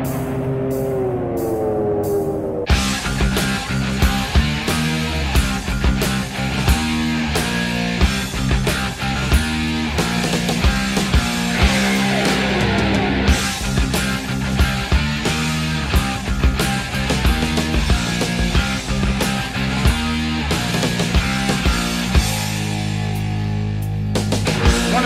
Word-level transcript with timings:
Want 0.00 0.12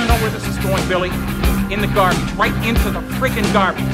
to 0.01 0.07
know 0.07 0.15
where 0.23 0.31
this 0.31 0.47
is 0.47 0.57
going, 0.59 0.87
Billy? 0.89 1.11
In 1.73 1.81
the 1.81 1.91
garbage, 1.95 2.33
right 2.35 2.55
into 2.65 2.91
the 2.91 3.01
friggin' 3.19 3.51
garbage. 3.53 3.94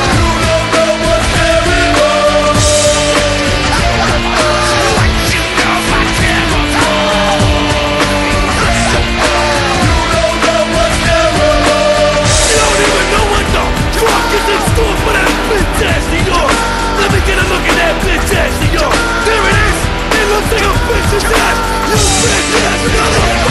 ass. 21.13 21.57
You 21.89 21.95
bitch 22.29 22.55
ass 22.63 22.83
motherfucker. 22.87 23.50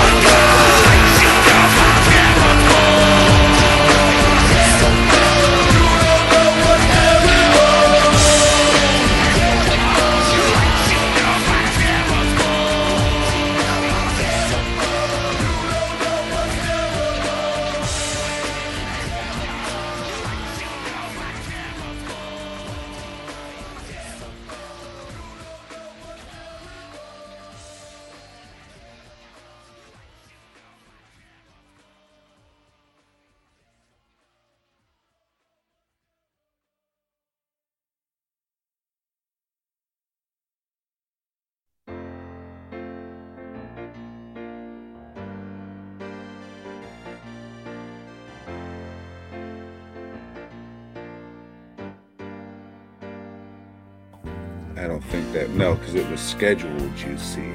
Scheduled. 56.41 56.99
You 57.01 57.19
see, 57.19 57.53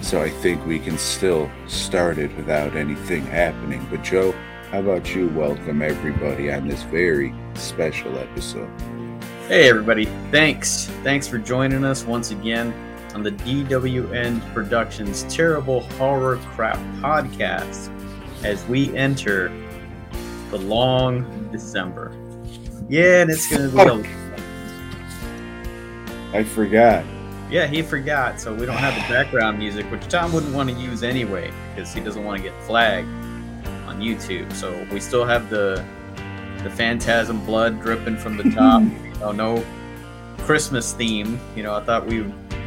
so 0.00 0.20
I 0.20 0.28
think 0.28 0.66
we 0.66 0.80
can 0.80 0.98
still 0.98 1.48
start 1.68 2.18
it 2.18 2.36
without 2.36 2.74
anything 2.74 3.24
happening. 3.26 3.86
But 3.92 4.02
Joe, 4.02 4.32
how 4.72 4.80
about 4.80 5.14
you? 5.14 5.28
Welcome 5.28 5.82
everybody 5.82 6.50
on 6.50 6.66
this 6.66 6.82
very 6.82 7.32
special 7.54 8.18
episode. 8.18 8.68
Hey 9.46 9.68
everybody, 9.68 10.06
thanks. 10.32 10.86
Thanks 11.04 11.28
for 11.28 11.38
joining 11.38 11.84
us 11.84 12.04
once 12.04 12.32
again 12.32 12.74
on 13.14 13.22
the 13.22 13.30
DWN 13.30 14.52
Productions 14.52 15.22
Terrible 15.32 15.82
Horror 15.90 16.38
Crap 16.56 16.78
podcast 17.00 17.88
as 18.44 18.66
we 18.66 18.96
enter 18.96 19.48
the 20.50 20.58
long 20.58 21.48
December. 21.52 22.10
Yeah, 22.88 23.22
and 23.22 23.30
it's 23.30 23.48
gonna 23.48 23.68
be 23.68 23.78
a 23.78 24.22
I 26.36 26.42
forgot. 26.42 27.04
Yeah, 27.52 27.66
he 27.66 27.82
forgot, 27.82 28.40
so 28.40 28.54
we 28.54 28.64
don't 28.64 28.78
have 28.78 28.94
the 28.94 29.12
background 29.12 29.58
music, 29.58 29.84
which 29.90 30.08
Tom 30.08 30.32
wouldn't 30.32 30.54
want 30.54 30.70
to 30.70 30.74
use 30.74 31.02
anyway, 31.02 31.52
because 31.74 31.92
he 31.92 32.00
doesn't 32.00 32.24
want 32.24 32.42
to 32.42 32.48
get 32.48 32.58
flagged 32.62 33.06
on 33.86 34.00
YouTube. 34.00 34.50
So 34.54 34.86
we 34.90 35.00
still 35.00 35.26
have 35.26 35.50
the 35.50 35.84
the 36.62 36.70
phantasm 36.70 37.44
blood 37.44 37.82
dripping 37.82 38.16
from 38.16 38.38
the 38.38 38.44
top. 38.44 38.82
you 38.82 38.90
know, 39.20 39.32
no 39.32 39.64
Christmas 40.38 40.94
theme. 40.94 41.38
You 41.54 41.62
know, 41.62 41.74
I 41.74 41.84
thought 41.84 42.06
we 42.06 42.24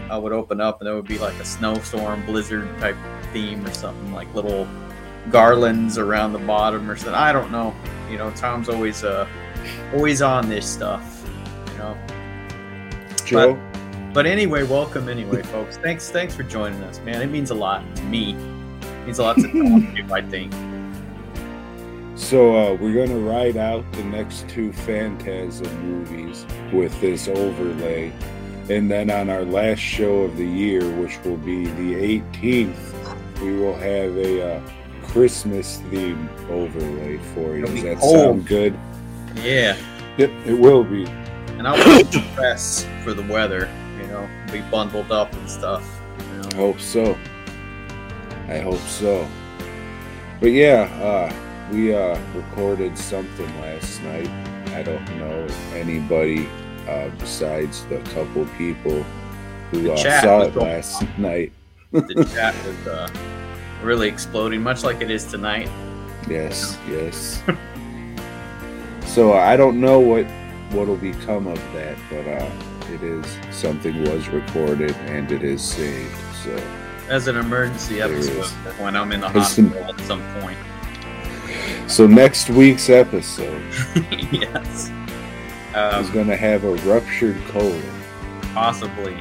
I 0.07 0.19
would 0.19 0.33
open 0.33 0.61
up 0.61 0.81
and 0.81 0.87
there 0.87 0.95
would 0.95 1.07
be 1.07 1.17
like 1.17 1.33
a 1.39 1.45
snowstorm, 1.45 2.23
blizzard 2.27 2.69
type 2.77 2.97
theme 3.33 3.65
or 3.65 3.73
something, 3.73 4.13
like 4.13 4.31
little 4.35 4.67
garlands 5.31 5.97
around 5.97 6.33
the 6.33 6.39
bottom 6.39 6.91
or 6.91 6.95
something. 6.95 7.15
I 7.15 7.33
don't 7.33 7.51
know. 7.51 7.73
You 8.11 8.19
know, 8.19 8.29
Tom's 8.31 8.69
always 8.69 9.03
uh 9.03 9.27
always 9.95 10.21
on 10.21 10.47
this 10.47 10.71
stuff. 10.71 11.27
You 11.71 11.77
know. 11.79 11.97
Joe, 13.25 13.55
But 13.55 13.74
anyway, 14.25 14.63
welcome 14.63 15.09
anyway, 15.09 15.43
folks. 15.43 15.75
Thanks, 15.75 16.09
thanks 16.09 16.33
for 16.33 16.43
joining 16.43 16.81
us, 16.83 16.99
man. 17.01 17.21
It 17.21 17.27
means 17.27 17.51
a 17.51 17.55
lot 17.55 17.83
to 17.97 18.03
me. 18.03 18.33
It 18.33 19.05
means 19.05 19.19
a 19.19 19.23
lot 19.23 19.35
to 19.35 19.51
too, 19.51 20.13
I 20.13 20.21
think. 20.21 20.53
so 22.15 22.55
uh, 22.55 22.73
we're 22.75 23.05
gonna 23.05 23.19
ride 23.19 23.57
out 23.57 23.83
the 23.91 24.05
next 24.05 24.47
two 24.47 24.71
Phantasm 24.71 25.67
movies 25.85 26.45
with 26.71 26.97
this 27.01 27.27
overlay, 27.27 28.13
and 28.69 28.89
then 28.89 29.11
on 29.11 29.29
our 29.29 29.43
last 29.43 29.79
show 29.79 30.21
of 30.23 30.37
the 30.37 30.47
year, 30.47 30.89
which 30.97 31.19
will 31.25 31.35
be 31.37 31.65
the 31.65 32.21
18th, 32.31 33.41
we 33.41 33.53
will 33.59 33.75
have 33.75 34.15
a 34.15 34.55
uh, 34.55 34.61
Christmas 35.03 35.81
theme 35.91 36.29
overlay 36.49 37.17
for 37.33 37.57
you. 37.57 37.65
Does 37.65 37.83
that 37.83 37.97
cold. 37.97 38.15
sound 38.15 38.47
good? 38.47 38.79
Yeah, 39.43 39.75
Yep, 40.17 40.31
it 40.45 40.57
will 40.57 40.85
be. 40.85 41.03
and 41.57 41.67
I'll 41.67 41.75
the 41.75 42.85
for 43.03 43.13
the 43.13 43.23
weather. 43.23 43.69
You 44.15 44.21
know, 44.21 44.29
be 44.51 44.61
bundled 44.71 45.11
up 45.11 45.33
and 45.33 45.49
stuff. 45.49 45.83
You 46.19 46.49
I 46.51 46.55
hope 46.55 46.79
so. 46.79 47.17
I 48.47 48.59
hope 48.59 48.79
so. 48.79 49.27
But 50.39 50.51
yeah, 50.51 50.83
uh, 51.01 51.33
we 51.71 51.93
uh, 51.93 52.17
recorded 52.33 52.97
something 52.97 53.61
last 53.61 54.01
night. 54.03 54.29
I 54.73 54.83
don't 54.83 55.17
know 55.17 55.45
if 55.45 55.73
anybody 55.73 56.47
uh, 56.87 57.09
besides 57.19 57.85
the 57.85 57.99
couple 58.13 58.45
people 58.57 59.03
who 59.71 59.91
uh, 59.91 59.97
saw 59.97 60.43
it 60.43 60.55
last 60.55 61.03
night. 61.17 61.51
The 61.91 62.29
chat 62.33 62.55
was 62.65 62.87
uh, 62.87 63.09
really 63.81 64.07
exploding, 64.07 64.61
much 64.61 64.83
like 64.83 65.01
it 65.01 65.11
is 65.11 65.25
tonight. 65.25 65.69
Yes, 66.29 66.77
yes. 66.89 67.41
so 69.05 69.33
I 69.33 69.57
don't 69.57 69.81
know 69.81 69.99
what 69.99 70.25
what'll 70.71 70.95
become 70.95 71.47
of 71.47 71.57
that, 71.73 71.97
but 72.09 72.27
uh, 72.27 72.74
it 72.91 73.03
is 73.03 73.25
something 73.51 74.03
was 74.09 74.27
recorded 74.29 74.91
and 75.07 75.31
it 75.31 75.43
is 75.43 75.61
saved. 75.63 76.15
So 76.43 76.55
As 77.09 77.27
an 77.27 77.37
emergency 77.37 78.01
episode 78.01 78.45
when 78.79 78.95
I'm 78.95 79.11
in 79.11 79.21
the 79.21 79.27
As 79.27 79.57
an- 79.57 79.69
hospital 79.69 79.93
at 79.95 79.99
some 80.01 80.23
point. 80.41 80.57
so 81.89 82.07
next 82.07 82.49
week's 82.49 82.89
episode 82.89 83.61
yes. 84.31 84.85
is 84.85 86.07
Um, 86.07 86.11
going 86.13 86.27
to 86.27 86.35
have 86.37 86.63
a 86.63 86.75
ruptured 86.87 87.37
colon. 87.49 87.81
possibly. 88.53 89.15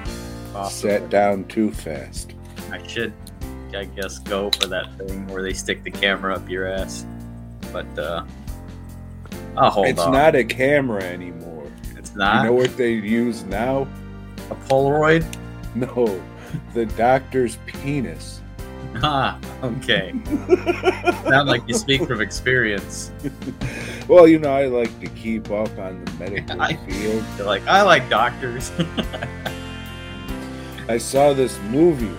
Possibly. 0.53 0.91
Sat 0.91 1.11
down 1.11 1.45
too 1.47 1.73
fast. 1.73 2.33
I 2.71 2.85
should, 2.87 3.13
I 3.77 3.85
guess, 3.85 4.19
go 4.21 4.51
for 4.51 4.69
that 4.69 4.97
thing 4.99 5.27
where 5.29 5.43
they 5.43 5.53
stick 5.53 5.83
the 5.83 5.91
camera 5.91 6.35
up 6.37 6.49
your 6.49 6.67
ass. 6.69 7.05
But 7.73 7.87
uh, 7.99 8.25
I'll 9.57 9.71
hold 9.71 9.89
it's 9.89 10.01
on. 10.01 10.13
not 10.13 10.37
a 10.37 10.45
camera 10.45 11.03
anymore. 11.03 11.44
It's 12.15 12.19
not 12.21 12.45
You 12.45 12.51
know 12.51 12.55
what 12.57 12.77
they 12.77 12.93
use 12.93 13.43
now? 13.45 13.89
a 14.51 14.55
Polaroid. 14.55 15.25
No, 15.75 16.23
the 16.73 16.87
doctor's 16.87 17.59
penis. 17.67 18.41
Ah, 19.03 19.37
okay. 19.65 20.15
Sound 21.29 21.49
like 21.49 21.63
you 21.67 21.75
speak 21.75 22.07
from 22.07 22.21
experience. 22.21 23.11
Well, 24.07 24.29
you 24.29 24.39
know, 24.39 24.53
I 24.55 24.67
like 24.67 25.01
to 25.01 25.07
keep 25.09 25.51
up 25.51 25.77
on 25.79 26.05
the 26.05 26.13
medical 26.13 26.61
I- 26.63 26.77
field. 26.87 27.25
You're 27.37 27.47
like, 27.47 27.67
I 27.67 27.83
like 27.83 28.09
doctors. 28.09 28.71
I 30.89 30.99
saw 30.99 31.33
this 31.33 31.59
movie 31.71 32.15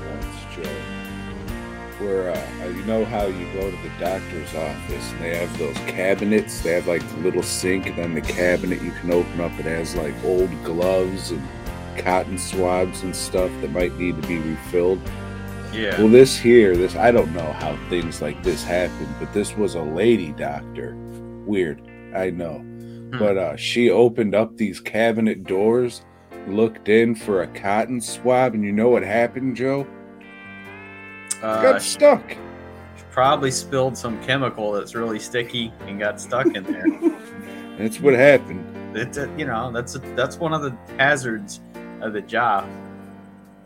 where 2.05 2.29
uh, 2.29 2.67
you 2.67 2.83
know 2.85 3.03
how 3.05 3.25
you 3.25 3.51
go 3.53 3.69
to 3.71 3.77
the 3.77 3.91
doctor's 3.99 4.53
office 4.53 5.11
and 5.11 5.21
they 5.21 5.35
have 5.37 5.57
those 5.57 5.77
cabinets. 5.89 6.61
They 6.61 6.73
have 6.73 6.87
like 6.87 7.07
the 7.09 7.17
little 7.17 7.43
sink, 7.43 7.87
and 7.87 7.97
then 7.97 8.13
the 8.13 8.21
cabinet 8.21 8.81
you 8.81 8.91
can 8.91 9.11
open 9.11 9.41
up. 9.41 9.51
It 9.59 9.65
has 9.65 9.95
like 9.95 10.13
old 10.23 10.51
gloves 10.63 11.31
and 11.31 11.41
cotton 11.97 12.37
swabs 12.37 13.03
and 13.03 13.15
stuff 13.15 13.51
that 13.61 13.71
might 13.71 13.97
need 13.97 14.21
to 14.21 14.27
be 14.27 14.37
refilled. 14.37 15.01
Yeah. 15.73 15.97
Well, 15.99 16.09
this 16.09 16.37
here, 16.37 16.77
this 16.77 16.95
I 16.95 17.11
don't 17.11 17.33
know 17.33 17.51
how 17.53 17.77
things 17.89 18.21
like 18.21 18.41
this 18.43 18.63
happen, 18.63 19.13
but 19.19 19.33
this 19.33 19.57
was 19.57 19.75
a 19.75 19.81
lady 19.81 20.31
doctor. 20.31 20.95
Weird, 21.45 21.81
I 22.15 22.29
know, 22.29 22.63
but 23.19 23.37
uh, 23.37 23.55
she 23.55 23.89
opened 23.89 24.35
up 24.35 24.55
these 24.55 24.79
cabinet 24.79 25.43
doors, 25.43 26.03
looked 26.47 26.87
in 26.87 27.15
for 27.15 27.41
a 27.41 27.47
cotton 27.47 27.99
swab, 27.99 28.53
and 28.53 28.63
you 28.63 28.71
know 28.71 28.89
what 28.89 29.03
happened, 29.03 29.55
Joe? 29.55 29.85
Uh, 31.41 31.61
Got 31.61 31.81
she 31.81 31.89
stuck. 31.91 32.37
probably 33.11 33.51
spilled 33.51 33.97
some 33.97 34.21
chemical 34.23 34.71
that's 34.71 34.95
really 34.95 35.19
sticky 35.19 35.71
and 35.81 35.99
got 35.99 36.19
stuck 36.19 36.47
in 36.55 36.63
there. 36.63 36.85
That's 37.77 37.99
what 37.99 38.13
happened. 38.13 38.63
it's 38.97 39.17
a, 39.17 39.29
you 39.37 39.45
know 39.45 39.69
that's 39.69 39.95
a, 39.95 39.99
that's 40.15 40.37
one 40.37 40.53
of 40.53 40.61
the 40.61 40.73
hazards 40.97 41.59
of 41.99 42.13
the 42.13 42.21
job. 42.21 42.65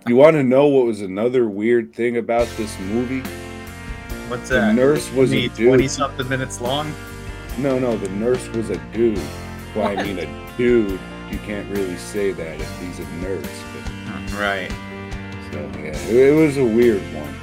You 0.08 0.16
want 0.16 0.36
to 0.36 0.42
know 0.44 0.66
what 0.68 0.88
was 0.88 1.02
another 1.02 1.48
weird 1.48 1.94
thing 1.94 2.18
about 2.18 2.48
this 2.58 2.76
movie? 2.80 3.22
What's 4.30 4.50
that? 4.50 4.68
The 4.70 4.74
nurse 4.74 5.12
was 5.12 5.32
a 5.32 5.48
dude. 5.50 5.68
twenty 5.68 5.88
something 5.88 6.28
minutes 6.28 6.60
long. 6.60 6.92
No, 7.60 7.78
no, 7.78 7.96
the 7.98 8.10
nurse 8.10 8.48
was 8.50 8.72
a 8.72 8.78
dude. 8.94 9.20
Well, 9.76 9.88
I 9.88 10.02
mean, 10.04 10.18
a 10.18 10.54
dude. 10.58 11.00
You 11.30 11.38
can't 11.46 11.70
really 11.70 11.98
say 11.98 12.32
that 12.32 12.60
if 12.60 12.80
he's 12.82 12.98
a 12.98 13.08
nurse. 13.18 13.46
But, 13.46 14.34
Right. 14.40 14.72
so 15.52 15.60
yeah, 15.80 15.96
it 16.08 16.36
was 16.36 16.58
a 16.58 16.66
weird 16.66 17.02
one. 17.14 17.36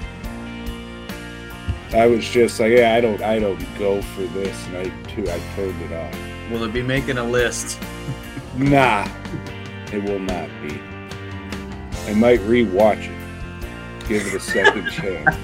I 1.96 2.06
was 2.06 2.24
just 2.28 2.60
like, 2.60 2.72
yeah, 2.72 2.94
I 2.94 3.00
don't, 3.00 3.22
I 3.22 3.38
don't 3.38 3.58
go 3.78 4.02
for 4.02 4.22
this, 4.22 4.66
and 4.68 4.76
I 4.78 4.84
too, 5.08 5.22
I 5.30 5.40
turned 5.54 5.80
it 5.82 5.92
off. 5.92 6.50
Will 6.50 6.62
it 6.64 6.72
be 6.72 6.82
making 6.82 7.18
a 7.18 7.24
list? 7.24 7.78
Nah, 8.56 9.06
it 9.92 10.02
will 10.02 10.18
not 10.18 10.48
be. 10.62 10.80
I 12.06 12.14
might 12.14 12.40
rewatch 12.40 13.04
it, 13.04 14.08
give 14.08 14.26
it 14.26 14.32
a 14.32 14.40
second 14.40 14.90
chance. 14.90 15.36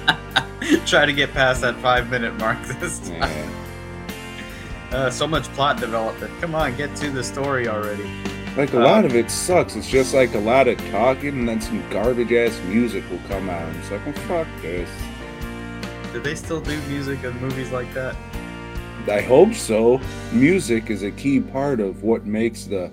Try 0.90 1.04
to 1.04 1.12
get 1.12 1.30
past 1.34 1.60
that 1.60 1.76
five 1.80 2.08
minute 2.08 2.34
mark 2.38 2.62
this 2.80 3.00
time. 3.00 3.20
Yeah. 3.20 3.50
Uh, 4.92 5.10
so 5.10 5.26
much 5.26 5.44
plot 5.52 5.78
development. 5.78 6.32
Come 6.40 6.54
on, 6.54 6.74
get 6.76 6.96
to 6.96 7.10
the 7.10 7.22
story 7.22 7.68
already. 7.68 8.08
Like 8.56 8.72
a 8.72 8.80
Uh, 8.80 8.84
lot 8.84 9.04
of 9.04 9.14
it 9.14 9.30
sucks. 9.30 9.76
It's 9.76 9.90
just 9.90 10.14
like 10.14 10.34
a 10.34 10.38
lot 10.40 10.66
of 10.66 10.78
talking, 10.90 11.40
and 11.40 11.46
then 11.46 11.60
some 11.60 11.86
garbage 11.90 12.32
ass 12.32 12.58
music 12.66 13.04
will 13.10 13.20
come 13.28 13.50
out. 13.50 13.68
And 13.68 13.76
it's 13.76 13.90
like, 13.90 14.06
well, 14.06 14.14
fuck 14.44 14.48
this. 14.62 14.88
Do 16.12 16.20
they 16.20 16.34
still 16.34 16.60
do 16.60 16.80
music 16.82 17.24
in 17.24 17.38
movies 17.40 17.70
like 17.70 17.92
that? 17.94 18.14
I 19.08 19.20
hope 19.20 19.54
so. 19.54 20.00
Music 20.32 20.90
is 20.90 21.02
a 21.02 21.10
key 21.10 21.40
part 21.40 21.80
of 21.80 22.02
what 22.02 22.26
makes 22.26 22.64
the 22.64 22.90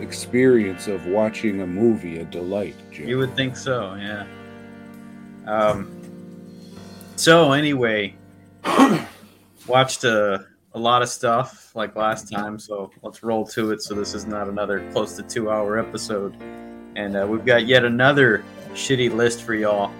experience 0.00 0.86
of 0.86 1.04
watching 1.06 1.60
a 1.62 1.66
movie 1.66 2.18
a 2.18 2.24
delight. 2.24 2.76
Joe. 2.92 3.04
You 3.04 3.18
would 3.18 3.34
think 3.34 3.56
so, 3.56 3.94
yeah. 3.94 4.26
Um. 5.46 5.90
So 7.16 7.52
anyway, 7.52 8.14
watched 9.66 10.04
a 10.04 10.46
a 10.74 10.78
lot 10.78 11.02
of 11.02 11.08
stuff 11.08 11.74
like 11.74 11.96
last 11.96 12.30
time, 12.30 12.58
so 12.58 12.90
let's 13.02 13.22
roll 13.22 13.46
to 13.48 13.72
it. 13.72 13.82
So 13.82 13.94
this 13.94 14.14
is 14.14 14.26
not 14.26 14.48
another 14.48 14.88
close 14.92 15.16
to 15.16 15.22
two 15.22 15.50
hour 15.50 15.78
episode, 15.78 16.34
and 16.94 17.16
uh, 17.16 17.26
we've 17.28 17.44
got 17.44 17.66
yet 17.66 17.84
another 17.84 18.44
shitty 18.72 19.12
list 19.12 19.42
for 19.42 19.54
y'all, 19.54 19.90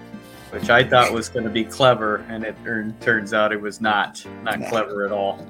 which 0.59 0.71
I 0.71 0.83
thought 0.83 1.13
was 1.13 1.29
going 1.29 1.43
to 1.43 1.51
be 1.51 1.63
clever, 1.63 2.25
and 2.29 2.43
it 2.43 2.55
turn- 2.63 2.95
turns 2.99 3.31
out 3.31 3.51
it 3.51 3.61
was 3.61 3.79
not 3.79 4.25
not 4.43 4.59
Nah. 4.59 4.69
clever 4.69 5.05
at 5.05 5.11
all. 5.11 5.45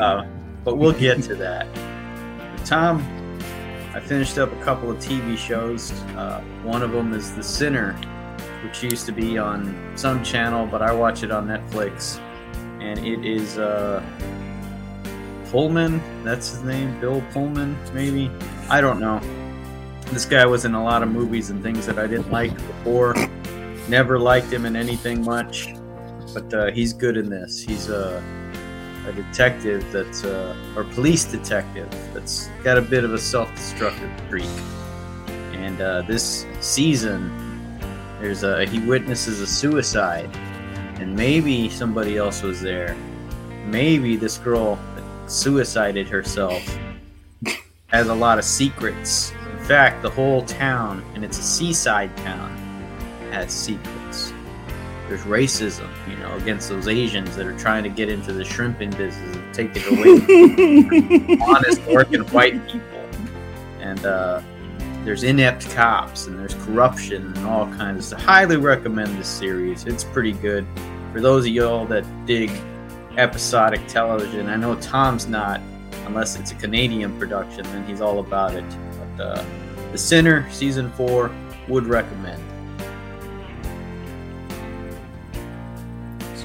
Uh, 0.00 0.24
but 0.64 0.78
we'll 0.78 0.92
get 0.92 1.20
to 1.24 1.34
that. 1.34 1.66
Tom, 2.64 3.02
I 3.92 3.98
finished 3.98 4.38
up 4.38 4.52
a 4.52 4.62
couple 4.64 4.88
of 4.90 4.98
TV 4.98 5.36
shows. 5.36 5.90
Uh, 6.16 6.40
one 6.62 6.82
of 6.82 6.92
them 6.92 7.12
is 7.12 7.34
The 7.34 7.42
Sinner, 7.42 7.94
which 8.62 8.84
used 8.84 9.04
to 9.06 9.12
be 9.12 9.36
on 9.36 9.74
some 9.96 10.22
channel, 10.22 10.64
but 10.64 10.80
I 10.80 10.92
watch 10.92 11.24
it 11.24 11.32
on 11.32 11.48
Netflix. 11.48 12.20
And 12.80 12.98
it 13.04 13.24
is 13.26 13.58
uh, 13.58 14.00
Pullman, 15.50 16.00
that's 16.22 16.50
his 16.50 16.62
name, 16.62 16.98
Bill 17.00 17.20
Pullman, 17.32 17.76
maybe? 17.92 18.30
I 18.68 18.80
don't 18.80 19.00
know. 19.00 19.20
This 20.12 20.24
guy 20.24 20.46
was 20.46 20.64
in 20.64 20.74
a 20.74 20.82
lot 20.82 21.02
of 21.02 21.10
movies 21.10 21.50
and 21.50 21.62
things 21.62 21.84
that 21.86 21.98
I 21.98 22.06
didn't 22.06 22.30
like 22.30 22.54
before. 22.54 23.14
Never 23.88 24.18
liked 24.18 24.52
him 24.52 24.66
in 24.66 24.76
anything 24.76 25.24
much, 25.24 25.74
but 26.32 26.52
uh, 26.54 26.70
he's 26.70 26.92
good 26.92 27.16
in 27.16 27.28
this. 27.28 27.60
He's 27.62 27.88
a, 27.88 28.22
a 29.06 29.12
detective 29.12 29.84
that's, 29.90 30.24
uh, 30.24 30.56
or 30.76 30.84
police 30.84 31.24
detective 31.24 31.88
that's 32.14 32.48
got 32.62 32.78
a 32.78 32.82
bit 32.82 33.04
of 33.04 33.12
a 33.12 33.18
self 33.18 33.52
destructive 33.54 34.10
streak. 34.26 34.50
And 35.52 35.80
uh, 35.80 36.02
this 36.02 36.46
season, 36.60 37.30
there's 38.20 38.42
a, 38.42 38.66
he 38.66 38.78
witnesses 38.80 39.40
a 39.40 39.46
suicide, 39.46 40.34
and 41.00 41.16
maybe 41.16 41.68
somebody 41.68 42.16
else 42.16 42.42
was 42.42 42.60
there. 42.60 42.96
Maybe 43.66 44.16
this 44.16 44.38
girl 44.38 44.78
suicided 45.26 46.08
herself 46.08 46.62
has 47.88 48.08
a 48.08 48.14
lot 48.14 48.38
of 48.38 48.44
secrets. 48.44 49.32
In 49.52 49.64
fact, 49.64 50.02
the 50.02 50.10
whole 50.10 50.42
town, 50.42 51.04
and 51.14 51.24
it's 51.24 51.38
a 51.38 51.42
seaside 51.42 52.16
town, 52.18 52.56
has 53.32 53.52
secrets. 53.52 54.32
There's 55.08 55.22
racism, 55.22 55.88
you 56.08 56.16
know, 56.16 56.36
against 56.36 56.68
those 56.68 56.86
Asians 56.86 57.34
that 57.36 57.46
are 57.46 57.58
trying 57.58 57.82
to 57.82 57.88
get 57.88 58.08
into 58.08 58.32
the 58.32 58.44
shrimping 58.44 58.90
business 58.90 59.36
and 59.36 59.54
take 59.54 59.70
it 59.74 59.86
away 59.90 60.20
from 61.36 61.42
honest 61.48 61.82
working 61.86 62.20
white 62.28 62.64
people. 62.68 63.08
And 63.80 64.04
uh, 64.06 64.40
there's 65.04 65.24
inept 65.24 65.68
cops 65.70 66.26
and 66.26 66.38
there's 66.38 66.54
corruption 66.54 67.26
and 67.34 67.38
all 67.46 67.66
kinds 67.66 67.98
of 67.98 68.04
stuff. 68.04 68.20
Highly 68.20 68.56
recommend 68.56 69.18
this 69.18 69.28
series. 69.28 69.84
It's 69.84 70.04
pretty 70.04 70.32
good. 70.32 70.66
For 71.12 71.20
those 71.20 71.44
of 71.44 71.50
y'all 71.50 71.86
that 71.86 72.04
dig 72.26 72.50
episodic 73.16 73.84
television, 73.88 74.48
I 74.48 74.56
know 74.56 74.76
Tom's 74.76 75.26
not, 75.26 75.60
unless 76.06 76.38
it's 76.38 76.52
a 76.52 76.54
Canadian 76.54 77.18
production, 77.18 77.64
then 77.64 77.84
he's 77.86 78.00
all 78.00 78.20
about 78.20 78.54
it. 78.54 78.64
But 79.16 79.24
uh, 79.24 79.44
The 79.90 79.98
Sinner, 79.98 80.48
season 80.50 80.92
four, 80.92 81.34
would 81.66 81.86
recommend. 81.86 82.42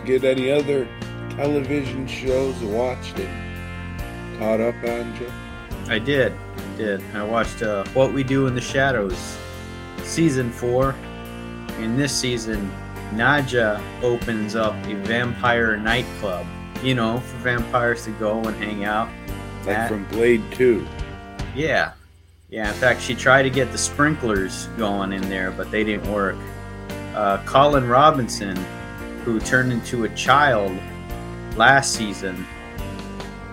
Get 0.06 0.24
any 0.24 0.52
other 0.52 0.88
television 1.32 2.06
shows 2.08 2.56
watched 2.62 3.18
and 3.20 4.38
caught 4.40 4.62
up 4.62 4.76
on? 4.84 5.16
I 5.90 5.98
did. 5.98 6.32
I 6.34 6.78
did. 6.78 7.04
I 7.16 7.24
watched 7.24 7.64
uh, 7.64 7.84
What 7.94 8.14
We 8.14 8.24
Do 8.24 8.46
in 8.46 8.54
the 8.54 8.62
Shadows, 8.62 9.38
season 10.04 10.52
four. 10.52 10.94
In 11.80 11.98
this 11.98 12.14
season, 12.14 12.72
Nadja 13.14 13.82
opens 14.04 14.56
up 14.56 14.76
a 14.86 14.94
vampire 14.94 15.76
nightclub. 15.78 16.46
You 16.84 16.94
know, 16.94 17.20
for 17.20 17.38
vampires 17.38 18.04
to 18.06 18.12
go 18.12 18.44
and 18.44 18.56
hang 18.64 18.86
out. 18.86 19.08
Like 19.60 19.66
That- 19.66 19.90
from 19.90 20.06
Blade 20.06 20.44
2. 20.52 20.86
Yeah. 21.56 21.94
Yeah, 22.50 22.68
in 22.70 22.76
fact, 22.76 23.02
she 23.02 23.16
tried 23.16 23.44
to 23.44 23.50
get 23.50 23.72
the 23.72 23.78
sprinklers 23.80 24.68
going 24.78 25.12
in 25.14 25.28
there, 25.30 25.50
but 25.50 25.72
they 25.72 25.84
didn't 25.84 26.12
work. 26.12 26.36
Uh, 27.16 27.38
Colin 27.46 27.88
Robinson, 27.88 28.56
who 29.26 29.40
turned 29.42 29.74
into 29.74 30.06
a 30.06 30.10
child 30.16 30.72
last 31.58 31.94
season, 31.94 32.46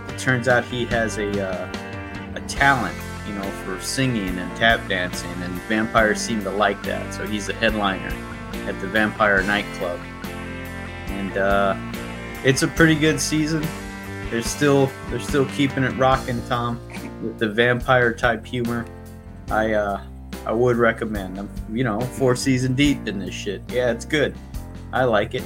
it 0.08 0.18
turns 0.18 0.46
out 0.46 0.64
he 0.64 0.84
has 0.86 1.18
a, 1.18 1.48
uh, 1.48 1.72
a 2.36 2.40
talent, 2.42 2.96
you 3.26 3.34
know, 3.34 3.50
for 3.64 3.80
singing 3.80 4.38
and 4.38 4.56
tap 4.56 4.86
dancing, 4.88 5.32
and 5.42 5.52
vampires 5.62 6.20
seem 6.20 6.44
to 6.44 6.50
like 6.50 6.80
that. 6.84 7.12
So 7.12 7.26
he's 7.26 7.48
a 7.48 7.54
headliner 7.54 8.14
at 8.68 8.80
the 8.80 8.86
Vampire 8.86 9.42
Nightclub. 9.42 9.98
And 11.06 11.36
uh, 11.36 11.76
it's 12.44 12.62
a 12.62 12.68
pretty 12.68 12.94
good 12.94 13.18
season. 13.18 13.66
They're 14.30 14.42
still 14.42 14.90
they're 15.10 15.20
still 15.20 15.46
keeping 15.46 15.82
it 15.82 15.90
rocking, 15.96 16.40
Tom 16.46 16.80
with 17.22 17.38
the 17.38 17.48
vampire 17.48 18.12
type 18.12 18.44
humor, 18.44 18.84
I 19.48 19.72
uh 19.72 20.02
I 20.44 20.52
would 20.52 20.76
recommend. 20.76 21.38
I'm 21.38 21.48
you 21.72 21.84
know 21.84 22.00
four 22.00 22.34
season 22.36 22.74
deep 22.74 23.06
in 23.06 23.18
this 23.18 23.34
shit. 23.34 23.62
Yeah, 23.68 23.90
it's 23.92 24.04
good. 24.04 24.34
I 24.92 25.04
like 25.04 25.34
it. 25.34 25.44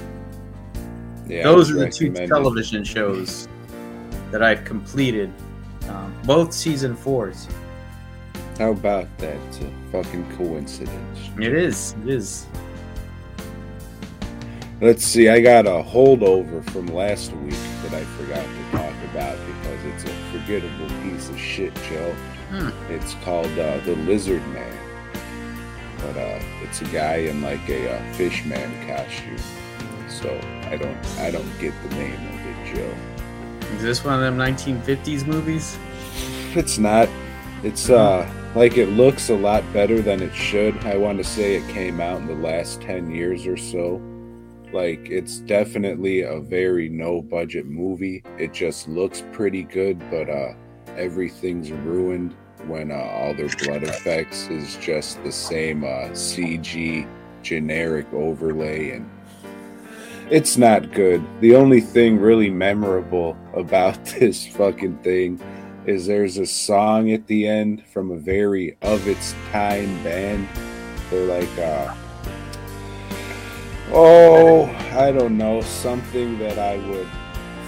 Yeah, 1.27 1.43
Those 1.45 1.71
are 1.71 1.75
the 1.75 1.91
two 1.91 2.13
television 2.13 2.85
shows 2.85 3.49
that 4.31 4.43
I've 4.43 4.65
completed. 4.65 5.33
Um, 5.89 6.15
both 6.25 6.53
season 6.53 6.97
fours. 6.97 7.49
How 8.59 8.71
about 8.71 9.07
that? 9.19 9.37
It's 9.49 9.61
a 9.61 9.71
fucking 9.93 10.37
coincidence. 10.37 11.19
It 11.39 11.53
is. 11.53 11.95
It 12.03 12.09
is. 12.09 12.47
Let's 14.81 15.05
see, 15.05 15.29
I 15.29 15.41
got 15.41 15.67
a 15.67 15.83
holdover 15.83 16.63
from 16.71 16.87
last 16.89 17.33
week 17.33 17.55
that 17.83 17.95
I 17.95 18.05
forgot 18.05 18.45
to 18.45 18.71
talk 18.73 18.95
about 19.11 19.39
because 19.47 19.85
it's 19.87 20.05
a 20.05 20.15
forgettable 20.33 20.89
piece 21.03 21.31
of 21.31 21.39
shit, 21.39 21.75
Joe. 21.89 22.15
Hmm. 22.51 22.69
It's 22.93 23.15
called 23.25 23.59
uh, 23.59 23.79
The 23.81 23.97
Lizard 24.07 24.47
Man. 24.49 24.77
But 25.99 26.17
uh, 26.19 26.41
it's 26.63 26.83
a 26.83 26.85
guy 26.87 27.17
in 27.17 27.41
like 27.41 27.67
a 27.69 27.95
uh, 27.95 28.13
fish 28.15 28.45
man 28.45 28.71
costume. 28.87 29.39
so 30.09 30.29
I 30.67 30.77
don't 30.77 31.07
I 31.19 31.31
don't 31.31 31.59
get 31.59 31.73
the 31.83 31.97
name 31.97 32.15
of 32.15 32.47
it, 32.47 32.75
Joe. 32.75 32.95
Is 33.77 33.83
this 33.83 34.05
one 34.05 34.15
of 34.15 34.21
them 34.21 34.37
1950s 34.37 35.27
movies? 35.27 35.79
It's 36.55 36.79
not. 36.79 37.09
It's 37.63 37.91
uh 37.91 38.29
like 38.55 38.77
it 38.77 38.87
looks 38.91 39.29
a 39.29 39.37
lot 39.37 39.63
better 39.73 40.01
than 40.01 40.23
it 40.23 40.35
should. 40.35 40.77
I 40.85 40.97
want 40.97 41.19
to 41.19 41.25
say 41.25 41.57
it 41.57 41.69
came 41.69 42.01
out 42.01 42.21
in 42.21 42.27
the 42.27 42.35
last 42.35 42.81
10 42.81 43.11
years 43.11 43.47
or 43.47 43.57
so. 43.57 44.01
Like 44.73 45.09
it's 45.09 45.39
definitely 45.39 46.23
a 46.23 46.41
very 46.41 46.89
no 46.89 47.23
budget 47.23 47.67
movie. 47.67 48.23
It 48.39 48.53
just 48.53 48.89
looks 48.89 49.23
pretty 49.33 49.63
good, 49.63 49.99
but 50.11 50.29
uh 50.29 50.55
everything's 50.97 51.71
ruined 51.71 52.35
when 52.67 52.91
uh, 52.91 52.95
all 52.95 53.35
their 53.35 53.51
blood 53.65 53.83
effects 53.83 54.49
is 54.49 54.77
just 54.79 55.23
the 55.23 55.31
same 55.31 55.85
uh 55.85 56.09
CG 56.11 57.07
generic 57.43 58.13
overlay 58.13 58.91
and 58.91 59.09
it's 60.31 60.57
not 60.57 60.93
good. 60.93 61.25
The 61.41 61.55
only 61.55 61.81
thing 61.81 62.19
really 62.19 62.51
memorable 62.51 63.37
about 63.55 64.05
this 64.19 64.47
fucking 64.47 64.99
thing 64.99 65.41
is 65.87 66.07
there's 66.07 66.37
a 66.39 66.47
song 66.47 67.13
at 67.13 67.27
the 67.29 67.47
end 67.47 67.87
from 67.87 68.11
a 68.11 68.17
very 68.17 68.77
of 68.83 69.07
its 69.07 69.35
time 69.53 70.03
band. 70.03 70.49
They're 71.11 71.27
like, 71.27 71.59
uh, 71.59 71.95
oh, 73.93 74.65
I 74.99 75.13
don't 75.13 75.39
know, 75.39 75.61
something 75.61 76.39
that 76.41 76.59
I 76.59 76.79
would 76.89 77.09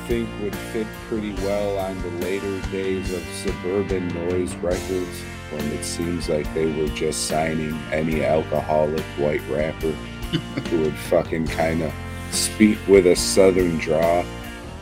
think 0.09 0.29
would 0.43 0.57
fit 0.57 0.87
pretty 1.07 1.35
well 1.35 1.79
on 1.79 2.00
the 2.03 2.11
later 2.25 2.61
days 2.73 3.12
of 3.12 3.23
Suburban 3.35 4.11
Noize 4.11 4.61
Records 4.61 5.23
when 5.53 5.65
it 5.69 5.85
seems 5.85 6.29
like 6.29 6.53
they 6.55 6.67
were 6.67 6.88
just 6.88 7.27
signing 7.27 7.75
any 7.93 8.25
alcoholic 8.25 9.05
white 9.17 9.47
rapper 9.49 9.93
who 10.71 10.81
would 10.81 10.95
fucking 10.95 11.47
kind 11.47 11.83
of 11.83 11.93
speak 12.31 12.79
with 12.89 13.07
a 13.07 13.17
southern 13.17 13.79
draw. 13.79 14.25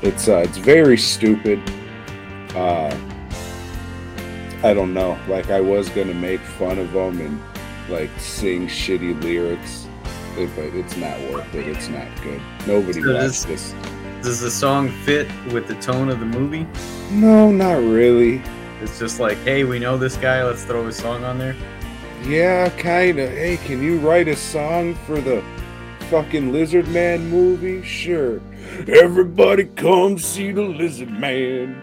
It's 0.02 0.28
uh, 0.28 0.38
it's 0.38 0.58
very 0.58 0.98
stupid. 0.98 1.60
Uh, 2.54 2.94
I 4.62 4.74
don't 4.74 4.92
know. 4.94 5.18
Like 5.28 5.50
I 5.50 5.60
was 5.60 5.88
gonna 5.90 6.14
make 6.14 6.40
fun 6.40 6.78
of 6.78 6.92
them 6.92 7.20
and 7.20 7.40
like 7.88 8.10
sing 8.18 8.66
shitty 8.66 9.22
lyrics, 9.22 9.86
but 10.34 10.48
it's 10.58 10.96
not 10.96 11.18
worth 11.32 11.54
it. 11.54 11.66
It's 11.68 11.88
not 11.88 12.08
good. 12.22 12.40
Nobody 12.66 13.00
So 13.00 13.12
this- 13.12 13.44
this. 13.44 13.74
Does 14.22 14.40
the 14.40 14.50
song 14.50 14.88
fit 15.04 15.28
with 15.52 15.68
the 15.68 15.74
tone 15.76 16.08
of 16.08 16.18
the 16.18 16.26
movie? 16.26 16.66
No, 17.12 17.52
not 17.52 17.74
really. 17.76 18.42
It's 18.82 18.98
just 18.98 19.20
like, 19.20 19.36
hey, 19.38 19.62
we 19.62 19.78
know 19.78 19.96
this 19.96 20.16
guy, 20.16 20.42
let's 20.42 20.64
throw 20.64 20.84
his 20.86 20.96
song 20.96 21.22
on 21.22 21.38
there. 21.38 21.54
Yeah, 22.24 22.68
kinda. 22.70 23.28
Hey, 23.28 23.56
can 23.58 23.80
you 23.80 23.98
write 23.98 24.26
a 24.26 24.34
song 24.34 24.94
for 25.06 25.20
the 25.20 25.44
fucking 26.10 26.52
Lizard 26.52 26.86
Man 26.88 27.28
movie? 27.28 27.82
Sure. 27.82 28.40
Everybody 28.86 29.64
come 29.64 30.18
see 30.18 30.52
the 30.52 30.62
Lizard 30.62 31.10
Man. 31.10 31.82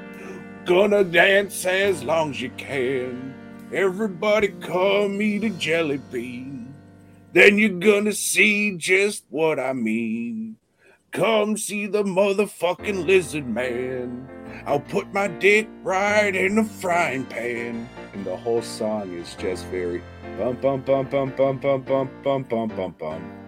Gonna 0.65 1.03
dance 1.03 1.65
as 1.65 2.03
long 2.03 2.31
as 2.31 2.41
you 2.41 2.49
can. 2.51 3.35
Everybody 3.73 4.49
come 4.61 5.21
eat 5.21 5.43
a 5.43 5.49
jelly 5.49 5.99
bean. 6.11 6.73
Then 7.33 7.57
you're 7.57 7.79
gonna 7.79 8.13
see 8.13 8.77
just 8.77 9.25
what 9.29 9.59
I 9.59 9.73
mean. 9.73 10.55
Come 11.11 11.57
see 11.57 11.87
the 11.87 12.03
motherfucking 12.03 13.05
Lizard 13.05 13.47
Man. 13.47 14.29
I'll 14.65 14.79
put 14.79 15.13
my 15.13 15.27
dick 15.27 15.67
right 15.83 16.33
in 16.33 16.55
the 16.55 16.63
frying 16.63 17.25
pan. 17.25 17.89
And 18.13 18.25
the 18.25 18.37
whole 18.37 18.61
song 18.61 19.11
is 19.13 19.35
just 19.35 19.65
very 19.65 20.01
bum 20.37 20.55
bum 20.61 20.81
bum 20.81 21.07
bum 21.07 21.31
bum 21.31 21.57
bum 21.57 21.81
bum 21.81 22.09
bum 22.23 22.43
bum 22.43 22.67
bum 22.69 22.95
bum. 22.97 23.42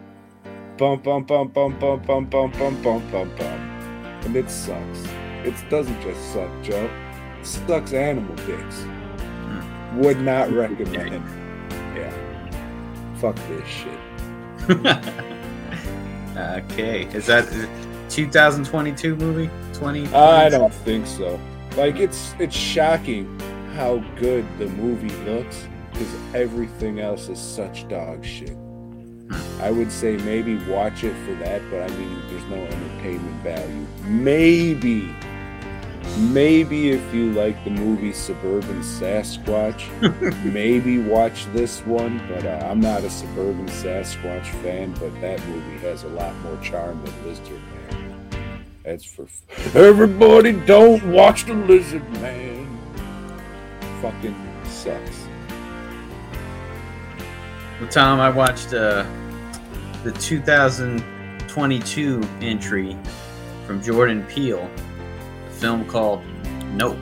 Bum 0.77 0.99
bum 0.99 1.23
bum 1.23 1.47
bum 1.47 1.79
bum 1.79 1.99
bum 2.01 2.25
bum 2.25 2.51
bum 2.51 2.81
bum 2.81 3.11
bum 3.11 3.31
bum. 3.37 3.59
And 4.25 4.35
it 4.35 4.49
sucks. 4.51 5.05
It 5.45 5.55
doesn't 5.69 6.01
just 6.01 6.33
suck, 6.33 6.49
Joe. 6.61 6.89
It 7.39 7.45
sucks 7.45 7.93
animal 7.93 8.35
dicks. 8.45 8.83
Would 9.93 10.19
not 10.19 10.51
recommend. 10.51 11.23
Yeah. 11.95 12.11
Fuck 13.15 13.37
this 13.47 13.65
shit. 13.69 13.99
okay, 16.35 17.05
is 17.13 17.27
that 17.27 17.47
it 17.53 17.69
2022 18.09 19.15
movie? 19.15 19.49
20? 19.73 20.07
I 20.13 20.49
don't 20.49 20.73
think 20.73 21.07
so. 21.07 21.39
Like 21.77 21.95
it's 21.95 22.33
it's 22.37 22.55
shocking 22.55 23.39
how 23.75 24.03
good 24.17 24.45
the 24.57 24.67
movie 24.67 25.15
looks 25.23 25.67
because 25.91 26.13
everything 26.33 26.99
else 26.99 27.29
is 27.29 27.39
such 27.39 27.87
dog 27.87 28.25
shit. 28.25 28.57
I 29.59 29.71
would 29.71 29.91
say 29.91 30.17
maybe 30.17 30.57
watch 30.65 31.03
it 31.03 31.15
for 31.25 31.33
that, 31.35 31.61
but 31.71 31.81
I 31.89 31.95
mean 31.95 32.21
there's 32.29 32.43
no 32.45 32.57
entertainment 32.57 33.41
value. 33.43 33.87
Maybe 34.05 35.13
maybe 36.17 36.91
if 36.91 37.13
you 37.13 37.31
like 37.31 37.61
the 37.63 37.71
movie 37.71 38.13
Suburban 38.13 38.81
Sasquatch, 38.81 39.83
maybe 40.53 40.99
watch 40.99 41.45
this 41.53 41.81
one, 41.85 42.21
but 42.29 42.45
uh, 42.45 42.67
I'm 42.69 42.79
not 42.79 43.03
a 43.03 43.09
Suburban 43.09 43.67
Sasquatch 43.67 44.45
fan, 44.61 44.93
but 44.99 45.19
that 45.21 45.45
movie 45.47 45.77
has 45.79 46.03
a 46.03 46.09
lot 46.09 46.35
more 46.37 46.57
charm 46.61 47.03
than 47.03 47.27
Lizard 47.27 47.61
Man. 47.73 48.65
That's 48.83 49.03
for 49.03 49.23
f- 49.23 49.75
everybody. 49.75 50.51
Don't 50.51 51.03
watch 51.11 51.45
the 51.45 51.55
Lizard 51.55 52.07
Man. 52.21 52.67
Fucking 54.01 54.35
sucks. 54.65 55.24
Well, 57.85 57.93
Tom, 57.93 58.19
I 58.19 58.31
watched 58.31 58.73
uh, 58.73 59.05
the 60.03 60.11
2022 60.13 62.23
entry 62.41 62.97
from 63.67 63.79
Jordan 63.79 64.23
Peele, 64.23 64.67
a 65.47 65.51
film 65.51 65.85
called 65.85 66.23
Nope. 66.71 66.97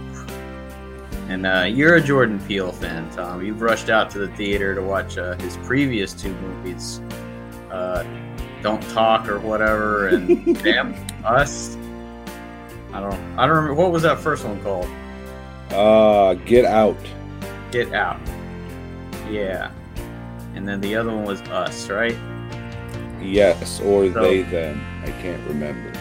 And 1.29 1.45
uh, 1.45 1.67
you're 1.69 1.95
a 1.95 2.01
Jordan 2.01 2.37
Peele 2.47 2.73
fan, 2.73 3.09
Tom. 3.11 3.45
You've 3.45 3.61
rushed 3.61 3.89
out 3.89 4.09
to 4.09 4.19
the 4.19 4.27
theater 4.35 4.75
to 4.75 4.81
watch 4.81 5.17
uh, 5.17 5.37
his 5.37 5.55
previous 5.63 6.11
two 6.11 6.33
movies, 6.33 6.99
uh, 7.71 8.03
Don't 8.61 8.83
Talk 8.89 9.29
or 9.29 9.39
whatever, 9.39 10.09
and 10.09 10.61
Damn 10.63 10.93
Us. 11.23 11.77
I 12.91 12.99
don't. 12.99 13.39
I 13.39 13.47
don't 13.47 13.55
remember 13.55 13.75
what 13.75 13.93
was 13.93 14.03
that 14.03 14.19
first 14.19 14.43
one 14.43 14.61
called. 14.61 14.89
Uh, 15.71 16.33
get 16.33 16.65
out. 16.65 16.97
Get 17.71 17.93
Out. 17.93 18.19
Yeah. 19.31 19.71
And 20.55 20.67
then 20.67 20.79
the 20.81 20.95
other 20.95 21.09
one 21.09 21.23
was 21.25 21.41
Us, 21.43 21.89
right? 21.89 22.15
Yes, 23.21 23.79
or 23.81 24.11
So- 24.11 24.21
they 24.21 24.41
them. 24.43 24.81
I 25.03 25.11
can't 25.21 25.41
remember. 25.47 25.91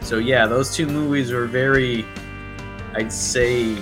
So 0.00 0.18
yeah, 0.18 0.46
those 0.46 0.74
two 0.74 0.86
movies 0.86 1.32
were 1.32 1.46
very, 1.46 2.04
I'd 2.94 3.12
say, 3.12 3.76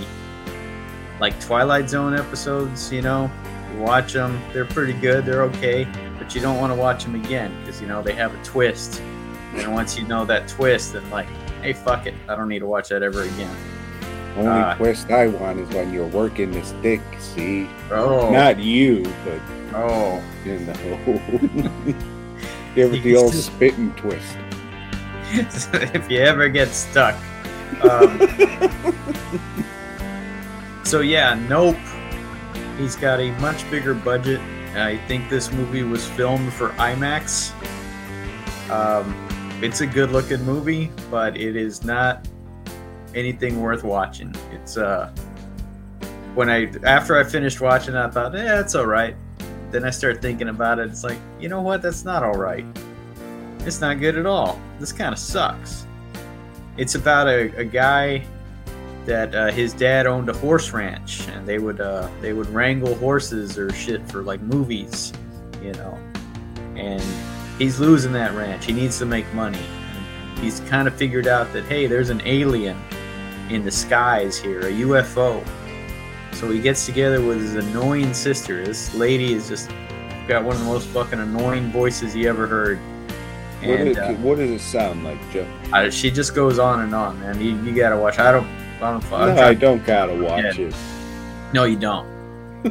like 1.21 1.39
Twilight 1.41 1.89
Zone 1.91 2.15
episodes. 2.15 2.91
You 2.93 3.03
know, 3.03 3.31
you 3.75 3.81
watch 3.83 4.15
them, 4.15 4.41
they're 4.53 4.65
pretty 4.65 4.95
good, 4.95 5.27
they're 5.27 5.43
okay, 5.43 5.87
but 6.19 6.35
you 6.35 6.41
don't 6.41 6.59
want 6.59 6.73
to 6.73 6.79
watch 6.79 7.05
them 7.05 7.15
again 7.15 7.55
because 7.61 7.81
you 7.81 7.87
know 7.87 8.03
they 8.03 8.15
have 8.15 8.35
a 8.35 8.43
twist. 8.45 9.03
And 9.57 9.73
once 9.73 9.99
you 9.99 10.07
know 10.09 10.25
that 10.25 10.49
twist, 10.49 10.95
then 10.95 11.09
like, 11.11 11.29
hey, 11.63 11.75
fuck 11.75 12.07
it, 12.07 12.15
I 12.29 12.35
don't 12.35 12.49
need 12.49 12.61
to 12.61 12.67
watch 12.67 12.89
that 12.89 13.03
ever 13.03 13.23
again. 13.23 13.55
Only 14.37 14.51
Ah. 14.51 14.75
twist 14.75 15.11
I 15.11 15.29
want 15.29 15.61
is 15.61 15.69
when 15.75 15.93
you're 15.93 16.09
working 16.09 16.51
this 16.51 16.73
dick. 16.83 17.01
See, 17.21 17.69
Oh, 17.93 18.31
not 18.31 18.59
you, 18.59 19.03
but 19.25 19.39
oh, 19.75 20.23
you 20.45 20.59
know. 20.61 21.95
Give 22.75 22.93
it 22.93 23.03
the 23.03 23.17
old 23.17 23.35
spit 23.35 23.79
and 23.79 23.97
twist. 23.97 24.37
if 25.31 26.11
you 26.11 26.21
ever 26.21 26.49
get 26.49 26.69
stuck. 26.69 27.15
Um, 27.83 28.19
so 30.85 31.01
yeah, 31.01 31.35
nope. 31.49 31.77
He's 32.79 32.97
got 32.97 33.21
a 33.21 33.31
much 33.41 33.69
bigger 33.71 33.95
budget. 33.95 34.41
I 34.77 34.99
think 35.07 35.31
this 35.31 35.53
movie 35.53 35.85
was 35.85 36.07
filmed 36.07 36.53
for 36.53 36.71
IMAX. 36.71 37.53
Um, 38.71 39.15
it's 39.63 39.81
a 39.81 39.87
good-looking 39.87 40.43
movie, 40.43 40.91
but 41.11 41.37
it 41.37 41.55
is 41.55 41.85
not 41.85 42.27
anything 43.15 43.61
worth 43.61 43.85
watching. 43.85 44.35
It's 44.53 44.77
uh, 44.77 45.15
when 46.35 46.51
I 46.51 46.73
after 46.85 47.17
I 47.17 47.25
finished 47.25 47.61
watching, 47.61 47.95
it, 47.95 47.99
I 47.99 48.11
thought, 48.11 48.35
yeah, 48.35 48.61
it's 48.61 48.75
all 48.75 48.87
right. 48.87 49.17
Then 49.75 49.83
I 49.83 49.91
start 49.91 50.23
thinking 50.23 50.51
about 50.51 50.79
it. 50.79 50.89
It's 50.89 51.03
like, 51.03 51.19
you 51.41 51.49
know 51.49 51.61
what? 51.61 51.83
That's 51.83 52.05
not 52.05 52.23
all 52.23 52.35
right. 52.35 52.65
It's 53.63 53.81
not 53.81 53.99
good 53.99 54.17
at 54.17 54.25
all. 54.25 54.61
This 54.79 54.93
kind 54.93 55.13
of 55.13 55.19
sucks. 55.19 55.85
It's 56.77 56.95
about 56.95 57.27
a, 57.27 57.53
a 57.57 57.65
guy 57.65 58.25
that 59.05 59.35
uh, 59.35 59.51
his 59.51 59.73
dad 59.73 60.07
owned 60.07 60.29
a 60.29 60.33
horse 60.33 60.71
ranch, 60.71 61.27
and 61.27 61.45
they 61.45 61.59
would 61.59 61.81
uh, 61.81 62.09
they 62.21 62.33
would 62.33 62.49
wrangle 62.51 62.95
horses 62.95 63.59
or 63.59 63.73
shit 63.73 64.09
for 64.13 64.23
like 64.23 64.41
movies, 64.43 65.13
you 65.61 65.73
know. 65.73 65.99
And 66.77 67.03
he's 67.59 67.81
losing 67.81 68.13
that 68.13 68.33
ranch. 68.35 68.67
He 68.67 68.73
needs 68.73 69.01
to 69.01 69.07
make 69.07 69.27
money. 69.35 69.59
And 69.59 70.39
he's 70.39 70.61
kind 70.61 70.87
of 70.87 70.95
figured 70.95 71.27
out 71.27 71.53
that 71.53 71.65
hey, 71.65 71.89
there's 71.89 72.11
an 72.11 72.23
alien 72.25 72.81
in 73.51 73.65
the 73.65 73.73
skies 73.73 74.39
here, 74.39 74.61
a 74.61 74.71
UFO. 74.71 75.45
So 76.35 76.51
he 76.51 76.61
gets 76.61 76.85
together 76.87 77.21
with 77.25 77.39
his 77.41 77.55
annoying 77.55 78.13
sister. 78.15 78.65
This 78.65 78.95
lady 78.95 79.33
is 79.35 79.49
just 79.49 79.71
got 80.29 80.45
one 80.45 80.55
of 80.57 80.61
the 80.61 80.67
most 80.67 80.89
fucking 80.89 81.21
annoying 81.21 81.71
voices 81.71 82.17
you 82.17 82.29
ever 82.29 82.47
heard 82.47 82.79
What, 83.63 83.81
And 83.81 83.89
it- 83.91 83.99
uh, 83.99 84.13
what 84.15 84.39
does 84.39 84.51
it 84.51 84.61
sound 84.61 85.05
like, 85.05 85.19
Joe? 85.33 85.47
I, 85.73 85.89
she 85.91 86.11
just 86.11 86.35
goes 86.35 86.59
on 86.59 86.81
and 86.81 86.95
on, 86.95 87.19
man. 87.21 87.41
You, 87.41 87.57
you 87.63 87.75
gotta 87.75 87.97
watch. 87.97 88.19
I 88.19 88.33
don't. 88.33 88.47
I 88.83 88.91
don't. 88.93 89.03
No, 89.05 89.09
trying- 89.09 89.39
I 89.39 89.55
don't 89.55 89.85
gotta 89.87 90.15
watch 90.15 90.59
Yeah. 90.59 90.67
it. 90.67 90.75
No, 91.53 91.65
you 91.65 91.77
don't. 91.79 92.07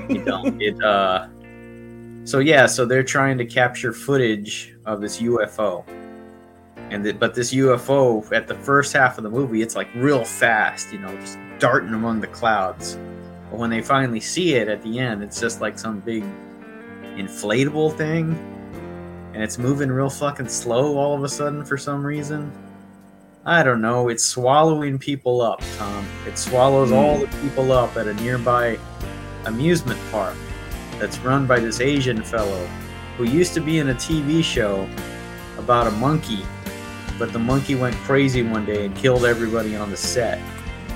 You 0.09 0.23
don't. 0.23 0.61
it 0.61 0.81
uh 0.83 1.27
so 2.25 2.39
yeah, 2.39 2.65
so 2.67 2.85
they're 2.85 3.03
trying 3.03 3.37
to 3.39 3.45
capture 3.45 3.91
footage 3.91 4.73
of 4.85 5.01
this 5.01 5.19
UFO. 5.21 5.83
And 6.89 7.03
the, 7.05 7.11
but 7.13 7.33
this 7.35 7.53
UFO 7.53 8.31
at 8.31 8.47
the 8.47 8.55
first 8.55 8.93
half 8.93 9.17
of 9.17 9.23
the 9.23 9.29
movie, 9.29 9.61
it's 9.61 9.75
like 9.75 9.87
real 9.95 10.23
fast, 10.23 10.91
you 10.93 10.99
know, 10.99 11.13
just 11.17 11.37
darting 11.59 11.93
among 11.93 12.21
the 12.21 12.27
clouds. 12.27 12.97
But 13.53 13.59
when 13.59 13.69
they 13.69 13.83
finally 13.83 14.19
see 14.19 14.55
it 14.55 14.67
at 14.67 14.81
the 14.81 14.97
end, 14.97 15.21
it's 15.21 15.39
just 15.39 15.61
like 15.61 15.77
some 15.77 15.99
big 15.99 16.23
inflatable 17.17 17.95
thing. 17.95 18.35
And 19.31 19.43
it's 19.43 19.59
moving 19.59 19.91
real 19.91 20.09
fucking 20.09 20.47
slow 20.47 20.97
all 20.97 21.13
of 21.13 21.23
a 21.23 21.29
sudden 21.29 21.63
for 21.63 21.77
some 21.77 22.03
reason. 22.03 22.51
I 23.45 23.61
don't 23.61 23.79
know. 23.79 24.09
It's 24.09 24.23
swallowing 24.23 24.97
people 24.97 25.43
up, 25.43 25.61
Tom. 25.77 26.03
It 26.25 26.39
swallows 26.39 26.89
hmm. 26.89 26.95
all 26.95 27.19
the 27.19 27.27
people 27.43 27.71
up 27.71 27.95
at 27.95 28.07
a 28.07 28.15
nearby 28.15 28.79
amusement 29.45 29.99
park 30.09 30.35
that's 30.97 31.19
run 31.19 31.45
by 31.45 31.59
this 31.59 31.79
Asian 31.79 32.23
fellow 32.23 32.65
who 33.17 33.25
used 33.25 33.53
to 33.53 33.61
be 33.61 33.77
in 33.77 33.89
a 33.89 33.93
TV 33.93 34.43
show 34.43 34.89
about 35.59 35.85
a 35.85 35.91
monkey, 35.91 36.43
but 37.19 37.31
the 37.31 37.37
monkey 37.37 37.75
went 37.75 37.95
crazy 37.97 38.41
one 38.41 38.65
day 38.65 38.87
and 38.87 38.95
killed 38.95 39.25
everybody 39.25 39.75
on 39.75 39.91
the 39.91 39.97
set. 39.97 40.41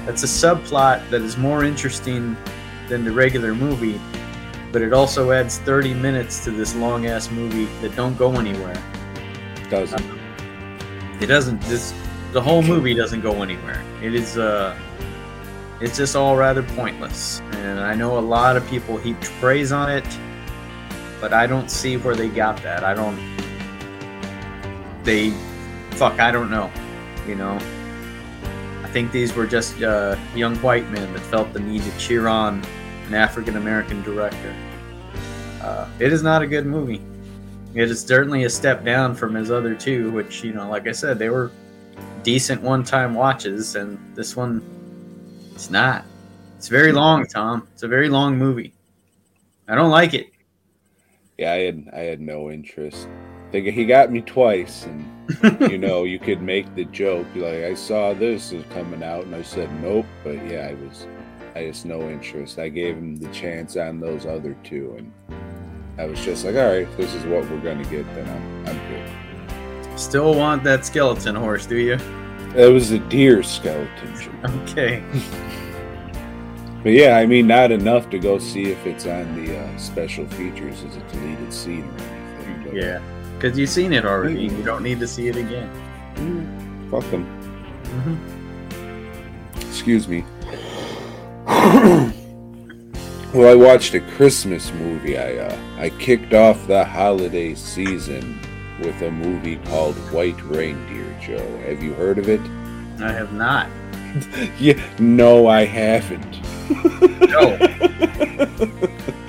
That's 0.07 0.23
a 0.23 0.25
subplot 0.25 1.09
that 1.09 1.21
is 1.21 1.35
more 1.35 1.65
interesting 1.65 2.37
than 2.87 3.03
the 3.03 3.11
regular 3.11 3.53
movie, 3.53 3.99
but 4.71 4.81
it 4.81 4.93
also 4.93 5.31
adds 5.31 5.57
30 5.57 5.95
minutes 5.95 6.45
to 6.45 6.51
this 6.51 6.73
long 6.77 7.07
ass 7.07 7.29
movie 7.29 7.65
that 7.81 7.93
don't 7.97 8.17
go 8.17 8.39
anywhere. 8.39 8.81
Doesn't. 9.69 10.05
It 11.19 11.25
doesn't 11.25 11.59
this 11.63 11.93
the 12.31 12.41
whole 12.41 12.61
movie 12.61 12.93
doesn't 12.93 13.19
go 13.19 13.43
anywhere. 13.43 13.83
It 14.01 14.15
is 14.15 14.37
uh 14.37 14.79
it's 15.81 15.97
just 15.97 16.15
all 16.15 16.37
rather 16.37 16.63
pointless. 16.63 17.41
And 17.51 17.81
I 17.81 17.93
know 17.93 18.17
a 18.17 18.21
lot 18.21 18.55
of 18.55 18.65
people 18.69 18.95
heaped 18.95 19.25
praise 19.41 19.73
on 19.73 19.91
it, 19.91 20.07
but 21.19 21.33
I 21.33 21.47
don't 21.47 21.69
see 21.69 21.97
where 21.97 22.15
they 22.15 22.29
got 22.29 22.63
that. 22.63 22.85
I 22.85 22.93
don't 22.93 23.19
they 25.03 25.31
fuck, 25.97 26.17
I 26.21 26.31
don't 26.31 26.49
know. 26.49 26.71
You 27.27 27.35
know. 27.35 27.59
I 28.87 28.89
think 28.89 29.11
these 29.11 29.35
were 29.35 29.45
just 29.45 29.83
uh, 29.83 30.15
young 30.33 30.55
white 30.57 30.89
men 30.91 31.11
that 31.11 31.19
felt 31.19 31.51
the 31.51 31.59
need 31.59 31.83
to 31.83 31.97
cheer 31.97 32.29
on 32.29 32.63
an 33.07 33.15
African 33.15 33.57
American 33.57 34.01
director. 34.01 34.55
Uh, 35.61 35.89
it 35.99 36.13
is 36.13 36.23
not 36.23 36.41
a 36.41 36.47
good 36.47 36.65
movie. 36.65 37.01
It 37.75 37.91
is 37.91 37.99
certainly 37.99 38.45
a 38.45 38.49
step 38.49 38.85
down 38.85 39.13
from 39.13 39.35
his 39.35 39.51
other 39.51 39.75
two, 39.75 40.09
which, 40.11 40.41
you 40.41 40.53
know, 40.53 40.69
like 40.69 40.87
I 40.87 40.93
said, 40.93 41.19
they 41.19 41.29
were 41.29 41.51
decent 42.23 42.61
one 42.61 42.81
time 42.81 43.13
watches, 43.13 43.75
and 43.75 43.99
this 44.15 44.37
one, 44.37 44.63
it's 45.53 45.69
not. 45.69 46.05
It's 46.55 46.69
very 46.69 46.93
long, 46.93 47.25
Tom. 47.25 47.67
It's 47.73 47.83
a 47.83 47.89
very 47.89 48.07
long 48.07 48.37
movie. 48.37 48.73
I 49.67 49.75
don't 49.75 49.91
like 49.91 50.13
it. 50.13 50.31
Yeah, 51.37 51.51
I 51.51 51.57
had 51.57 51.89
I 51.93 51.99
had 51.99 52.21
no 52.21 52.49
interest. 52.49 53.09
Think 53.51 53.67
he 53.67 53.85
got 53.85 54.11
me 54.11 54.21
twice, 54.21 54.85
and 54.85 55.71
you 55.71 55.77
know 55.77 56.03
you 56.03 56.19
could 56.19 56.41
make 56.41 56.73
the 56.75 56.85
joke 56.85 57.27
like 57.35 57.63
I 57.63 57.73
saw 57.73 58.13
this 58.13 58.51
is 58.51 58.63
coming 58.71 59.03
out, 59.03 59.23
and 59.23 59.35
I 59.35 59.41
said 59.41 59.69
nope. 59.81 60.05
But 60.23 60.35
yeah, 60.47 60.67
I 60.69 60.73
was 60.73 61.07
I 61.55 61.67
just 61.67 61.85
no 61.85 62.01
interest. 62.09 62.59
I 62.59 62.69
gave 62.69 62.95
him 62.95 63.15
the 63.15 63.29
chance 63.29 63.77
on 63.77 63.99
those 63.99 64.25
other 64.25 64.55
two, 64.63 64.95
and 64.97 65.11
I 65.97 66.05
was 66.05 66.19
just 66.23 66.45
like, 66.45 66.55
all 66.55 66.67
right, 66.69 66.97
this 66.97 67.13
is 67.13 67.23
what 67.25 67.49
we're 67.49 67.61
gonna 67.61 67.85
get, 67.85 68.05
then 68.13 68.27
I'm 68.29 68.67
I'm 68.67 68.89
good. 68.89 69.99
Still 69.99 70.35
want 70.35 70.63
that 70.65 70.85
skeleton 70.85 71.35
horse, 71.35 71.65
do 71.65 71.77
you? 71.77 71.97
It 72.55 72.71
was 72.71 72.91
a 72.91 72.99
deer 72.99 73.43
skeleton. 73.43 74.13
Okay. 74.67 75.03
But 76.83 76.91
yeah, 76.93 77.17
I 77.17 77.25
mean, 77.25 77.47
not 77.47 77.71
enough 77.71 78.09
to 78.11 78.19
go 78.19 78.37
see 78.37 78.65
if 78.71 78.85
it's 78.85 79.05
on 79.07 79.43
the 79.43 79.57
uh, 79.57 79.77
special 79.77 80.25
features 80.27 80.83
as 80.83 80.95
a 80.95 80.99
deleted 81.11 81.51
scene 81.51 81.83
or 81.83 82.03
anything. 82.03 82.63
But, 82.63 82.73
Yeah. 82.75 83.01
Because 83.37 83.57
you've 83.57 83.69
seen 83.69 83.93
it 83.93 84.03
already. 84.03 84.41
You 84.41 84.63
don't 84.63 84.81
need 84.81 84.99
to 84.99 85.07
see 85.07 85.27
it 85.27 85.35
again. 85.35 85.69
mm, 86.15 86.89
fuck 86.89 87.09
them. 87.11 87.23
Mm-hmm. 87.83 89.67
Excuse 89.69 90.07
me. 90.07 90.25
well, 93.33 93.51
I 93.51 93.53
watched 93.53 93.93
a 93.93 93.99
Christmas 93.99 94.71
movie. 94.73 95.17
I 95.19 95.37
uh, 95.37 95.57
I 95.77 95.89
kicked 95.91 96.33
off 96.33 96.65
the 96.65 96.83
holiday 96.83 97.53
season 97.53 98.39
with 98.81 98.99
a 99.03 99.11
movie 99.11 99.57
called 99.57 99.95
White 100.11 100.41
Reindeer. 100.43 101.15
Joe, 101.21 101.57
have 101.59 101.83
you 101.83 101.93
heard 101.93 102.17
of 102.17 102.27
it? 102.29 102.41
I 102.99 103.11
have 103.11 103.33
not. 103.33 103.69
Yeah, 104.59 104.81
no, 104.97 105.45
I 105.47 105.65
haven't. 105.65 106.41
No. 107.29 107.55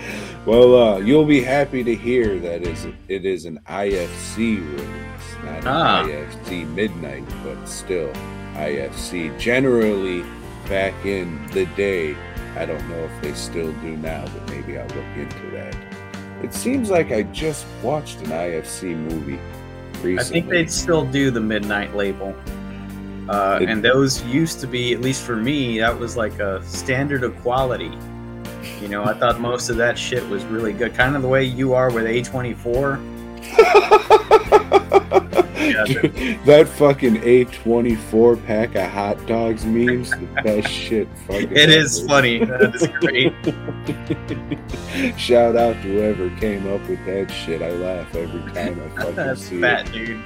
well, 0.48 0.74
uh, 0.94 0.98
you'll 0.98 1.26
be 1.26 1.42
happy 1.42 1.84
to 1.84 1.94
hear 1.94 2.38
that 2.38 2.62
is 2.62 2.86
it 3.08 3.26
is 3.26 3.44
an 3.44 3.60
IFC 3.68 4.56
release, 4.60 5.28
not 5.44 5.66
Ah. 5.66 6.04
an 6.04 6.08
IFC 6.10 6.64
midnight, 6.74 7.24
but 7.44 7.68
still 7.68 8.10
IFC. 8.56 9.30
Generally, 9.38 10.24
back 10.68 10.94
in 11.04 11.38
the 11.52 11.66
day, 11.76 12.16
I 12.56 12.64
don't 12.64 12.88
know 12.88 12.96
if 13.04 13.22
they 13.22 13.34
still 13.34 13.72
do 13.82 13.96
now, 13.98 14.24
but 14.24 14.50
maybe 14.54 14.78
I'll 14.78 14.86
look 14.86 15.16
into 15.16 15.50
that. 15.52 15.76
It 16.42 16.54
seems 16.54 16.88
like 16.90 17.12
I 17.12 17.22
just 17.24 17.66
watched 17.82 18.20
an 18.22 18.32
IFC 18.32 18.94
movie 18.94 19.38
recently. 20.02 20.18
I 20.18 20.22
think 20.24 20.48
they'd 20.48 20.70
still 20.70 21.04
do 21.04 21.30
the 21.30 21.40
midnight 21.40 21.94
label. 21.94 22.34
Uh, 23.28 23.58
It- 23.60 23.68
and 23.68 23.84
those 23.84 24.24
used 24.24 24.60
to 24.60 24.66
be, 24.66 24.94
at 24.94 25.02
least 25.02 25.24
for 25.24 25.36
me, 25.36 25.78
that 25.80 25.98
was 25.98 26.16
like 26.16 26.38
a 26.40 26.62
standard 26.64 27.22
of 27.22 27.36
quality. 27.42 27.92
You 28.80 28.88
know, 28.88 29.04
I 29.04 29.14
thought 29.14 29.40
most 29.40 29.68
of 29.70 29.76
that 29.76 29.98
shit 29.98 30.26
was 30.28 30.44
really 30.44 30.72
good. 30.72 30.94
Kind 30.94 31.14
of 31.16 31.22
the 31.22 31.28
way 31.28 31.44
you 31.44 31.74
are 31.74 31.90
with 31.92 32.04
A24. 32.04 32.98
Yeah, 35.58 35.84
Dude, 35.84 36.14
that 36.46 36.66
fucking 36.68 37.16
A24 37.16 38.46
pack 38.46 38.74
of 38.74 38.90
hot 38.90 39.26
dogs 39.26 39.66
memes, 39.66 40.10
the 40.12 40.26
best 40.42 40.68
shit 40.68 41.06
fucking 41.26 41.50
It 41.52 41.68
is 41.68 41.98
ever. 41.98 42.08
funny. 42.08 42.38
That 42.44 42.74
is 42.74 42.86
great. 43.00 43.34
Shout 45.18 45.56
out 45.56 45.74
to 45.74 45.80
whoever 45.82 46.30
came 46.38 46.66
up 46.72 46.80
with 46.88 47.04
that 47.04 47.30
shit. 47.30 47.60
I 47.60 47.70
laugh 47.72 48.14
every 48.14 48.40
time 48.54 48.80
I 48.80 48.88
fucking 49.00 49.16
That's 49.16 49.42
see 49.42 49.60
fat, 49.60 49.92
dude. 49.92 50.22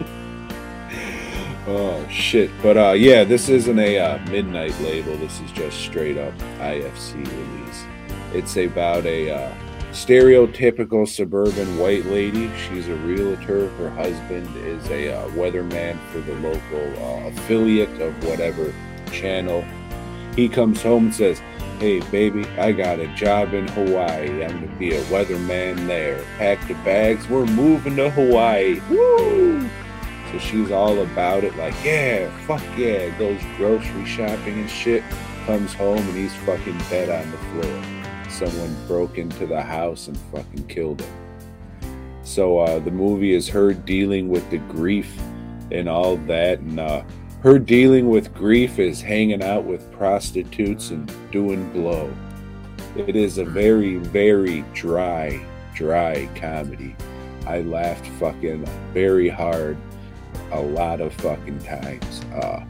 Oh 1.67 2.07
shit. 2.09 2.49
But 2.61 2.77
uh 2.77 2.93
yeah, 2.93 3.25
this 3.25 3.49
isn't 3.49 3.77
a 3.77 3.99
uh, 3.99 4.17
midnight 4.29 4.79
label. 4.79 5.17
This 5.17 5.39
is 5.41 5.51
just 5.51 5.79
straight 5.79 6.17
up 6.17 6.33
IFC 6.59 7.15
release. 7.15 7.85
It's 8.33 8.55
about 8.55 9.05
a 9.05 9.31
uh, 9.31 9.55
stereotypical 9.91 11.07
suburban 11.07 11.77
white 11.77 12.05
lady. 12.05 12.51
She's 12.55 12.87
a 12.87 12.95
realtor. 12.95 13.67
Her 13.69 13.89
husband 13.89 14.47
is 14.57 14.87
a 14.89 15.13
uh, 15.13 15.27
weatherman 15.29 15.99
for 16.11 16.19
the 16.19 16.35
local 16.35 17.03
uh, 17.03 17.27
affiliate 17.27 18.01
of 18.01 18.23
whatever 18.23 18.73
channel. 19.11 19.65
He 20.35 20.47
comes 20.47 20.81
home 20.81 21.05
and 21.05 21.15
says, 21.15 21.41
Hey, 21.79 21.99
baby, 22.11 22.45
I 22.57 22.71
got 22.71 22.99
a 22.99 23.07
job 23.15 23.53
in 23.53 23.67
Hawaii. 23.69 24.43
I'm 24.43 24.59
going 24.59 24.61
to 24.61 24.79
be 24.79 24.95
a 24.95 25.01
weatherman 25.05 25.87
there. 25.87 26.23
Pack 26.37 26.65
the 26.67 26.75
bags. 26.75 27.27
We're 27.27 27.45
moving 27.45 27.95
to 27.97 28.09
Hawaii. 28.09 28.79
Woo! 28.89 29.69
So 30.31 30.39
she's 30.39 30.71
all 30.71 30.99
about 30.99 31.43
it, 31.43 31.55
like, 31.55 31.73
yeah, 31.83 32.29
fuck 32.45 32.63
yeah. 32.77 33.09
Goes 33.17 33.41
grocery 33.55 34.05
shopping 34.05 34.59
and 34.59 34.69
shit. 34.69 35.03
Comes 35.45 35.73
home 35.73 35.97
and 35.97 36.17
he's 36.17 36.35
fucking 36.37 36.77
dead 36.89 37.09
on 37.09 37.31
the 37.31 37.37
floor. 37.37 37.83
Someone 38.29 38.75
broke 38.87 39.17
into 39.17 39.47
the 39.47 39.61
house 39.61 40.07
and 40.07 40.17
fucking 40.17 40.67
killed 40.67 41.01
him. 41.01 41.13
So 42.23 42.59
uh, 42.59 42.79
the 42.79 42.91
movie 42.91 43.33
is 43.33 43.47
her 43.47 43.73
dealing 43.73 44.27
with 44.27 44.49
the 44.49 44.57
grief 44.57 45.17
and 45.71 45.87
all 45.87 46.17
that, 46.17 46.59
and 46.59 46.79
uh, 46.79 47.03
her 47.41 47.57
dealing 47.57 48.09
with 48.09 48.33
grief 48.33 48.79
is 48.79 49.01
hanging 49.01 49.41
out 49.41 49.63
with 49.63 49.89
prostitutes 49.93 50.91
and 50.91 51.09
doing 51.31 51.71
blow. 51.71 52.13
It 52.97 53.15
is 53.15 53.37
a 53.37 53.45
very, 53.45 53.95
very 53.95 54.65
dry, 54.73 55.41
dry 55.73 56.29
comedy. 56.35 56.95
I 57.45 57.61
laughed 57.61 58.07
fucking 58.19 58.65
very 58.93 59.29
hard 59.29 59.77
a 60.51 60.59
lot 60.59 61.01
of 61.01 61.13
fucking 61.13 61.59
times. 61.59 62.21
Uh, 62.33 62.63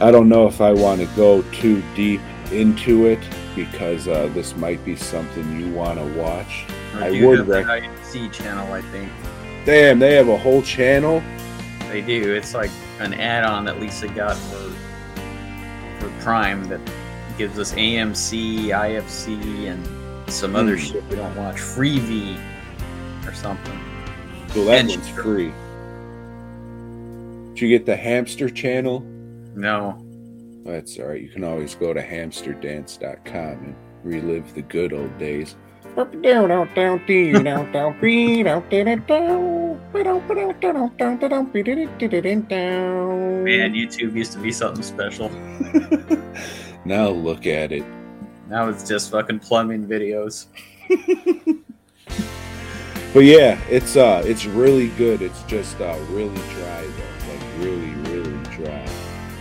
I 0.00 0.10
don't 0.10 0.28
know 0.28 0.46
if 0.46 0.60
I 0.60 0.72
want 0.72 1.00
to 1.00 1.06
go 1.14 1.42
too 1.52 1.82
deep 1.94 2.20
into 2.50 3.06
it 3.06 3.20
because 3.54 4.08
uh, 4.08 4.28
this 4.34 4.56
might 4.56 4.84
be 4.84 4.96
something 4.96 5.60
you 5.60 5.72
want 5.72 5.98
to 5.98 6.06
watch. 6.20 6.64
I 6.94 7.10
would 7.24 7.46
have 7.46 8.04
C 8.06 8.28
channel, 8.30 8.72
I 8.72 8.80
think. 8.82 9.10
Damn, 9.64 9.98
they 9.98 10.14
have 10.14 10.28
a 10.28 10.36
whole 10.36 10.62
channel. 10.62 11.22
They 11.88 12.00
do. 12.00 12.34
It's 12.34 12.54
like 12.54 12.70
an 13.00 13.14
add-on 13.14 13.64
that 13.66 13.80
Lisa 13.80 14.08
got 14.08 14.36
for 14.36 14.70
for 16.00 16.10
Prime 16.22 16.64
that 16.64 16.80
gives 17.38 17.58
us 17.58 17.72
AMC, 17.74 18.66
IFC, 18.68 19.66
and 19.68 20.30
some 20.32 20.56
other 20.56 20.76
Hmm. 20.76 20.82
shit 20.82 21.04
we 21.08 21.16
don't 21.16 21.34
watch. 21.36 21.56
Freevee 21.56 22.36
or 23.26 23.32
something. 23.32 23.78
Well, 24.54 24.64
that 24.66 24.80
And 24.80 24.88
one's 24.88 25.08
free. 25.08 25.52
Did 27.54 27.60
you 27.60 27.68
get 27.68 27.84
the 27.84 27.96
hamster 27.96 28.48
channel? 28.48 29.00
No. 29.54 30.02
That's 30.64 30.98
all 30.98 31.06
right. 31.06 31.20
You 31.20 31.28
can 31.28 31.44
always 31.44 31.74
go 31.74 31.92
to 31.92 32.02
hamsterdance.com 32.02 33.34
and 33.34 33.76
relive 34.02 34.54
the 34.54 34.62
good 34.62 34.92
old 34.94 35.18
days. 35.18 35.56
Man, 43.44 43.74
YouTube 43.74 44.16
used 44.16 44.32
to 44.32 44.38
be 44.38 44.50
something 44.50 44.82
special. 44.82 45.28
now 46.86 47.08
look 47.08 47.46
at 47.46 47.72
it. 47.72 47.84
Now 48.48 48.68
it's 48.68 48.88
just 48.88 49.10
fucking 49.10 49.40
plumbing 49.40 49.86
videos. 49.86 50.46
But 53.12 53.24
yeah, 53.24 53.60
it's 53.68 53.94
uh 53.94 54.22
it's 54.24 54.46
really 54.46 54.88
good. 54.88 55.20
It's 55.20 55.42
just 55.42 55.78
uh 55.80 55.98
really 56.08 56.34
dry 56.34 56.86
though. 56.96 57.11
Really, 57.62 57.94
really 58.10 58.42
dry. 58.56 58.86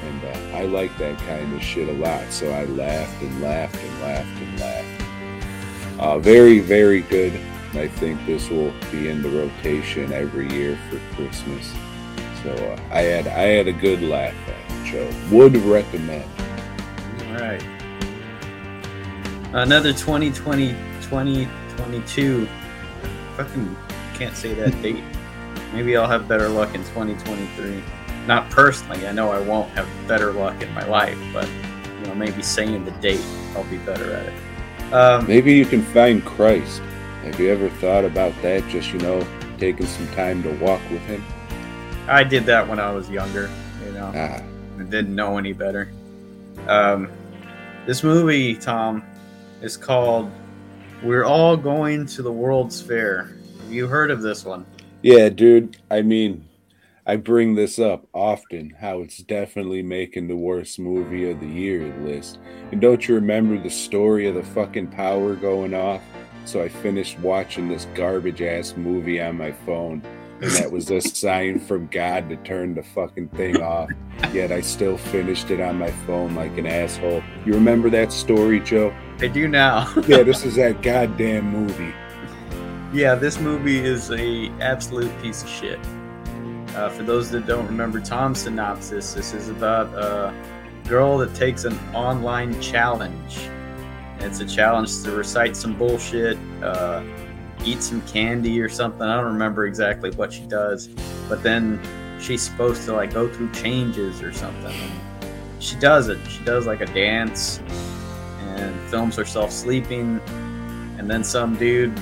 And 0.04 0.24
uh, 0.26 0.58
I 0.58 0.64
like 0.64 0.96
that 0.98 1.18
kind 1.20 1.54
of 1.54 1.62
shit 1.62 1.90
a 1.90 1.94
lot. 1.94 2.32
So 2.32 2.52
I 2.52 2.66
laughed 2.66 3.22
and 3.22 3.42
laughed 3.42 3.76
and 3.76 4.02
laughed 4.02 4.42
and 4.42 4.60
laughed. 4.60 6.00
Uh 6.00 6.20
very, 6.20 6.60
very 6.60 7.02
good. 7.02 7.40
I 7.74 7.88
think 7.88 8.26
this 8.26 8.50
will 8.50 8.74
be 8.92 9.08
in 9.08 9.22
the 9.22 9.30
rotation 9.30 10.12
every 10.12 10.52
year 10.52 10.78
for 10.90 11.00
Christmas. 11.16 11.72
So 12.44 12.52
uh, 12.52 12.80
I 12.92 13.02
had 13.02 13.28
I 13.28 13.44
had 13.44 13.68
a 13.68 13.74
good 13.74 14.02
laugh 14.02 14.36
at 14.48 14.72
it, 14.72 14.86
Joe. 14.86 15.10
Would 15.32 15.56
recommend. 15.58 16.30
All 17.28 17.36
right. 17.36 17.64
Another 19.54 19.94
2020, 19.94 20.70
2022. 21.02 22.48
Fucking 23.38 23.78
can't 24.16 24.36
say 24.36 24.54
that 24.54 24.82
date. 24.82 25.04
Maybe 25.74 25.96
I'll 25.96 26.08
have 26.08 26.28
better 26.28 26.50
luck 26.50 26.76
in 26.76 26.82
2023. 26.84 27.84
Not 28.28 28.50
personally. 28.50 29.08
I 29.08 29.12
know 29.12 29.32
I 29.32 29.40
won't 29.42 29.70
have 29.72 29.88
better 30.08 30.32
luck 30.32 30.62
in 30.62 30.72
my 30.74 30.86
life, 30.86 31.18
but 31.34 31.48
you 32.00 32.08
know, 32.08 32.16
maybe 32.16 32.42
saying 32.42 32.86
the 32.86 32.92
date, 32.92 33.24
I'll 33.56 33.64
be 33.66 33.78
better 33.78 34.12
at 34.14 34.28
it. 34.28 34.94
Um, 34.94 35.28
Maybe 35.28 35.54
you 35.54 35.66
can 35.66 35.82
find 35.82 36.24
Christ. 36.24 36.82
Have 37.24 37.40
you 37.40 37.50
ever 37.50 37.70
thought 37.70 38.04
about 38.04 38.34
that? 38.42 38.68
Just 38.68 38.92
you 38.92 39.00
know, 39.00 39.26
taking 39.58 39.86
some 39.86 40.08
time 40.10 40.44
to 40.44 40.52
walk 40.58 40.82
with 40.90 41.02
him. 41.02 41.24
I 42.08 42.24
did 42.24 42.46
that 42.46 42.68
when 42.68 42.80
I 42.80 42.92
was 42.92 43.10
younger. 43.10 43.50
You 43.86 43.92
know. 43.94 44.12
Ah, 44.16 44.42
I 44.80 44.84
didn't 44.84 45.16
know 45.16 45.38
any 45.38 45.54
better. 45.54 45.92
Um, 46.68 47.10
this 47.86 48.04
movie, 48.04 48.56
Tom, 48.56 49.04
is 49.62 49.78
called 49.78 50.30
"We're 51.04 51.24
All 51.26 51.56
Going 51.56 52.06
to 52.08 52.22
the 52.22 52.32
World's 52.32 52.82
Fair." 52.82 53.36
Have 53.62 53.72
you 53.72 53.88
heard 53.88 54.12
of 54.12 54.22
this 54.22 54.44
one? 54.46 54.66
yeah, 55.04 55.30
dude. 55.30 55.78
I 55.90 56.02
mean, 56.02 56.46
I 57.12 57.17
bring 57.17 57.56
this 57.56 57.78
up 57.78 58.08
often. 58.13 58.69
How 58.80 59.02
it's 59.02 59.17
definitely 59.17 59.82
making 59.82 60.30
the 60.30 60.38
worst 60.38 60.80
movie 60.80 61.30
of 61.30 61.41
the 61.41 61.45
year 61.45 61.93
list. 61.97 62.39
And 62.71 62.80
don't 62.80 63.06
you 63.06 63.15
remember 63.15 63.62
the 63.62 63.69
story 63.69 64.30
of 64.30 64.36
the 64.36 64.43
fucking 64.43 64.88
power 64.88 65.36
going 65.36 65.74
off? 65.74 66.02
So 66.45 66.63
I 66.63 66.69
finished 66.69 67.19
watching 67.19 67.67
this 67.67 67.86
garbage 67.95 68.41
ass 68.41 68.78
movie 68.78 69.19
on 69.19 69.38
my 69.38 69.52
phone. 69.52 70.02
And 70.41 70.52
that 70.52 70.71
was 70.71 70.89
a 70.89 71.02
sign 71.21 71.60
from 71.60 71.88
God 71.88 72.30
to 72.30 72.38
turn 72.38 72.76
the 72.76 72.84
fucking 72.84 73.28
thing 73.28 73.62
off. 73.62 73.89
Yet 74.32 74.54
I 74.54 74.62
still 74.62 74.95
finished 74.95 75.52
it 75.52 75.60
on 75.60 75.78
my 75.78 75.91
phone 76.08 76.34
like 76.34 76.58
an 76.58 76.65
asshole. 76.65 77.21
You 77.45 77.52
remember 77.56 77.89
that 77.89 78.13
story, 78.13 78.62
Joe? 78.62 78.95
I 79.19 79.28
do 79.28 79.50
now. 79.50 79.93
Yeah, 80.08 80.24
this 80.24 80.45
is 80.45 80.56
that 80.56 80.82
goddamn 80.82 81.52
movie. 81.52 81.93
yeah, 82.93 83.15
this 83.15 83.38
movie 83.38 83.80
is 83.80 84.12
a 84.12 84.47
absolute 84.62 85.12
piece 85.21 85.43
of 85.43 85.50
shit. 85.50 85.78
Uh, 86.76 86.90
for 86.90 87.04
those 87.04 87.30
that 87.32 87.46
don't 87.46 87.66
remember 87.68 88.00
Tom's 88.00 88.42
synopsis, 88.42 89.14
this 89.14 89.34
is 89.34 89.50
about 89.50 89.88
a 89.94 90.34
girl 90.88 91.18
that 91.18 91.36
takes 91.36 91.66
an 91.66 91.78
online 91.94 92.60
challenge. 92.62 93.40
And 94.14 94.24
it's 94.24 94.40
a 94.40 94.46
challenge 94.46 95.04
to 95.04 95.12
recite 95.12 95.58
some 95.58 95.78
bullshit, 95.78 96.38
uh, 96.64 97.04
eat 97.66 97.82
some 97.84 98.02
candy 98.04 98.62
or 98.62 98.70
something. 98.70 99.02
I 99.02 99.18
don't 99.18 99.34
remember 99.34 99.66
exactly 99.66 100.12
what 100.12 100.32
she 100.32 100.44
does, 100.44 100.88
but 101.28 101.44
then 101.44 101.80
she's 102.22 102.42
supposed 102.42 102.86
to 102.86 102.94
like 102.94 103.14
go 103.14 103.28
through 103.32 103.52
changes 103.52 104.22
or 104.22 104.32
something. 104.32 104.74
And 104.74 105.64
she 105.64 105.76
does 105.76 106.08
it. 106.08 106.20
She 106.30 106.44
does 106.46 106.68
like 106.68 106.82
a 106.82 106.86
dance 106.88 107.60
and 108.40 108.80
films 108.90 109.18
herself 109.18 109.52
sleeping, 109.52 110.22
and 110.98 111.10
then 111.10 111.24
some 111.24 111.58
dude 111.58 112.00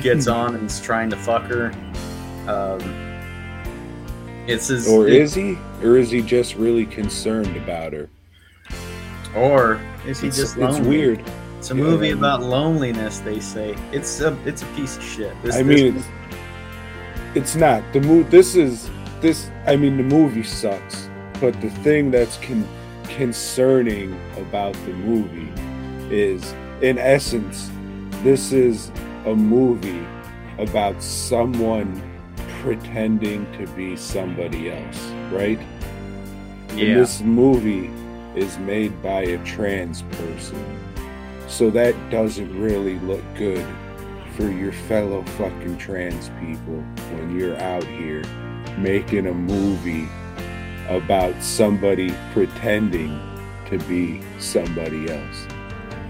gets 0.00 0.26
on 0.28 0.56
and 0.56 0.66
is 0.66 0.80
trying 0.80 1.10
to 1.10 1.16
fuck 1.16 1.44
her. 1.44 1.72
Um, 2.48 3.07
it's 4.48 4.66
his, 4.68 4.88
Or 4.88 5.06
it- 5.06 5.14
is 5.14 5.34
he? 5.34 5.56
Or 5.82 5.96
is 5.96 6.10
he 6.10 6.22
just 6.22 6.56
really 6.56 6.86
concerned 6.86 7.56
about 7.56 7.92
her? 7.92 8.08
or 9.36 9.80
is 10.06 10.20
he 10.20 10.28
It's, 10.28 10.36
just 10.38 10.56
it's 10.56 10.78
weird. 10.78 11.22
It's 11.58 11.70
a 11.70 11.74
Yeah, 11.76 11.82
movie 11.82 12.10
about 12.10 12.42
loneliness. 12.42 13.18
They 13.18 13.40
say 13.40 13.76
it's 13.92 14.20
a 14.20 14.36
it's 14.46 14.62
a 14.62 14.66
piece 14.76 14.96
of 14.96 15.02
shit. 15.02 15.34
This, 15.42 15.54
I 15.56 15.62
this- 15.62 15.82
mean, 15.82 15.96
it's, 15.96 16.06
it's 17.34 17.54
not 17.56 17.82
the 17.92 18.00
movie. 18.00 18.28
This 18.30 18.54
is 18.56 18.90
this. 19.20 19.50
I 19.66 19.76
mean, 19.76 19.96
the 19.96 20.02
movie 20.02 20.42
sucks, 20.44 21.08
but 21.40 21.60
the 21.60 21.70
thing 21.70 22.10
that's 22.10 22.38
con- 22.38 22.66
concerning 23.08 24.18
about 24.38 24.72
the 24.86 24.92
movie 24.94 25.52
is, 26.14 26.54
in 26.80 26.96
essence, 26.98 27.70
this 28.22 28.52
is 28.52 28.90
a 29.26 29.34
movie 29.34 30.06
about 30.58 31.02
someone 31.02 31.92
pretending 32.68 33.50
to 33.52 33.66
be 33.68 33.96
somebody 33.96 34.70
else, 34.70 35.06
right? 35.32 35.58
And 36.70 36.78
this 37.00 37.22
movie 37.22 37.90
is 38.38 38.58
made 38.58 39.02
by 39.02 39.22
a 39.22 39.42
trans 39.42 40.02
person. 40.02 40.62
So 41.46 41.70
that 41.70 41.94
doesn't 42.10 42.60
really 42.60 42.98
look 42.98 43.22
good 43.36 43.66
for 44.36 44.50
your 44.50 44.72
fellow 44.72 45.22
fucking 45.38 45.78
trans 45.78 46.28
people 46.40 46.76
when 47.14 47.38
you're 47.38 47.56
out 47.56 47.84
here 47.84 48.22
making 48.76 49.28
a 49.28 49.34
movie 49.34 50.06
about 50.88 51.42
somebody 51.42 52.14
pretending 52.34 53.18
to 53.70 53.78
be 53.88 54.22
somebody 54.38 55.10
else 55.10 55.46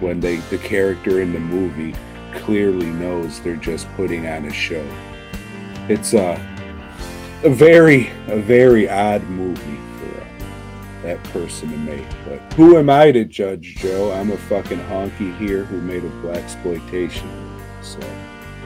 when 0.00 0.18
they 0.18 0.36
the 0.50 0.58
character 0.58 1.20
in 1.22 1.32
the 1.32 1.40
movie 1.40 1.94
clearly 2.34 2.86
knows 2.86 3.40
they're 3.40 3.56
just 3.56 3.88
putting 3.94 4.26
on 4.26 4.44
a 4.44 4.52
show. 4.52 4.84
It's 5.88 6.12
a 6.14 6.34
a 7.44 7.50
very 7.50 8.10
a 8.26 8.36
very 8.38 8.88
odd 8.88 9.22
movie 9.24 9.78
for 9.98 10.20
uh, 10.20 11.02
that 11.02 11.22
person 11.24 11.70
to 11.70 11.76
make. 11.76 12.06
But 12.26 12.40
who 12.54 12.76
am 12.76 12.90
I 12.90 13.12
to 13.12 13.24
judge, 13.24 13.76
Joe? 13.76 14.12
I'm 14.12 14.30
a 14.32 14.36
fucking 14.36 14.80
honky 14.80 15.36
here 15.38 15.64
who 15.64 15.80
made 15.80 16.04
a 16.04 16.08
black 16.20 16.38
exploitation. 16.38 17.28
So 17.82 18.00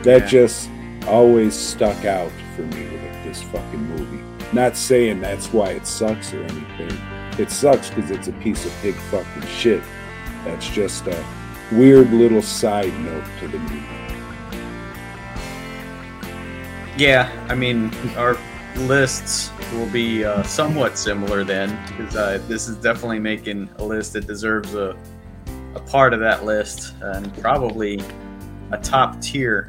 that 0.02 0.22
Yeah. 0.22 0.26
just 0.26 0.70
always 1.06 1.54
stuck 1.54 2.04
out 2.04 2.30
for 2.56 2.62
me 2.62 2.84
with 2.84 3.24
this 3.24 3.42
fucking 3.42 3.82
movie. 3.96 4.22
Not 4.52 4.76
saying 4.76 5.20
that's 5.20 5.52
why 5.52 5.70
it 5.70 5.86
sucks 5.86 6.32
or 6.34 6.42
anything. 6.42 6.98
It 7.38 7.50
sucks 7.50 7.88
because 7.90 8.10
it's 8.10 8.28
a 8.28 8.32
piece 8.32 8.64
of 8.66 8.72
pig 8.82 8.94
fucking 9.10 9.46
shit. 9.48 9.82
That's 10.44 10.68
just 10.68 11.06
a 11.06 11.24
weird 11.70 12.12
little 12.12 12.42
side 12.42 12.92
note 13.00 13.24
to 13.40 13.48
the 13.48 13.58
movie. 13.58 13.82
Yeah. 16.96 17.30
I 17.48 17.54
mean, 17.54 17.92
our 18.16 18.36
lists 18.76 19.50
will 19.72 19.90
be 19.90 20.24
uh, 20.24 20.42
somewhat 20.44 20.96
similar 20.98 21.44
then, 21.44 21.78
because 21.86 22.16
uh, 22.16 22.42
this 22.48 22.68
is 22.68 22.76
definitely 22.76 23.18
making 23.18 23.68
a 23.78 23.84
list 23.84 24.12
that 24.14 24.26
deserves 24.26 24.74
a 24.74 24.96
a 25.74 25.80
part 25.80 26.12
of 26.12 26.20
that 26.20 26.44
list 26.44 26.94
and 27.00 27.32
probably 27.38 27.98
a 28.72 28.78
top 28.78 29.20
tier 29.22 29.66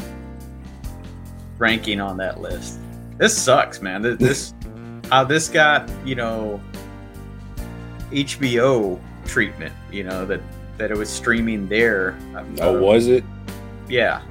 ranking 1.57 2.01
on 2.01 2.17
that 2.17 2.41
list. 2.41 2.79
This 3.17 3.37
sucks, 3.37 3.81
man. 3.81 4.01
This, 4.01 4.17
this 4.17 4.53
how 5.09 5.23
this 5.23 5.47
got 5.47 5.89
you 6.05 6.15
know 6.15 6.61
HBO 8.11 8.99
treatment. 9.25 9.73
You 9.91 10.03
know 10.03 10.25
that 10.25 10.41
that 10.77 10.91
it 10.91 10.97
was 10.97 11.09
streaming 11.09 11.67
there. 11.67 12.17
Oh, 12.61 12.77
Uh, 12.77 12.79
was 12.79 13.07
it? 13.07 13.23
Yeah, 13.87 14.21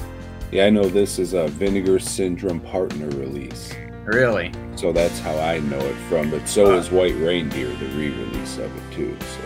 Yeah, 0.53 0.67
I 0.67 0.71
know 0.71 0.85
this 0.85 1.19
is 1.19 1.33
a 1.33 1.49
Vinegar 1.49 1.99
Syndrome 1.99 2.61
partner 2.61 3.07
release. 3.19 3.73
really. 4.05 4.53
So 4.77 4.93
that's 4.93 5.19
how 5.21 5.37
I 5.39 5.61
know 5.61 5.79
it 5.79 5.95
from. 6.09 6.31
But 6.31 6.47
so 6.49 6.77
is 6.77 6.91
White 6.91 7.15
Reindeer, 7.17 7.69
the 7.69 7.87
re-release 7.97 8.59
of 8.59 8.75
it 8.77 8.95
too. 8.95 9.17
So 9.21 9.41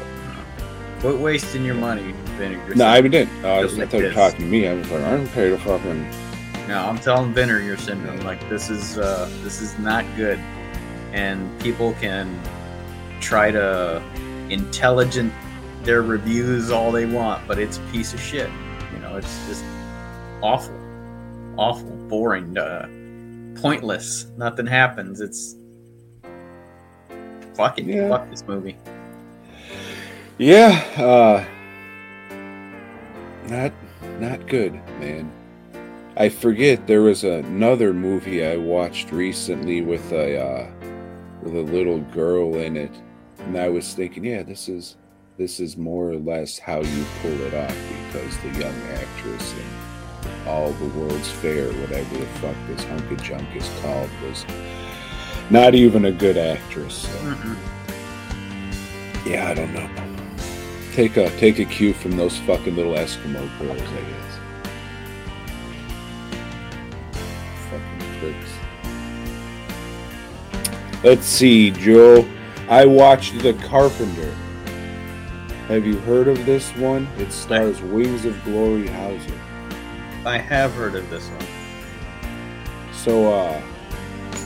Quit 1.01 1.19
wasting 1.21 1.65
your 1.65 1.75
money, 1.75 2.13
Vinegar. 2.39 2.75
no, 2.75 2.87
I 2.87 3.01
didn't. 3.01 3.45
Uh, 3.45 3.49
I 3.49 3.63
was 3.63 3.77
like 3.79 3.91
thought 3.91 3.99
you 3.99 4.03
were 4.05 4.09
this. 4.11 4.17
talking 4.17 4.41
to 4.41 4.47
me. 4.47 4.67
I 4.67 4.75
was 4.75 4.91
like, 4.91 5.03
I 5.03 5.11
don't 5.11 5.29
pay 5.29 5.51
the 5.51 5.59
fucking. 5.59 6.11
No, 6.69 6.79
I'm 6.81 6.99
telling 6.99 7.33
Vinegar 7.33 7.77
syndrome. 7.77 8.21
Like 8.21 8.41
this 8.49 8.71
is 8.71 8.99
uh, 8.99 9.31
this 9.43 9.61
is 9.61 9.79
not 9.79 10.05
good, 10.17 10.39
and 11.13 11.61
people 11.61 11.93
can 12.01 12.41
try 13.21 13.51
to 13.53 14.03
intelligent 14.49 15.33
their 15.83 16.03
reviews 16.03 16.71
all 16.71 16.91
they 16.91 17.07
want, 17.07 17.47
but 17.47 17.59
it's 17.59 17.77
a 17.79 17.81
piece 17.93 18.13
of 18.15 18.21
shit. 18.21 18.51
You 18.93 18.99
know, 19.01 19.17
it's 19.17 19.47
just 19.47 19.65
awful, 20.43 20.75
awful, 21.57 21.91
boring, 22.09 22.57
uh, 22.57 22.89
pointless. 23.61 24.27
Nothing 24.37 24.67
happens. 24.67 25.21
It's 25.21 25.57
fucking. 27.55 27.89
Yeah. 27.89 28.09
Fuck 28.09 28.31
this 28.31 28.45
movie. 28.47 28.77
Yeah, 30.39 30.85
uh 30.99 31.45
not 33.49 33.73
not 34.21 34.47
good, 34.47 34.75
man. 35.01 35.31
I 36.17 36.29
forget 36.29 36.87
there 36.87 37.03
was 37.03 37.25
another 37.25 37.93
movie 37.93 38.45
I 38.45 38.57
watched 38.57 39.13
recently 39.13 39.81
with 39.81 40.13
a 40.13 40.39
uh 40.39 40.71
with 41.43 41.57
a 41.57 41.63
little 41.63 42.01
girl 42.01 42.57
in 42.57 42.77
it. 42.77 42.93
And 43.39 43.57
I 43.57 43.69
was 43.69 43.95
thinking, 43.95 44.25
yeah, 44.25 44.43
this 44.43 44.69
is 44.69 44.97
this 45.39 45.61
is 45.61 45.77
more 45.77 46.11
or 46.11 46.17
less 46.17 46.59
how 46.59 46.81
you 46.81 47.05
pull 47.23 47.41
it 47.43 47.55
off 47.55 47.77
because 48.07 48.37
the 48.39 48.49
young 48.61 48.83
actress 48.93 49.53
in 49.53 49.86
All 50.47 50.73
the 50.73 50.87
World's 50.99 51.31
Fair, 51.31 51.73
whatever 51.73 52.17
the 52.17 52.27
fuck 52.41 52.57
this 52.67 52.85
hunk 52.85 53.11
of 53.11 53.23
junk 53.23 53.55
is 53.55 53.69
called, 53.81 54.11
was 54.23 54.45
not 55.51 55.75
even 55.75 56.07
a 56.07 56.13
good 56.13 56.37
actress. 56.37 56.95
So. 56.95 57.19
Mm-mm. 57.19 57.57
Yeah, 59.27 59.49
I 59.49 59.55
don't 59.55 59.73
know. 59.75 59.89
Take 60.93 61.17
a 61.17 61.31
take 61.39 61.59
a 61.59 61.65
cue 61.65 61.93
from 61.93 62.17
those 62.17 62.39
fucking 62.39 62.77
little 62.77 62.95
Eskimo 62.95 63.47
girls, 63.59 63.81
I 63.81 64.03
guess. 64.03 64.39
Fucking 67.71 68.21
pricks. 68.21 68.53
Let's 71.05 71.27
see, 71.27 71.71
Joe. 71.71 72.27
I 72.69 72.87
watched 72.87 73.39
The 73.41 73.53
Carpenter. 73.55 74.35
Have 75.69 75.87
you 75.87 75.99
heard 75.99 76.29
of 76.29 76.47
this 76.47 76.71
one? 76.77 77.09
It 77.19 77.33
stars 77.33 77.83
Wings 77.83 78.25
of 78.25 78.43
Glory 78.45 78.87
Hauser. 78.87 79.41
I 80.27 80.39
have 80.39 80.73
heard 80.73 80.97
of 80.97 81.09
this 81.09 81.29
one. 81.29 81.47
So, 82.93 83.33
uh, 83.33 83.63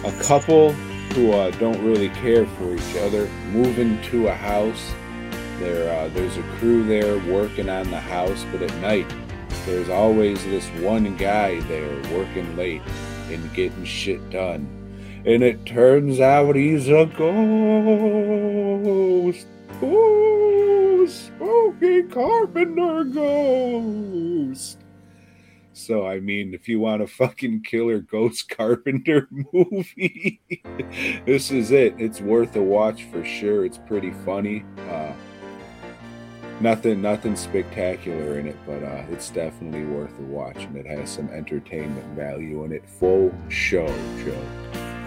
a 0.05 0.13
couple 0.23 0.73
who 1.15 1.33
uh, 1.33 1.51
don't 1.53 1.83
really 1.83 2.11
care 2.11 2.45
for 2.47 2.75
each 2.75 2.97
other 2.99 3.31
move 3.51 3.79
into 3.79 4.29
a 4.29 4.35
house. 4.35 4.93
There, 5.59 5.91
uh, 5.91 6.09
there's 6.09 6.37
a 6.37 6.43
crew 6.59 6.87
there 6.87 7.19
working 7.33 7.71
on 7.71 7.91
the 7.91 7.99
house, 7.99 8.45
but 8.53 8.61
at 8.61 8.75
night, 8.83 9.11
there's 9.65 9.89
always 9.89 10.45
this 10.45 10.67
one 10.83 11.17
guy 11.17 11.61
there 11.61 11.97
working 12.13 12.55
late 12.59 12.83
and 13.31 13.51
getting 13.55 13.87
shit 13.87 14.29
done. 14.29 14.69
And 15.25 15.43
it 15.43 15.65
turns 15.65 16.21
out 16.21 16.57
he's 16.57 16.89
a 16.89 17.07
ghost. 17.07 17.47
Oh, 19.81 21.07
spooky 21.07 22.03
carpenter 22.03 23.05
ghost. 23.05 24.80
So 25.81 26.07
I 26.07 26.21
mean, 26.21 26.53
if 26.53 26.69
you 26.69 26.79
want 26.79 27.01
a 27.01 27.07
fucking 27.07 27.63
killer 27.63 28.01
ghost 28.01 28.49
carpenter 28.57 29.29
movie, 29.31 30.41
this 31.27 31.51
is 31.51 31.71
it. 31.71 31.95
It's 31.99 32.21
worth 32.21 32.55
a 32.57 32.63
watch 32.63 33.05
for 33.05 33.25
sure. 33.25 33.65
It's 33.65 33.79
pretty 33.79 34.13
funny. 34.25 34.65
Uh, 34.91 35.13
nothing, 36.61 37.01
nothing 37.01 37.35
spectacular 37.35 38.39
in 38.39 38.47
it, 38.47 38.57
but 38.67 38.83
uh, 38.83 39.05
it's 39.11 39.31
definitely 39.31 39.85
worth 39.85 40.17
a 40.19 40.23
watch, 40.23 40.59
and 40.59 40.77
it 40.77 40.87
has 40.87 41.09
some 41.09 41.31
entertainment 41.31 42.07
value 42.15 42.65
in 42.65 42.73
it. 42.73 42.87
Full 42.87 43.35
show, 43.49 43.87
Joe. 44.23 44.47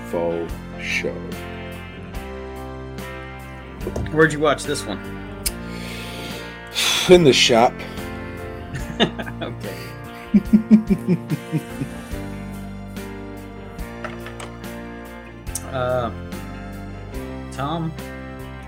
Full 0.09 0.47
show. 0.81 1.13
Where'd 4.11 4.33
you 4.33 4.39
watch 4.39 4.63
this 4.63 4.83
one? 4.85 4.99
In 7.09 7.23
the 7.23 7.33
shop. 7.33 7.73
okay. 9.41 9.92
Uh, 15.71 16.11
Tom, 17.51 17.91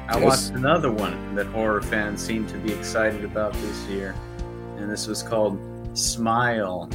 I 0.10 0.17
Yes? 0.19 0.23
watched 0.23 0.49
another 0.58 0.91
one 0.91 1.36
that 1.36 1.45
horror 1.47 1.82
fans 1.82 2.21
seem 2.23 2.47
to 2.47 2.58
be 2.58 2.71
excited 2.73 3.23
about 3.23 3.54
this 3.54 3.86
year, 3.88 4.15
and 4.78 4.89
this 4.89 5.08
was 5.08 5.21
called 5.21 5.60
Smile. 5.93 6.89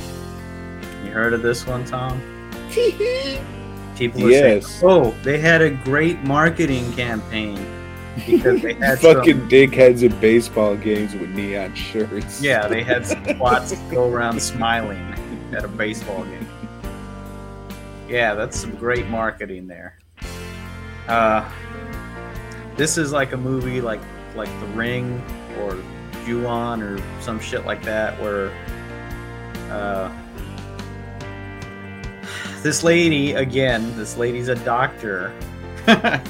You 1.04 1.10
heard 1.12 1.32
of 1.32 1.42
this 1.42 1.66
one, 1.66 1.84
Tom? 1.84 2.20
People 3.96 4.30
Yes. 4.30 4.66
saying, 4.66 4.82
"Oh, 4.90 5.14
they 5.22 5.38
had 5.38 5.62
a 5.62 5.70
great 5.70 6.22
marketing 6.24 6.92
campaign 6.94 7.58
because 8.26 8.62
they 8.62 8.74
had 8.74 8.98
Fucking 9.00 9.38
some, 9.38 9.48
dickheads 9.48 10.08
at 10.08 10.20
baseball 10.20 10.76
games 10.76 11.14
with 11.14 11.30
neon 11.30 11.74
shirts. 11.74 12.42
yeah, 12.42 12.66
they 12.66 12.82
had 12.82 13.06
squats 13.34 13.72
go 13.90 14.10
around 14.10 14.40
smiling 14.40 15.14
at 15.52 15.64
a 15.64 15.68
baseball 15.68 16.24
game. 16.24 16.48
Yeah, 18.08 18.34
that's 18.34 18.58
some 18.58 18.74
great 18.74 19.06
marketing 19.08 19.66
there. 19.66 19.98
Uh, 21.06 21.48
this 22.76 22.98
is 22.98 23.12
like 23.12 23.32
a 23.32 23.36
movie 23.36 23.80
like 23.80 24.00
like 24.34 24.48
The 24.60 24.66
Ring 24.68 25.22
or 25.60 25.76
Ju-on 26.24 26.82
or 26.82 26.98
some 27.20 27.40
shit 27.40 27.64
like 27.66 27.82
that, 27.84 28.20
where 28.20 28.52
uh, 29.70 30.12
this 32.62 32.82
lady 32.82 33.32
again, 33.32 33.96
this 33.96 34.16
lady's 34.16 34.48
a 34.48 34.56
doctor. 34.56 35.32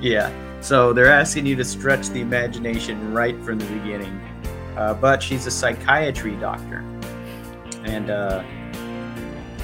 yeah, 0.00 0.32
so 0.60 0.92
they're 0.92 1.06
asking 1.06 1.46
you 1.46 1.56
to 1.56 1.64
stretch 1.64 2.08
the 2.08 2.20
imagination 2.20 3.12
right 3.12 3.40
from 3.42 3.58
the 3.58 3.66
beginning. 3.66 4.20
Uh, 4.76 4.94
but 4.94 5.22
she's 5.22 5.46
a 5.46 5.50
psychiatry 5.50 6.36
doctor. 6.36 6.84
And 7.84 8.10
uh, 8.10 8.42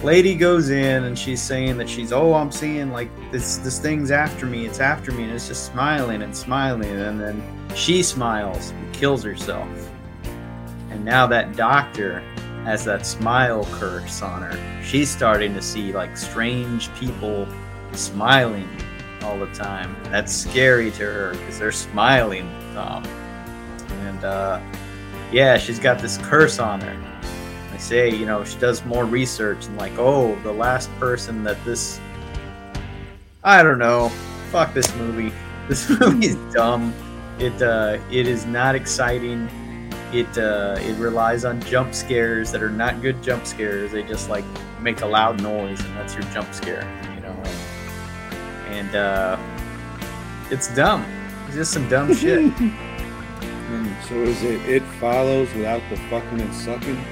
lady 0.03 0.35
goes 0.35 0.71
in 0.71 1.05
and 1.05 1.19
she's 1.19 1.43
saying 1.43 1.77
that 1.79 1.89
she's, 1.89 2.13
oh, 2.13 2.35
I'm 2.35 2.51
seeing 2.51 2.93
like 2.93 3.11
this 3.31 3.59
this 3.59 3.79
thing's 3.79 4.11
after 4.11 4.47
me, 4.47 4.67
it's 4.67 4.81
after 4.81 5.13
me, 5.13 5.25
and 5.25 5.33
it's 5.33 5.49
just 5.49 5.67
smiling 5.67 6.23
and 6.23 6.37
smiling, 6.37 6.91
and 6.91 7.21
then 7.21 7.43
she 7.75 8.03
smiles 8.03 8.71
and 8.71 8.95
kills 8.95 9.23
herself. 9.23 9.69
And 10.91 11.05
now 11.05 11.27
that 11.27 11.57
doctor 11.57 12.21
has 12.65 12.85
that 12.85 13.07
smile 13.07 13.67
curse 13.73 14.23
on 14.23 14.43
her. 14.43 14.83
She's 14.85 15.11
starting 15.11 15.55
to 15.55 15.63
see 15.63 15.93
like 15.93 16.17
strange 16.17 16.93
people 16.95 17.47
smiling 17.93 18.69
all 19.23 19.39
the 19.39 19.53
time. 19.55 19.97
That's 20.05 20.33
scary 20.33 20.91
to 20.93 21.05
her 21.05 21.31
because 21.33 21.59
they're 21.59 21.73
smiling, 21.73 22.49
Tom. 22.75 23.05
And 24.07 24.25
uh, 24.25 24.61
yeah, 25.31 25.57
she's 25.59 25.79
got 25.79 25.99
this 25.99 26.19
curse 26.19 26.59
on 26.59 26.81
her. 26.81 27.21
They 27.71 27.79
say, 27.79 28.11
you 28.11 28.27
know, 28.27 28.45
she 28.45 28.59
does 28.59 28.85
more 28.85 29.05
research 29.05 29.67
and 29.67 29.77
like, 29.77 29.93
oh, 29.99 30.37
the 30.43 30.53
last 30.53 30.91
person 30.99 31.45
that 31.45 31.63
this. 31.65 32.01
I 33.45 33.63
don't 33.63 33.79
know. 33.79 34.09
Fuck 34.51 34.75
this 34.75 34.95
movie. 34.97 35.33
This 35.69 35.89
movie 35.89 36.27
is 36.27 36.37
dumb. 36.53 36.93
It 37.39 37.63
uh, 37.63 37.99
it 38.11 38.27
is 38.27 38.47
not 38.47 38.75
exciting. 38.75 39.49
It 40.13 40.27
uh, 40.37 40.77
it 40.81 40.99
relies 40.99 41.45
on 41.45 41.61
jump 41.63 41.95
scares 41.95 42.51
that 42.51 42.65
are 42.65 42.69
not 42.69 43.01
good 43.01 43.23
jump 43.23 43.47
scares. 43.47 43.93
They 43.93 44.03
just 44.03 44.29
like 44.29 44.45
make 44.81 45.03
a 45.03 45.07
loud 45.07 45.41
noise 45.41 45.81
and 45.81 45.97
that's 45.97 46.15
your 46.15 46.25
jump 46.35 46.53
scare. 46.53 46.83
And 48.73 48.95
uh, 48.97 49.37
it's 50.51 50.75
dumb. 50.75 51.05
It's 51.47 51.57
just 51.57 51.73
some 51.73 51.89
dumb 51.89 52.15
shit. 52.15 52.53
Mm. 53.73 54.03
So 54.07 54.15
is 54.17 54.43
it 54.43 54.61
it 54.69 54.83
follows 55.01 55.49
without 55.55 55.81
the 55.89 55.97
fucking 56.11 56.43
and 56.43 56.55
sucking? 56.55 57.03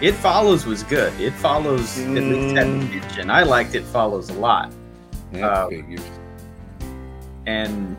It 0.00 0.12
Follows 0.12 0.64
was 0.64 0.82
good. 0.82 1.12
It 1.20 1.34
Follows 1.34 1.98
at 1.98 2.08
least 2.08 2.56
had 2.56 2.66
Mm. 2.68 2.90
tension. 3.02 3.30
I 3.30 3.42
liked 3.42 3.74
It 3.74 3.84
Follows 3.84 4.30
a 4.30 4.34
lot. 4.34 4.72
That 5.32 5.42
Uh, 5.42 5.68
and 7.46 7.96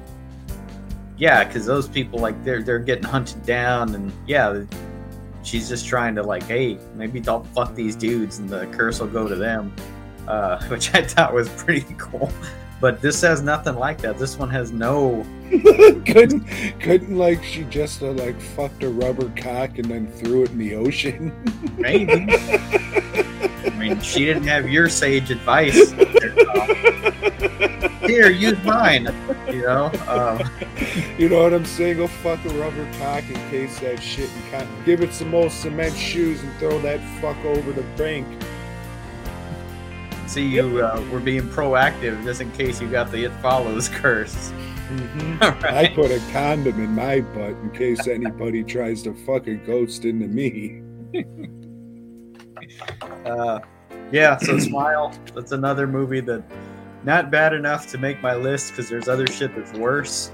yeah, 1.18 1.44
because 1.44 1.66
those 1.68 1.88
people 1.88 2.18
like 2.20 2.42
they're 2.44 2.64
they're 2.64 2.80
getting 2.80 3.04
hunted 3.04 3.46
down, 3.46 3.94
and 3.94 4.12
yeah, 4.26 4.64
she's 5.44 5.70
just 5.70 5.86
trying 5.88 6.16
to 6.16 6.24
like, 6.24 6.44
hey, 6.44 6.80
maybe 6.96 7.20
don't 7.20 7.46
fuck 7.54 7.76
these 7.76 7.96
dudes, 7.96 8.40
and 8.40 8.50
the 8.50 8.66
curse 8.68 9.00
will 9.00 9.08
go 9.08 9.28
to 9.28 9.36
them, 9.36 9.74
uh, 10.28 10.64
which 10.70 10.94
I 10.96 11.04
thought 11.04 11.34
was 11.36 11.50
pretty 11.50 11.86
cool. 12.00 12.32
But 12.80 13.02
this 13.02 13.22
has 13.22 13.42
nothing 13.42 13.76
like 13.76 14.00
that. 14.02 14.20
This 14.20 14.38
one 14.38 14.50
has 14.50 14.72
no. 14.72 15.26
couldn't 16.06 16.46
couldn't 16.80 17.18
like 17.18 17.44
she 17.44 17.64
just 17.64 18.04
uh, 18.04 18.12
like 18.12 18.40
fucked 18.40 18.84
a 18.84 18.90
rubber 18.90 19.32
cock 19.38 19.78
and 19.78 19.86
then 19.86 20.12
threw 20.12 20.44
it 20.44 20.52
in 20.52 20.58
the 20.58 20.76
ocean. 20.76 21.32
Maybe. 21.78 22.28
I 22.30 23.70
mean, 23.78 24.00
she 24.02 24.26
didn't 24.26 24.44
have 24.44 24.70
your 24.70 24.90
sage 24.90 25.32
advice. 25.32 25.92
Here, 28.02 28.30
use 28.30 28.64
mine. 28.64 29.08
You 29.48 29.64
know. 29.64 29.92
Um, 30.08 30.50
you 31.18 31.30
know 31.30 31.44
what 31.44 31.54
I'm 31.54 31.66
saying? 31.66 31.98
Go 31.98 32.08
fuck 32.08 32.44
a 32.46 32.50
rubber 32.50 32.88
cock 33.00 33.24
in 33.28 33.36
case 33.50 33.80
that 33.80 34.02
shit 34.02 34.30
and 34.30 34.52
kind 34.52 34.86
give 34.86 35.02
it 35.02 35.14
some 35.14 35.34
old 35.34 35.52
cement 35.52 35.96
shoes 35.96 36.44
and 36.44 36.54
throw 36.58 36.80
that 36.82 37.00
fuck 37.22 37.38
over 37.44 37.72
the 37.72 37.84
bank. 37.98 38.28
See, 40.28 40.46
you 40.48 40.84
uh, 40.84 41.04
were 41.12 41.20
being 41.20 41.44
proactive 41.44 42.24
just 42.24 42.42
in 42.42 42.52
case 42.52 42.82
you 42.82 42.90
got 42.90 43.12
the 43.12 43.26
It 43.26 43.32
Follows 43.42 43.90
curse. 43.94 44.52
Mhm. 44.90 45.42
All 45.42 45.76
I 45.76 45.90
put 45.90 46.12
a 46.12 46.20
condom 46.32 46.80
in 46.82 46.92
my 46.96 47.20
butt 47.20 47.52
in 47.62 47.72
case 47.72 48.08
anybody 48.08 48.64
tries 48.64 49.04
to 49.04 49.14
fuck 49.14 49.48
a 49.48 49.56
ghost 49.56 50.06
into 50.06 50.28
me. 50.28 50.82
Uh, 53.26 53.60
yeah, 54.12 54.38
so 54.38 54.58
Smile. 54.60 55.14
That's 55.36 55.52
another 55.52 55.88
movie 55.88 56.22
that 56.22 56.44
not 57.04 57.30
bad 57.30 57.54
enough 57.54 57.88
to 57.88 57.98
make 57.98 58.22
my 58.22 58.36
list 58.36 58.72
because 58.72 58.90
there's 58.90 59.08
other 59.08 59.28
shit 59.28 59.56
that's 59.56 59.74
worse. 59.74 60.32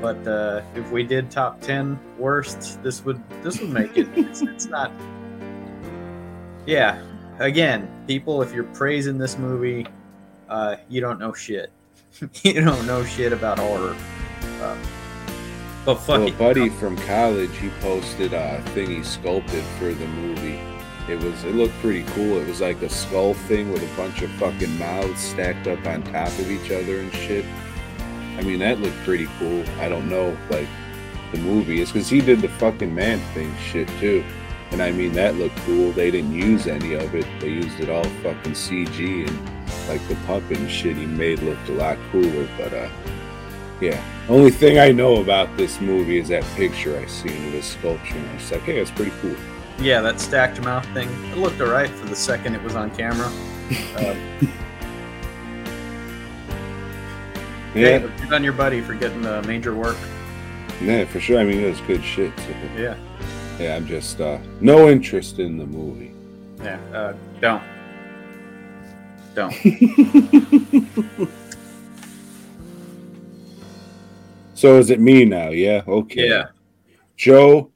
But 0.00 0.26
uh, 0.26 0.62
if 0.74 0.90
we 0.90 1.04
did 1.04 1.30
top 1.30 1.60
ten 1.60 1.98
worst, 2.18 2.82
this 2.82 3.04
would 3.04 3.22
this 3.42 3.60
would 3.60 3.70
make 3.70 3.96
it. 3.96 4.08
It's, 4.14 4.42
it's 4.42 4.66
not. 4.66 4.92
Yeah, 6.66 7.02
again, 7.38 7.88
people, 8.06 8.42
if 8.42 8.52
you're 8.52 8.64
praising 8.64 9.18
this 9.18 9.38
movie, 9.38 9.86
uh, 10.48 10.76
you 10.88 11.00
don't 11.00 11.18
know 11.18 11.32
shit. 11.32 11.70
you 12.42 12.60
don't 12.64 12.86
know 12.86 13.04
shit 13.04 13.32
about 13.32 13.58
horror. 13.58 13.96
Uh, 14.60 14.76
but 15.84 15.96
fuck 15.96 16.08
Well, 16.18 16.22
a 16.22 16.26
it. 16.26 16.38
buddy 16.38 16.68
from 16.70 16.96
college, 16.98 17.54
he 17.58 17.68
posted 17.80 18.32
a 18.32 18.62
thing 18.68 18.88
he 18.90 19.02
sculpted 19.02 19.62
for 19.78 19.92
the 19.92 20.06
movie. 20.06 20.58
It 21.06 21.22
was 21.22 21.44
it 21.44 21.54
looked 21.54 21.74
pretty 21.80 22.02
cool. 22.14 22.38
It 22.38 22.48
was 22.48 22.62
like 22.62 22.80
a 22.80 22.88
skull 22.88 23.34
thing 23.34 23.70
with 23.70 23.82
a 23.82 23.96
bunch 23.96 24.22
of 24.22 24.30
fucking 24.32 24.78
mouths 24.78 25.20
stacked 25.20 25.66
up 25.66 25.84
on 25.86 26.02
top 26.04 26.28
of 26.28 26.50
each 26.50 26.70
other 26.70 26.98
and 27.00 27.12
shit. 27.12 27.44
I 28.38 28.42
mean, 28.42 28.60
that 28.60 28.80
looked 28.80 28.96
pretty 29.04 29.28
cool. 29.38 29.62
I 29.80 29.90
don't 29.90 30.08
know, 30.08 30.34
like 30.48 30.66
the 31.32 31.38
movie 31.40 31.82
is 31.82 31.92
because 31.92 32.08
he 32.08 32.22
did 32.22 32.40
the 32.40 32.48
fucking 32.48 32.94
man 32.94 33.18
thing 33.34 33.54
shit 33.70 33.86
too. 34.00 34.24
And 34.74 34.82
I 34.82 34.90
mean, 34.90 35.12
that 35.12 35.36
looked 35.36 35.54
cool. 35.58 35.92
They 35.92 36.10
didn't 36.10 36.32
use 36.34 36.66
any 36.66 36.94
of 36.94 37.14
it. 37.14 37.24
They 37.38 37.50
used 37.50 37.78
it 37.78 37.88
all 37.88 38.02
fucking 38.24 38.54
CG 38.54 39.28
and 39.28 39.88
like 39.88 40.04
the 40.08 40.16
puppet 40.26 40.58
and 40.58 40.68
shit 40.68 40.96
he 40.96 41.06
made 41.06 41.38
looked 41.44 41.68
a 41.68 41.72
lot 41.74 41.96
cooler. 42.10 42.48
But 42.58 42.72
uh, 42.74 42.88
yeah. 43.80 44.02
Only 44.28 44.50
thing 44.50 44.80
I 44.80 44.90
know 44.90 45.20
about 45.22 45.56
this 45.56 45.80
movie 45.80 46.18
is 46.18 46.26
that 46.30 46.42
picture 46.56 46.98
I 46.98 47.06
seen 47.06 47.46
of 47.46 47.52
this 47.52 47.66
sculpture. 47.68 48.16
And 48.16 48.28
I 48.30 48.34
was 48.34 48.50
like, 48.50 48.62
hey, 48.62 48.78
that's 48.80 48.90
pretty 48.90 49.12
cool. 49.22 49.36
Yeah, 49.78 50.00
that 50.00 50.18
stacked 50.18 50.60
mouth 50.60 50.84
thing. 50.92 51.08
It 51.30 51.38
looked 51.38 51.60
alright 51.60 51.90
for 51.90 52.06
the 52.06 52.16
second 52.16 52.56
it 52.56 52.62
was 52.64 52.74
on 52.74 52.90
camera. 52.96 53.30
Uh, 53.96 54.16
Yeah, 57.76 57.98
good 57.98 58.32
on 58.32 58.42
your 58.42 58.52
buddy 58.52 58.80
for 58.80 58.94
getting 58.94 59.22
the 59.22 59.40
major 59.42 59.74
work. 59.74 59.96
yeah, 60.80 61.04
for 61.04 61.20
sure. 61.20 61.38
I 61.38 61.44
mean, 61.44 61.60
it 61.60 61.68
was 61.70 61.80
good 61.82 62.02
shit. 62.04 62.32
So, 62.40 62.46
Yeah, 62.76 62.96
yeah, 63.58 63.76
I'm 63.76 63.86
just 63.86 64.20
uh, 64.20 64.38
no 64.60 64.88
interest 64.88 65.38
in 65.38 65.56
the 65.56 65.66
movie. 65.66 66.12
yeah. 66.62 66.78
Uh, 66.92 67.14
don't, 67.40 67.62
don't. 69.34 69.54
So 74.56 74.78
is 74.78 74.88
it 74.90 75.00
me 75.00 75.24
now? 75.24 75.50
Yeah. 75.50 75.82
Okay. 75.86 76.28
Yeah. 76.28 76.46
Joe. 77.16 77.70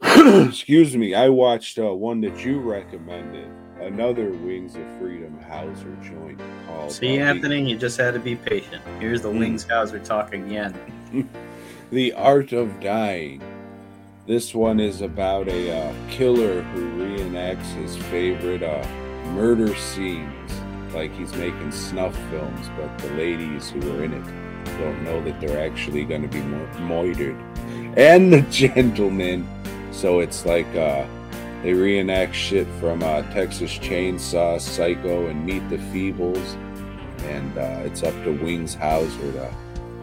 excuse 0.02 0.96
me. 0.96 1.14
I 1.14 1.28
watched 1.28 1.78
uh, 1.78 1.92
one 1.94 2.20
that 2.22 2.44
you 2.44 2.60
recommended. 2.60 3.48
Another 3.80 4.30
Wings 4.30 4.76
of 4.76 4.82
Freedom 4.98 5.36
Hauser 5.42 5.94
joint 6.02 6.40
called. 6.66 6.92
See, 6.92 7.20
uh, 7.20 7.24
Anthony, 7.26 7.68
you 7.68 7.76
just 7.76 7.98
had 7.98 8.14
to 8.14 8.20
be 8.20 8.36
patient. 8.36 8.80
Here's 9.00 9.22
the 9.22 9.28
Mm. 9.28 9.40
Wings 9.40 9.66
Hauser 9.68 9.98
talk 9.98 10.32
again. 10.32 10.74
The 11.90 12.14
Art 12.14 12.52
of 12.52 12.80
Dying. 12.80 13.42
This 14.24 14.54
one 14.54 14.78
is 14.78 15.00
about 15.00 15.48
a 15.48 15.76
uh, 15.76 15.94
killer 16.08 16.62
who 16.62 16.92
reenacts 16.92 17.66
his 17.74 17.96
favorite 17.96 18.62
uh, 18.62 18.86
murder 19.32 19.74
scenes. 19.74 20.52
Like 20.94 21.12
he's 21.16 21.34
making 21.34 21.72
snuff 21.72 22.16
films, 22.30 22.68
but 22.76 22.96
the 22.98 23.10
ladies 23.14 23.70
who 23.70 23.80
are 23.80 24.04
in 24.04 24.12
it 24.12 24.78
don't 24.78 25.02
know 25.02 25.20
that 25.24 25.40
they're 25.40 25.66
actually 25.66 26.04
going 26.04 26.22
to 26.22 26.28
be 26.28 26.40
murdered. 26.82 27.36
And 27.96 28.32
the 28.32 28.42
gentleman. 28.42 29.48
So 29.90 30.20
it's 30.20 30.46
like 30.46 30.72
uh, 30.76 31.04
they 31.64 31.72
reenact 31.72 32.36
shit 32.36 32.68
from 32.78 33.02
uh, 33.02 33.22
Texas 33.32 33.72
Chainsaw, 33.72 34.60
Psycho, 34.60 35.26
and 35.26 35.44
Meet 35.44 35.68
the 35.68 35.78
Feebles. 35.78 36.54
And 37.24 37.58
uh, 37.58 37.82
it's 37.86 38.04
up 38.04 38.14
to 38.22 38.30
Wings 38.30 38.74
Hauser 38.74 39.32
to 39.32 39.52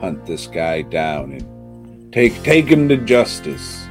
hunt 0.02 0.26
this 0.26 0.46
guy 0.46 0.82
down 0.82 1.32
and 1.32 2.12
take 2.14 2.44
take 2.44 2.66
him 2.66 2.90
to 2.90 2.98
justice. 2.98 3.89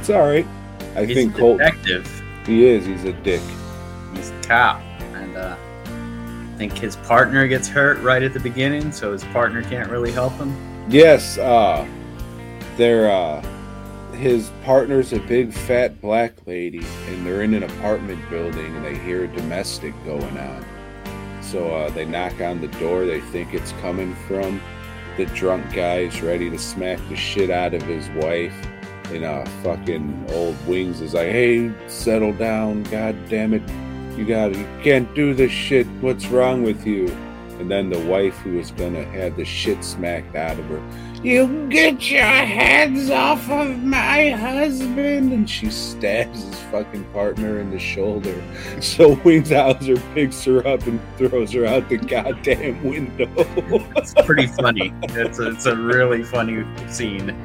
It's 0.00 0.08
all 0.08 0.22
right. 0.22 0.46
I 0.96 1.04
He's 1.04 1.14
think 1.14 1.34
a 1.36 1.38
Colt. 1.38 1.58
detective. 1.58 2.22
He 2.46 2.66
is. 2.66 2.86
He's 2.86 3.04
a 3.04 3.12
dick. 3.12 3.42
He's 4.14 4.30
a 4.30 4.40
cop, 4.40 4.80
and 5.14 5.36
uh, 5.36 5.54
I 5.84 6.56
think 6.56 6.72
his 6.78 6.96
partner 6.96 7.46
gets 7.46 7.68
hurt 7.68 7.98
right 8.00 8.22
at 8.22 8.32
the 8.32 8.40
beginning, 8.40 8.92
so 8.92 9.12
his 9.12 9.24
partner 9.24 9.62
can't 9.62 9.90
really 9.90 10.10
help 10.10 10.32
him. 10.32 10.56
Yes. 10.88 11.36
Uh, 11.36 11.86
they're 12.78 13.10
uh, 13.10 13.42
his 14.14 14.50
partner's 14.64 15.12
a 15.12 15.18
big 15.18 15.52
fat 15.52 16.00
black 16.00 16.46
lady, 16.46 16.82
and 17.08 17.26
they're 17.26 17.42
in 17.42 17.52
an 17.52 17.64
apartment 17.64 18.26
building, 18.30 18.74
and 18.74 18.82
they 18.82 18.96
hear 18.96 19.24
a 19.24 19.28
domestic 19.28 19.92
going 20.06 20.38
on. 20.38 20.64
So 21.42 21.74
uh, 21.74 21.90
they 21.90 22.06
knock 22.06 22.40
on 22.40 22.62
the 22.62 22.68
door. 22.68 23.04
They 23.04 23.20
think 23.20 23.52
it's 23.52 23.72
coming 23.82 24.14
from 24.26 24.62
the 25.18 25.26
drunk 25.26 25.74
guy. 25.74 26.06
He's 26.08 26.22
ready 26.22 26.48
to 26.48 26.58
smack 26.58 26.98
the 27.10 27.16
shit 27.16 27.50
out 27.50 27.74
of 27.74 27.82
his 27.82 28.08
wife. 28.10 28.54
And 29.10 29.24
uh, 29.24 29.44
fucking 29.62 30.26
old 30.30 30.56
Wings 30.66 31.00
is 31.00 31.14
like, 31.14 31.30
"Hey, 31.30 31.72
settle 31.88 32.32
down, 32.32 32.84
god 32.84 33.16
damn 33.28 33.54
it! 33.54 33.62
You 34.16 34.24
got, 34.24 34.54
you 34.54 34.66
can't 34.82 35.12
do 35.14 35.34
this 35.34 35.50
shit. 35.50 35.86
What's 36.00 36.26
wrong 36.26 36.62
with 36.62 36.86
you?" 36.86 37.08
And 37.58 37.70
then 37.70 37.90
the 37.90 37.98
wife, 38.06 38.36
who 38.38 38.56
was 38.56 38.70
gonna 38.70 39.04
have 39.04 39.36
the 39.36 39.44
shit 39.44 39.84
smacked 39.84 40.34
out 40.34 40.58
of 40.58 40.64
her, 40.66 40.82
you 41.22 41.68
get 41.68 42.10
your 42.10 42.22
hands 42.22 43.10
off 43.10 43.50
of 43.50 43.82
my 43.82 44.30
husband! 44.30 45.32
And 45.32 45.50
she 45.50 45.70
stabs 45.70 46.42
his 46.42 46.58
fucking 46.70 47.04
partner 47.12 47.60
in 47.60 47.70
the 47.70 47.78
shoulder. 47.78 48.42
So 48.80 49.14
Wings 49.24 49.50
Hauser 49.50 49.96
picks 50.14 50.42
her 50.44 50.66
up 50.66 50.86
and 50.86 50.98
throws 51.18 51.52
her 51.52 51.66
out 51.66 51.88
the 51.90 51.98
goddamn 51.98 52.82
window. 52.82 53.28
It's 53.96 54.14
pretty 54.24 54.46
funny. 54.46 54.94
It's 55.02 55.38
a, 55.38 55.50
it's 55.50 55.66
a 55.66 55.76
really 55.76 56.22
funny 56.22 56.64
scene. 56.88 57.36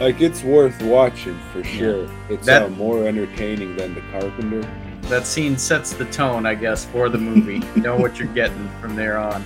Like 0.00 0.20
it's 0.20 0.42
worth 0.42 0.80
watching 0.82 1.38
for 1.52 1.62
sure. 1.62 2.08
It's 2.28 2.46
That- 2.46 2.62
uh, 2.62 2.68
more 2.70 3.06
entertaining 3.06 3.76
than 3.76 3.94
The 3.94 4.00
Carpenter. 4.12 4.66
That 5.02 5.26
scene 5.26 5.56
sets 5.58 5.92
the 5.92 6.04
tone, 6.06 6.46
I 6.46 6.54
guess, 6.54 6.84
for 6.86 7.08
the 7.08 7.18
movie. 7.18 7.62
You 7.76 7.82
know 7.82 7.96
what 7.96 8.18
you're 8.18 8.28
getting 8.28 8.68
from 8.80 8.96
there 8.96 9.18
on. 9.18 9.44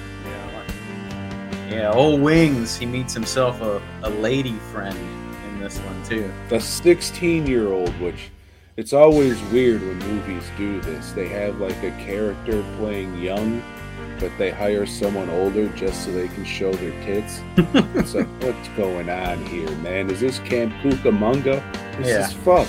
Yeah, 1.70 1.90
old 1.92 2.20
Wings, 2.20 2.76
he 2.76 2.86
meets 2.86 3.12
himself 3.14 3.60
a, 3.60 3.82
a 4.04 4.10
lady 4.10 4.52
friend 4.70 4.96
in 5.48 5.60
this 5.60 5.78
one 5.78 6.04
too. 6.04 6.30
The 6.48 6.60
16 6.60 7.46
year 7.48 7.72
old, 7.72 7.88
which 8.00 8.30
it's 8.76 8.92
always 8.92 9.40
weird 9.44 9.80
when 9.80 9.98
movies 9.98 10.44
do 10.56 10.80
this. 10.82 11.10
They 11.12 11.26
have 11.28 11.58
like 11.58 11.82
a 11.82 11.90
character 11.92 12.62
playing 12.78 13.20
young, 13.20 13.60
but 14.24 14.32
they 14.38 14.50
hire 14.50 14.86
someone 14.86 15.28
older 15.28 15.68
just 15.76 16.02
so 16.02 16.10
they 16.10 16.28
can 16.28 16.46
show 16.46 16.72
their 16.72 16.92
tits. 17.04 17.42
it's 17.94 18.14
like, 18.14 18.26
what's 18.42 18.68
going 18.70 19.10
on 19.10 19.44
here, 19.44 19.70
man? 19.76 20.08
Is 20.08 20.20
this 20.20 20.38
Camp 20.38 20.72
Cucamonga? 20.80 21.62
This 21.98 22.08
Yeah. 22.08 22.26
is 22.26 22.32
fuck. 22.32 22.66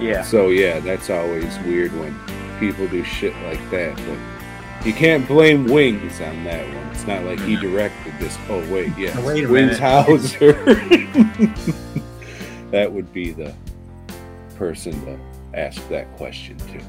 Yeah. 0.00 0.22
So 0.22 0.48
yeah, 0.48 0.80
that's 0.80 1.10
always 1.10 1.54
weird 1.66 1.92
when 2.00 2.18
people 2.58 2.88
do 2.88 3.04
shit 3.04 3.36
like 3.42 3.60
that. 3.70 3.94
But 3.94 4.86
you 4.86 4.94
can't 4.94 5.28
blame 5.28 5.66
Wings 5.66 6.18
on 6.22 6.44
that 6.44 6.66
one. 6.66 6.86
It's 6.86 7.06
not 7.06 7.24
like 7.24 7.38
he 7.40 7.54
mm-hmm. 7.54 7.70
directed 7.70 8.14
this. 8.18 8.38
Oh 8.48 8.60
wait, 8.72 8.96
yeah, 8.96 9.22
wait 9.22 9.44
a 9.44 9.48
Wings 9.48 9.78
minute. 9.78 9.80
Hauser. 10.06 10.54
that 12.70 12.90
would 12.90 13.12
be 13.12 13.32
the 13.32 13.54
person 14.56 14.98
to 15.04 15.18
ask 15.52 15.86
that 15.90 16.10
question 16.16 16.56
to. 16.56 16.80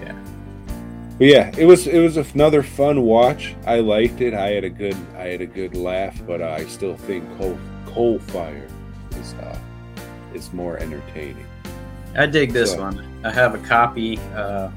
Yeah. 0.00 0.18
But 1.18 1.26
yeah, 1.26 1.50
it 1.58 1.64
was 1.66 1.86
it 1.86 1.98
was 2.00 2.16
another 2.16 2.62
fun 2.62 3.02
watch. 3.02 3.54
I 3.66 3.80
liked 3.80 4.20
it. 4.20 4.34
I 4.34 4.50
had 4.50 4.64
a 4.64 4.70
good 4.70 4.96
I 5.16 5.26
had 5.26 5.40
a 5.40 5.46
good 5.46 5.74
laugh, 5.76 6.20
but 6.26 6.40
uh, 6.40 6.50
I 6.50 6.64
still 6.66 6.96
think 6.96 7.24
Coal 7.38 7.58
Coal 7.86 8.18
Fire 8.20 8.68
is 9.20 9.34
uh, 9.34 9.58
is 10.32 10.52
more 10.52 10.78
entertaining. 10.78 11.44
I 12.16 12.26
dig 12.26 12.52
this 12.52 12.72
So- 12.72 12.80
one. 12.82 13.04
I 13.24 13.30
have 13.32 13.54
a 13.54 13.58
copy. 13.58 14.18
Uh, 14.34 14.70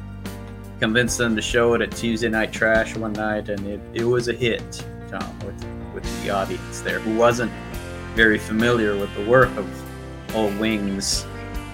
convinced 0.80 1.20
them 1.20 1.36
to 1.36 1.42
show 1.44 1.76
it 1.76 1.82
at 1.82 1.92
Tuesday 1.92 2.28
Night 2.28 2.52
Trash 2.52 2.98
one 2.98 3.14
night, 3.14 3.50
and 3.50 3.68
it, 3.68 3.80
it 3.94 4.04
was 4.04 4.30
a 4.30 4.34
hit, 4.34 4.84
Tom, 5.12 5.40
with, 5.46 5.64
with 5.94 6.24
the 6.24 6.32
audience 6.32 6.82
there 6.82 7.00
who 7.00 7.16
wasn't 7.16 7.52
very 8.16 8.40
familiar 8.40 8.98
with 8.98 9.14
the 9.14 9.24
work 9.30 9.56
of 9.58 10.36
old 10.36 10.58
Wings. 10.58 11.24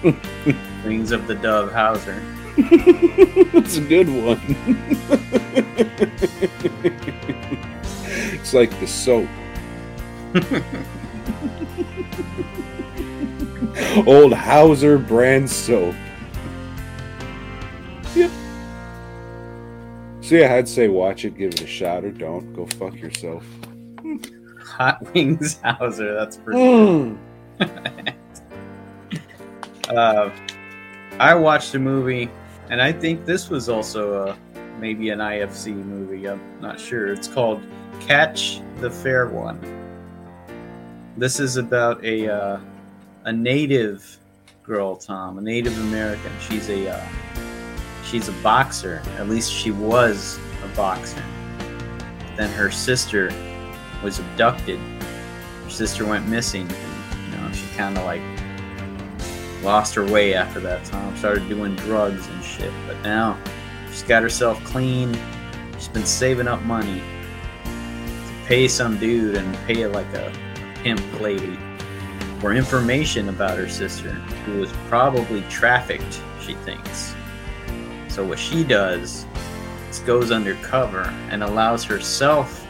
Wings 0.84 1.10
of 1.10 1.26
the 1.26 1.34
Dove 1.36 1.72
Hauser. 1.72 2.22
it's 2.60 3.76
a 3.76 3.80
good 3.80 4.08
one. 4.08 4.40
it's 8.32 8.52
like 8.52 8.68
the 8.80 8.86
soap. 8.86 9.28
Old 14.08 14.32
Hauser 14.32 14.98
brand 14.98 15.48
soap. 15.48 15.94
Yeah. 18.16 18.28
So 20.20 20.34
yeah, 20.34 20.54
I'd 20.54 20.68
say 20.68 20.88
watch 20.88 21.24
it, 21.24 21.38
give 21.38 21.52
it 21.52 21.62
a 21.62 21.66
shot, 21.66 22.04
or 22.04 22.10
don't. 22.10 22.52
Go 22.54 22.66
fuck 22.66 22.96
yourself. 22.96 23.44
Hot 24.64 25.14
Wings 25.14 25.60
Hauser, 25.62 26.12
that's 26.12 26.38
for. 26.38 26.54
Uh, 26.54 27.14
uh, 29.90 30.30
I 31.20 31.34
watched 31.34 31.74
a 31.74 31.78
movie, 31.78 32.30
and 32.70 32.82
I 32.82 32.92
think 32.92 33.24
this 33.24 33.48
was 33.48 33.68
also 33.68 34.28
a, 34.28 34.36
maybe 34.78 35.10
an 35.10 35.18
IFC 35.18 35.74
movie. 35.74 36.28
I'm 36.28 36.40
not 36.60 36.78
sure. 36.78 37.12
It's 37.12 37.28
called 37.28 37.62
Catch 38.00 38.60
the 38.80 38.90
Fair 38.90 39.28
One. 39.28 39.58
This 41.16 41.40
is 41.40 41.56
about 41.56 42.04
a 42.04 42.32
uh, 42.32 42.60
a 43.24 43.32
native 43.32 44.18
girl, 44.62 44.96
Tom, 44.96 45.38
a 45.38 45.40
Native 45.40 45.76
American. 45.80 46.30
She's 46.40 46.68
a 46.68 46.90
uh, 46.90 47.06
she's 48.04 48.28
a 48.28 48.32
boxer. 48.42 49.02
At 49.16 49.28
least 49.28 49.52
she 49.52 49.70
was 49.70 50.38
a 50.62 50.76
boxer. 50.76 51.22
Then 52.36 52.50
her 52.52 52.70
sister 52.70 53.32
was 54.02 54.20
abducted. 54.20 54.78
Her 55.64 55.70
sister 55.70 56.06
went 56.06 56.28
missing. 56.28 56.68
And, 56.70 57.34
you 57.34 57.40
know, 57.40 57.52
she 57.52 57.66
kind 57.76 57.98
of 57.98 58.04
like 58.04 58.22
lost 59.62 59.94
her 59.94 60.04
way 60.04 60.34
after 60.34 60.60
that 60.60 60.84
time. 60.84 61.16
Started 61.16 61.48
doing 61.48 61.74
drugs 61.76 62.26
and 62.26 62.44
shit. 62.44 62.72
But 62.86 63.00
now 63.02 63.38
she's 63.88 64.02
got 64.02 64.22
herself 64.22 64.62
clean. 64.64 65.16
She's 65.74 65.88
been 65.88 66.06
saving 66.06 66.48
up 66.48 66.62
money 66.62 67.02
to 67.64 68.46
pay 68.46 68.68
some 68.68 68.98
dude 68.98 69.36
and 69.36 69.56
pay 69.66 69.86
like 69.86 70.12
a 70.14 70.32
pimp 70.82 71.20
lady 71.20 71.58
for 72.40 72.52
information 72.52 73.28
about 73.28 73.58
her 73.58 73.68
sister, 73.68 74.10
who 74.10 74.60
was 74.60 74.70
probably 74.88 75.42
trafficked, 75.50 76.20
she 76.40 76.54
thinks. 76.54 77.14
So 78.08 78.24
what 78.24 78.38
she 78.38 78.62
does 78.62 79.26
is 79.90 79.98
goes 80.00 80.30
undercover 80.30 81.02
and 81.30 81.42
allows 81.42 81.84
herself 81.84 82.66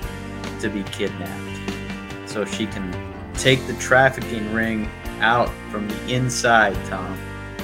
to 0.60 0.68
be 0.68 0.82
kidnapped 0.84 1.44
so 2.26 2.44
she 2.44 2.66
can 2.66 3.14
take 3.34 3.66
the 3.66 3.74
trafficking 3.74 4.52
ring 4.52 4.90
out 5.20 5.50
from 5.70 5.88
the 5.88 6.14
inside, 6.14 6.74
Tom. 6.86 7.18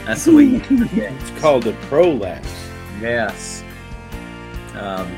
That's 0.04 0.24
the 0.24 0.34
way 0.34 0.44
you 0.44 0.60
do 0.60 0.84
it. 0.92 1.12
It's 1.12 1.40
called 1.40 1.66
a 1.66 1.72
prolapse. 1.88 2.68
Yes. 3.00 3.62
Um, 4.74 5.10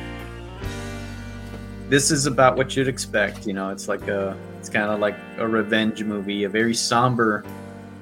this 1.89 2.11
is 2.11 2.27
about 2.27 2.57
what 2.57 2.77
you'd 2.77 2.89
expect. 2.89 3.47
You 3.47 3.53
know, 3.53 3.71
it's 3.71 3.89
like 3.89 4.07
a, 4.09 4.37
it's 4.59 4.69
kind 4.69 4.91
of 4.91 5.01
like 5.01 5.17
a 5.39 5.47
revenge 5.47 6.03
movie, 6.03 6.45
a 6.45 6.49
very 6.49 6.75
somber 6.75 7.45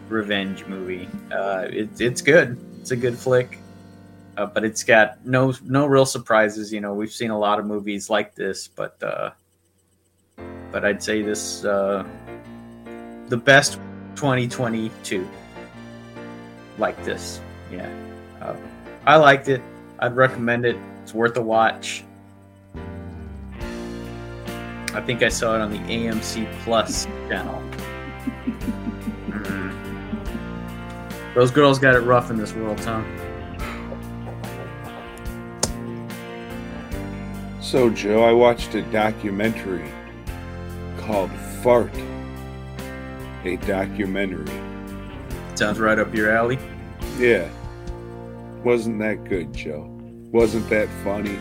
revenge 0.09 0.64
movie. 0.66 1.09
Uh, 1.32 1.66
it, 1.70 2.01
it's 2.01 2.22
good. 2.22 2.59
It's 2.80 2.91
a 2.91 2.97
good 2.97 3.16
flick, 3.18 3.59
uh, 4.37 4.47
but 4.47 4.64
it's 4.64 4.82
got 4.82 5.24
no 5.24 5.55
no 5.64 5.87
real 5.87 6.07
surprises. 6.07 6.72
You 6.72 6.80
know, 6.80 6.93
we've 6.95 7.12
seen 7.12 7.30
a 7.30 7.39
lot 7.39 7.59
of 7.59 7.66
movies 7.66 8.11
like 8.11 8.35
this, 8.35 8.68
but 8.68 9.03
uh, 9.03 9.30
but 10.70 10.85
I'd 10.85 11.03
say 11.03 11.22
this 11.22 11.64
uh, 11.64 12.07
the 13.28 13.37
best 13.37 13.78
2022 14.16 15.28
like 16.78 17.02
this. 17.04 17.40
Yeah, 17.70 17.88
uh, 18.40 18.54
I 19.06 19.16
liked 19.16 19.48
it. 19.48 19.60
I'd 19.98 20.16
recommend 20.16 20.64
it. 20.66 20.76
It's 21.02 21.14
worth 21.14 21.36
a 21.36 21.42
watch. 21.42 22.04
I 24.94 25.00
think 25.00 25.22
I 25.22 25.28
saw 25.28 25.56
it 25.56 25.60
on 25.60 25.70
the 25.70 25.78
AMC 25.78 26.46
Plus 26.62 27.06
channel. 27.28 27.60
Mhm. 29.28 29.72
Those 31.34 31.50
girls 31.50 31.78
got 31.80 31.96
it 31.96 32.00
rough 32.00 32.30
in 32.30 32.36
this 32.36 32.54
world, 32.54 32.78
Tom. 32.78 33.04
So, 37.60 37.90
Joe, 37.90 38.22
I 38.22 38.32
watched 38.32 38.74
a 38.76 38.82
documentary 38.82 39.90
called 40.98 41.30
Fart. 41.62 41.90
A 43.45 43.57
documentary. 43.57 44.47
Sounds 45.55 45.78
right 45.78 45.99
up 45.99 46.14
your 46.14 46.30
alley. 46.30 46.59
Yeah. 47.18 47.49
Wasn't 48.64 48.99
that 49.01 49.24
good, 49.24 49.53
Joe? 49.53 49.86
Wasn't 50.32 50.68
that 50.70 50.88
funny? 51.05 51.38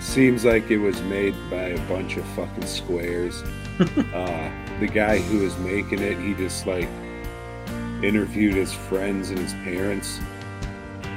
Seems 0.00 0.44
like 0.44 0.70
it 0.70 0.78
was 0.78 1.00
made 1.02 1.34
by 1.50 1.64
a 1.64 1.88
bunch 1.88 2.16
of 2.16 2.24
fucking 2.36 2.66
squares. 2.66 3.42
uh, 3.80 4.50
the 4.80 4.88
guy 4.92 5.18
who 5.18 5.40
was 5.40 5.56
making 5.58 5.98
it, 5.98 6.18
he 6.18 6.34
just 6.34 6.66
like 6.66 6.88
interviewed 8.02 8.54
his 8.54 8.72
friends 8.72 9.30
and 9.30 9.38
his 9.38 9.52
parents. 9.64 10.20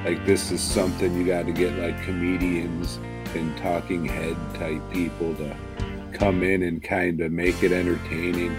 Like, 0.03 0.25
this 0.25 0.51
is 0.51 0.61
something 0.61 1.15
you 1.15 1.25
got 1.25 1.45
to 1.45 1.51
get 1.51 1.73
like 1.77 2.01
comedians 2.03 2.97
and 3.35 3.55
talking 3.57 4.05
head 4.05 4.37
type 4.55 4.81
people 4.91 5.35
to 5.35 5.55
come 6.13 6.43
in 6.43 6.63
and 6.63 6.81
kind 6.83 7.21
of 7.21 7.31
make 7.31 7.63
it 7.63 7.71
entertaining. 7.71 8.55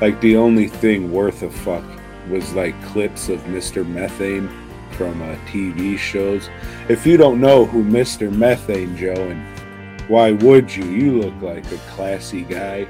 Like, 0.00 0.20
the 0.20 0.36
only 0.36 0.68
thing 0.68 1.12
worth 1.12 1.42
a 1.42 1.50
fuck 1.50 1.84
was 2.28 2.52
like 2.54 2.80
clips 2.84 3.28
of 3.28 3.40
Mr. 3.42 3.86
Methane 3.86 4.48
from 4.92 5.20
uh, 5.22 5.36
TV 5.46 5.98
shows. 5.98 6.48
If 6.88 7.06
you 7.06 7.16
don't 7.16 7.40
know 7.40 7.64
who 7.66 7.84
Mr. 7.84 8.32
Methane, 8.32 8.96
Joe, 8.96 9.14
and 9.14 10.08
why 10.08 10.32
would 10.32 10.74
you? 10.74 10.84
You 10.84 11.20
look 11.20 11.40
like 11.42 11.70
a 11.72 11.78
classy 11.94 12.42
guy. 12.42 12.86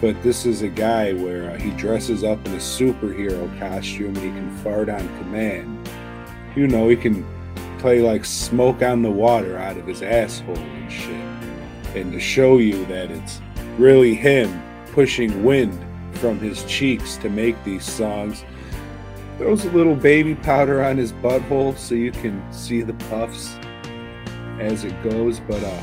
But 0.00 0.20
this 0.22 0.46
is 0.46 0.62
a 0.62 0.68
guy 0.68 1.12
where 1.12 1.50
uh, 1.50 1.58
he 1.58 1.70
dresses 1.72 2.24
up 2.24 2.44
in 2.46 2.54
a 2.54 2.58
superhero 2.58 3.46
costume 3.58 4.16
and 4.16 4.18
he 4.18 4.30
can 4.30 4.56
fart 4.58 4.88
on 4.88 5.06
command. 5.18 5.88
You 6.56 6.66
know, 6.66 6.88
he 6.88 6.96
can 6.96 7.24
play 7.78 8.00
like 8.00 8.24
smoke 8.24 8.82
on 8.82 9.02
the 9.02 9.10
water 9.10 9.58
out 9.58 9.76
of 9.76 9.86
his 9.86 10.02
asshole 10.02 10.56
and 10.56 10.90
shit. 10.90 11.14
And 11.96 12.12
to 12.12 12.20
show 12.20 12.58
you 12.58 12.84
that 12.86 13.10
it's 13.10 13.40
really 13.78 14.14
him 14.14 14.62
pushing 14.92 15.44
wind 15.44 15.78
from 16.22 16.38
his 16.38 16.62
cheeks 16.66 17.16
to 17.16 17.28
make 17.28 17.56
these 17.64 17.84
songs, 17.84 18.44
throws 19.38 19.64
a 19.64 19.70
little 19.72 19.96
baby 19.96 20.36
powder 20.36 20.84
on 20.84 20.96
his 20.96 21.12
butthole 21.14 21.76
so 21.76 21.96
you 21.96 22.12
can 22.12 22.40
see 22.52 22.80
the 22.80 22.94
puffs 23.10 23.56
as 24.60 24.84
it 24.84 25.02
goes. 25.02 25.40
But 25.40 25.64
uh, 25.64 25.82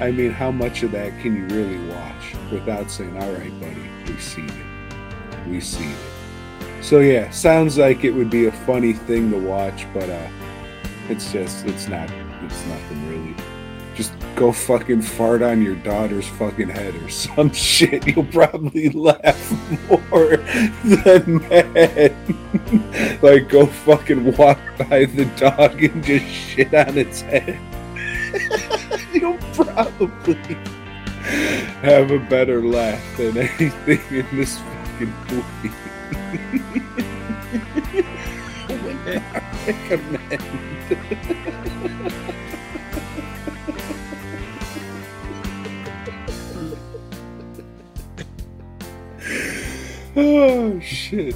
I 0.00 0.12
mean, 0.12 0.30
how 0.30 0.50
much 0.50 0.82
of 0.82 0.92
that 0.92 1.10
can 1.20 1.36
you 1.36 1.54
really 1.54 1.76
watch 1.90 2.34
without 2.50 2.90
saying, 2.90 3.14
"All 3.18 3.32
right, 3.34 3.60
buddy, 3.60 3.82
we 4.06 4.18
see 4.18 4.46
it, 4.46 5.46
we 5.46 5.60
see 5.60 5.84
it." 5.84 6.82
So 6.82 7.00
yeah, 7.00 7.28
sounds 7.28 7.76
like 7.76 8.02
it 8.02 8.12
would 8.12 8.30
be 8.30 8.46
a 8.46 8.52
funny 8.52 8.94
thing 8.94 9.30
to 9.30 9.38
watch, 9.38 9.86
but 9.92 10.08
uh, 10.08 10.28
it's 11.10 11.30
just, 11.30 11.66
it's 11.66 11.86
not, 11.86 12.10
it's 12.44 12.64
nothing 12.64 13.08
really. 13.10 13.49
Just 14.00 14.14
go 14.34 14.50
fucking 14.50 15.02
fart 15.02 15.42
on 15.42 15.60
your 15.60 15.74
daughter's 15.74 16.26
fucking 16.26 16.70
head 16.70 16.94
or 16.94 17.08
some 17.10 17.52
shit. 17.52 18.06
You'll 18.06 18.24
probably 18.24 18.88
laugh 18.88 19.52
more 19.90 20.38
than 20.84 21.36
mad. 21.50 22.14
like 23.22 23.50
go 23.50 23.66
fucking 23.66 24.34
walk 24.38 24.58
by 24.78 25.04
the 25.04 25.26
dog 25.36 25.84
and 25.84 26.02
just 26.02 26.24
shit 26.24 26.72
on 26.72 26.96
its 26.96 27.20
head. 27.20 27.60
You'll 29.12 29.36
probably 29.52 30.54
have 31.82 32.10
a 32.10 32.20
better 32.20 32.62
laugh 32.64 33.04
than 33.18 33.36
anything 33.36 34.00
in 34.10 34.26
this 34.34 34.56
fucking 34.56 35.12
movie. 35.28 35.74
Not 39.04 39.42
recommend. 39.66 40.40
Oh 50.20 50.80
shit. 50.80 51.34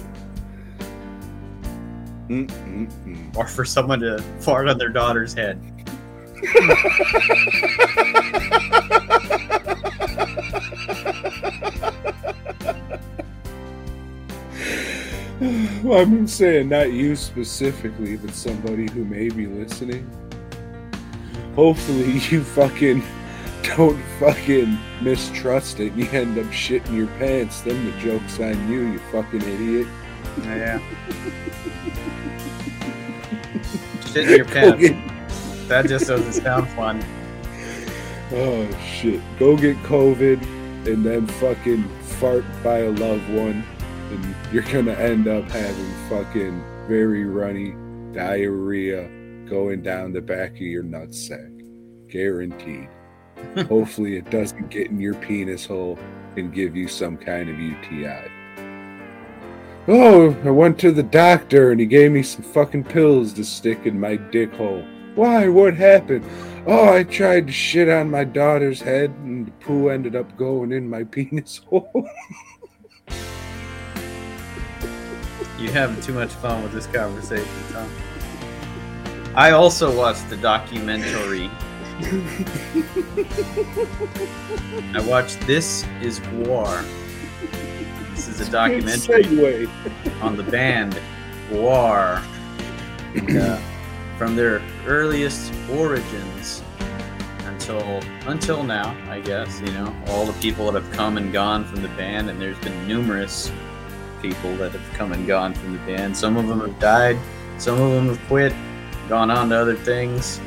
Mm-mm-mm. 2.28 3.37
Or 3.37 3.47
for 3.47 3.64
someone 3.64 4.01
to 4.01 4.18
fart 4.41 4.68
on 4.68 4.78
their 4.78 4.89
daughter's 4.89 5.35
head. 5.35 5.61
Well, 15.82 16.01
I'm 16.01 16.26
saying 16.26 16.70
not 16.70 16.93
you 16.93 17.14
specifically, 17.14 18.16
but 18.16 18.35
somebody 18.35 18.91
who 18.91 19.05
may 19.05 19.28
be 19.28 19.47
listening. 19.47 20.11
Hopefully, 21.55 22.18
you 22.30 22.43
fucking 22.43 23.03
don't 23.77 24.01
fucking 24.19 24.79
mistrust 25.03 25.81
it 25.81 25.93
and 25.93 26.01
you 26.05 26.11
end 26.11 26.39
up 26.39 26.47
shitting 26.47 26.97
your 26.97 27.07
pants. 27.19 27.61
Then 27.62 27.85
the 27.85 27.99
joke's 27.99 28.39
on 28.41 28.69
you, 28.71 28.81
you 28.93 28.99
fucking 29.11 29.43
idiot. 29.43 29.87
Yeah. 30.43 30.79
Shit 34.12 34.29
in 34.31 34.37
your 34.37 34.45
pants. 34.45 34.81
get- 34.81 34.97
That 35.69 35.87
just 35.87 36.07
doesn't 36.09 36.35
sound 36.35 36.69
fun. 36.71 37.03
oh 38.33 38.69
shit. 38.85 39.21
Go 39.39 39.57
get 39.57 39.77
COVID 39.79 40.43
and 40.87 41.05
then 41.05 41.27
fucking 41.27 41.89
fart 42.03 42.45
by 42.62 42.81
a 42.81 42.91
loved 42.91 43.29
one. 43.31 43.65
And 44.11 44.37
you're 44.53 44.62
gonna 44.65 44.93
end 44.93 45.27
up 45.27 45.45
having 45.45 45.91
fucking 46.11 46.62
very 46.87 47.25
runny 47.25 47.75
diarrhea 48.15 49.09
going 49.49 49.83
down 49.83 50.12
the 50.12 50.21
back 50.21 50.51
of 50.53 50.61
your 50.61 50.85
nutsack. 50.85 51.51
Guaranteed. 52.11 52.89
Hopefully, 53.68 54.16
it 54.16 54.30
doesn't 54.30 54.70
get 54.70 54.91
in 54.91 55.01
your 55.01 55.14
penis 55.14 55.66
hole 55.66 55.99
and 56.37 56.53
give 56.53 56.74
you 56.74 56.89
some 56.89 57.16
kind 57.16 57.49
of 57.49 57.59
UTI. 57.59 58.30
Oh, 59.87 60.35
I 60.45 60.51
went 60.51 60.78
to 60.80 60.93
the 60.93 61.03
doctor 61.03 61.70
and 61.70 61.78
he 61.78 61.87
gave 61.87 62.11
me 62.11 62.22
some 62.22 62.43
fucking 62.43 62.85
pills 62.85 63.35
to 63.35 63.45
stick 63.45 63.85
in 63.85 64.01
my 64.01 64.16
dick 64.16 64.53
hole. 64.55 64.82
Why? 65.14 65.49
What 65.49 65.74
happened? 65.74 66.24
Oh, 66.66 66.95
I 66.95 67.05
tried 67.05 67.49
to 67.49 67.53
shit 67.53 67.91
on 67.91 68.11
my 68.11 68.24
daughter's 68.24 68.80
head 68.80 69.11
and 69.11 69.47
the 69.47 69.51
poo 69.53 69.91
ended 69.91 70.16
up 70.16 70.37
going 70.39 70.72
in 70.72 70.89
my 70.89 71.05
penis 71.11 71.59
hole. 71.68 72.09
You're 75.59 75.72
having 75.72 76.01
too 76.01 76.14
much 76.14 76.32
fun 76.32 76.62
with 76.62 76.72
this 76.72 76.87
conversation, 76.87 77.47
Tom. 77.70 77.91
I 79.35 79.51
also 79.51 79.97
watched 79.97 80.28
the 80.30 80.37
documentary. 80.39 81.51
I 84.95 85.05
watched 85.07 85.41
This 85.47 85.85
Is 86.03 86.19
GWAR. 86.19 86.85
This 88.11 88.27
is 88.27 88.41
a 88.41 88.51
documentary 88.51 89.69
on 90.21 90.37
the 90.37 90.43
band 90.43 91.01
GWAR. 91.51 92.21
And, 93.15 93.39
uh, 93.39 93.61
from 94.19 94.35
their 94.35 94.61
earliest 94.87 95.53
origins 95.71 96.65
until 97.45 98.01
until 98.27 98.65
now, 98.65 98.97
I 99.09 99.21
guess, 99.21 99.61
you 99.61 99.71
know, 99.73 99.95
all 100.09 100.27
the 100.27 100.33
people 100.41 100.73
that 100.73 100.83
have 100.83 100.93
come 100.93 101.17
and 101.17 101.33
gone 101.33 101.65
from 101.65 101.81
the 101.83 101.89
band 101.91 102.29
and 102.29 102.41
there's 102.41 102.59
been 102.59 102.89
numerous 102.89 103.53
people 104.21 104.57
that 104.57 104.73
have 104.73 104.95
come 104.95 105.13
and 105.13 105.29
gone 105.29 105.55
from 105.55 105.75
the 105.75 105.79
band. 105.81 106.17
Some 106.17 106.37
of 106.37 106.49
them 106.49 106.61
have 106.61 106.77
died, 106.81 107.17
some 107.59 107.81
of 107.81 107.93
them 107.93 108.09
have 108.09 108.21
quit, 108.27 108.53
gone 109.09 109.31
on 109.31 109.51
to 109.51 109.57
other 109.57 109.77
things. 109.77 110.41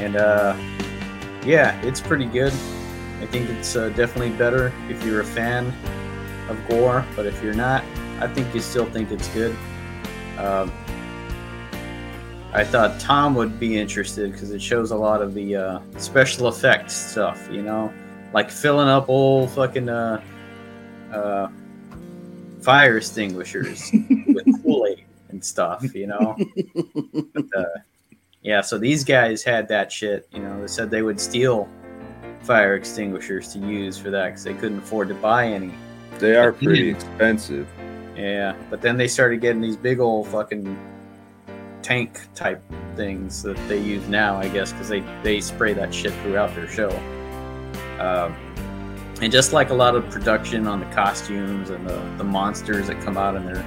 And 0.00 0.16
uh 0.16 0.56
yeah, 1.44 1.80
it's 1.82 2.00
pretty 2.00 2.26
good. 2.26 2.52
I 3.20 3.26
think 3.26 3.48
it's 3.50 3.76
uh, 3.76 3.90
definitely 3.90 4.30
better 4.30 4.72
if 4.88 5.04
you're 5.04 5.20
a 5.20 5.24
fan 5.24 5.68
of 6.48 6.56
GWAR, 6.68 7.04
but 7.16 7.26
if 7.26 7.42
you're 7.42 7.54
not, 7.54 7.84
I 8.18 8.28
think 8.28 8.54
you 8.54 8.60
still 8.60 8.86
think 8.86 9.10
it's 9.10 9.28
good. 9.28 9.56
Um, 10.38 10.72
I 12.52 12.64
thought 12.64 12.98
Tom 12.98 13.34
would 13.34 13.60
be 13.60 13.78
interested 13.78 14.32
because 14.32 14.50
it 14.50 14.60
shows 14.60 14.90
a 14.90 14.96
lot 14.96 15.22
of 15.22 15.34
the 15.34 15.56
uh, 15.56 15.80
special 15.98 16.48
effects 16.48 16.94
stuff, 16.94 17.48
you 17.50 17.62
know, 17.62 17.92
like 18.32 18.50
filling 18.50 18.88
up 18.88 19.08
old 19.08 19.50
fucking 19.50 19.88
uh, 19.88 20.22
uh, 21.12 21.48
fire 22.60 22.96
extinguishers 22.96 23.90
with 24.26 24.62
Kool 24.62 24.86
Aid 24.86 25.04
and 25.28 25.44
stuff, 25.44 25.94
you 25.94 26.06
know. 26.06 26.36
But, 27.34 27.44
uh, 27.56 27.64
yeah, 28.42 28.60
so 28.62 28.78
these 28.78 29.04
guys 29.04 29.42
had 29.42 29.68
that 29.68 29.92
shit, 29.92 30.28
you 30.32 30.40
know. 30.40 30.60
They 30.60 30.66
said 30.66 30.90
they 30.90 31.02
would 31.02 31.20
steal 31.20 31.68
fire 32.42 32.74
extinguishers 32.74 33.52
to 33.52 33.58
use 33.58 33.98
for 33.98 34.10
that 34.10 34.28
because 34.28 34.44
they 34.44 34.54
couldn't 34.54 34.78
afford 34.78 35.08
to 35.08 35.14
buy 35.14 35.46
any. 35.46 35.72
They 36.18 36.36
are 36.36 36.52
pretty 36.52 36.88
expensive. 36.88 37.68
Yeah, 38.16 38.54
but 38.70 38.80
then 38.80 38.96
they 38.96 39.08
started 39.08 39.40
getting 39.40 39.60
these 39.60 39.76
big 39.76 40.00
old 40.00 40.26
fucking 40.28 40.78
tank 41.82 42.20
type 42.34 42.62
things 42.96 43.42
that 43.42 43.56
they 43.68 43.78
use 43.78 44.06
now, 44.08 44.36
I 44.36 44.48
guess, 44.48 44.72
because 44.72 44.88
they 44.88 45.00
they 45.22 45.40
spray 45.40 45.74
that 45.74 45.94
shit 45.94 46.12
throughout 46.22 46.54
their 46.54 46.68
show. 46.68 46.90
Um, 47.98 48.34
and 49.20 49.30
just 49.30 49.52
like 49.52 49.68
a 49.68 49.74
lot 49.74 49.94
of 49.94 50.08
production 50.08 50.66
on 50.66 50.80
the 50.80 50.86
costumes 50.86 51.68
and 51.68 51.86
the, 51.86 51.98
the 52.16 52.24
monsters 52.24 52.86
that 52.86 53.02
come 53.02 53.18
out 53.18 53.36
in 53.36 53.44
their 53.44 53.62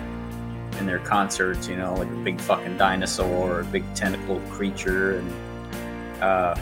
in 0.78 0.86
their 0.86 1.00
concerts, 1.00 1.68
you 1.68 1.76
know, 1.76 1.94
like 1.96 2.08
a 2.08 2.24
big 2.24 2.40
fucking 2.40 2.78
dinosaur 2.78 3.52
or 3.52 3.60
a 3.62 3.66
big 3.66 3.84
tentacle 3.96 4.40
creature, 4.52 5.18
and 5.20 6.24
uh, 6.24 6.56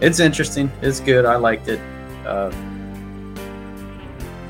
it's 0.00 0.20
interesting. 0.20 0.70
It's 0.82 1.00
good. 1.00 1.24
I 1.24 1.36
liked 1.36 1.68
it. 1.68 1.80
Uh, 2.26 2.52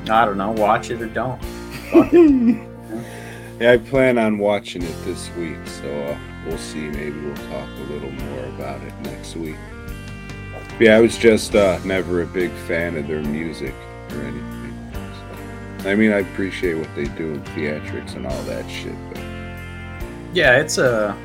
I 0.09 0.25
don't 0.25 0.37
know. 0.37 0.51
Watch 0.51 0.89
it 0.91 1.01
or 1.01 1.07
don't. 1.07 1.39
It. 1.93 2.71
Yeah, 3.59 3.71
I 3.71 3.77
plan 3.77 4.17
on 4.17 4.37
watching 4.37 4.81
it 4.81 5.05
this 5.05 5.33
week, 5.35 5.65
so 5.65 5.89
uh, 5.89 6.17
we'll 6.45 6.57
see. 6.57 6.89
Maybe 6.89 7.17
we'll 7.21 7.35
talk 7.35 7.69
a 7.69 7.83
little 7.89 8.11
more 8.11 8.45
about 8.47 8.81
it 8.81 8.93
next 9.03 9.37
week. 9.37 9.55
Yeah, 10.77 10.97
I 10.97 10.99
was 10.99 11.17
just 11.17 11.55
uh, 11.55 11.79
never 11.85 12.21
a 12.21 12.25
big 12.25 12.51
fan 12.67 12.97
of 12.97 13.07
their 13.07 13.21
music 13.21 13.73
or 14.11 14.23
anything. 14.23 14.64
I 15.85 15.95
mean, 15.95 16.11
I 16.11 16.19
appreciate 16.19 16.73
what 16.75 16.89
they 16.95 17.05
do 17.05 17.33
in 17.33 17.43
theatrics 17.43 18.15
and 18.15 18.25
all 18.25 18.41
that 18.43 18.67
shit, 18.69 18.95
but 19.13 19.21
Yeah, 20.33 20.57
it's 20.57 20.77
a, 20.77 21.15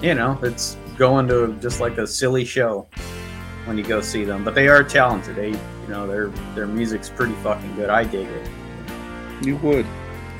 you 0.00 0.14
know, 0.14 0.38
it's 0.42 0.76
going 0.96 1.28
to 1.28 1.54
just 1.60 1.80
like 1.80 1.98
a 1.98 2.06
silly 2.06 2.44
show 2.44 2.86
when 3.66 3.76
you 3.76 3.84
go 3.84 4.00
see 4.00 4.24
them. 4.24 4.44
But 4.44 4.54
they 4.54 4.68
are 4.68 4.82
talented. 4.82 5.36
They, 5.36 5.50
you 5.50 5.88
know, 5.88 6.06
their 6.06 6.28
their 6.54 6.66
music's 6.66 7.08
pretty 7.10 7.34
fucking 7.42 7.74
good. 7.76 7.90
I 7.90 8.04
dig 8.04 8.26
it, 8.28 8.48
you 9.42 9.56
would. 9.58 9.86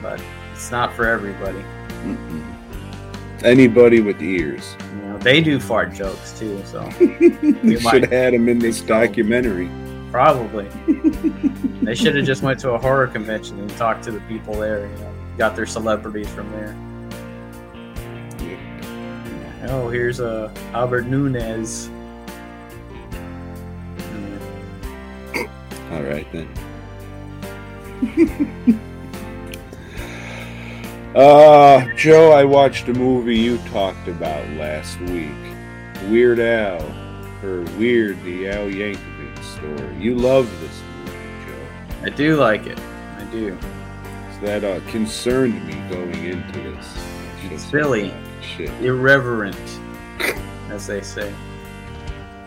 but 0.02 0.20
it's 0.52 0.70
not 0.70 0.94
for 0.94 1.06
everybody. 1.06 1.62
Mm-mm. 2.04 2.42
Anybody 3.44 4.00
with 4.00 4.20
ears. 4.22 4.74
You 4.94 5.02
know, 5.08 5.18
they 5.18 5.40
do 5.42 5.60
fart 5.60 5.92
jokes 5.92 6.38
too, 6.38 6.60
so 6.64 6.88
You 7.00 7.78
should 7.78 8.02
have 8.04 8.10
had 8.10 8.32
them 8.34 8.48
in 8.48 8.58
this 8.58 8.80
documentary. 8.96 9.70
probably 10.10 10.66
they 11.86 11.94
should 11.94 12.16
have 12.16 12.26
just 12.26 12.42
went 12.42 12.58
to 12.60 12.72
a 12.72 12.78
horror 12.78 13.06
convention 13.06 13.60
and 13.60 13.70
talked 13.76 14.02
to 14.04 14.10
the 14.10 14.20
people 14.20 14.54
there. 14.54 14.86
You 14.86 14.96
know, 14.96 15.12
got 15.38 15.54
their 15.54 15.66
celebrities 15.66 16.28
from 16.30 16.50
there. 16.52 16.74
Oh, 19.68 19.88
here's 19.88 20.20
uh, 20.20 20.52
Albert 20.72 21.06
Nunez. 21.06 21.88
All 25.92 26.02
right 26.02 26.26
then. 26.32 26.48
uh, 31.16 31.86
Joe, 31.96 32.32
I 32.32 32.44
watched 32.44 32.88
a 32.88 32.92
movie 32.92 33.38
you 33.38 33.56
talked 33.68 34.08
about 34.08 34.46
last 34.50 35.00
week. 35.00 35.30
Weird 36.10 36.38
Al, 36.38 36.82
or 37.42 37.62
Weird 37.78 38.22
the 38.22 38.48
Al 38.48 38.66
Yankovic 38.66 39.42
story. 39.42 39.96
You 39.96 40.14
love 40.14 40.46
this 40.60 40.70
movie, 40.70 40.80
Joe. 40.80 40.85
I 42.06 42.10
do 42.10 42.36
like 42.36 42.68
it. 42.68 42.78
I 43.18 43.24
do. 43.32 43.58
So 44.34 44.46
that 44.46 44.62
uh, 44.62 44.78
concerned 44.92 45.66
me 45.66 45.74
going 45.90 46.24
into 46.24 46.60
this. 46.60 47.66
Silly. 47.68 48.14
Shit. 48.40 48.70
Irreverent, 48.80 49.56
as 50.70 50.86
they 50.86 51.00
say. 51.00 51.34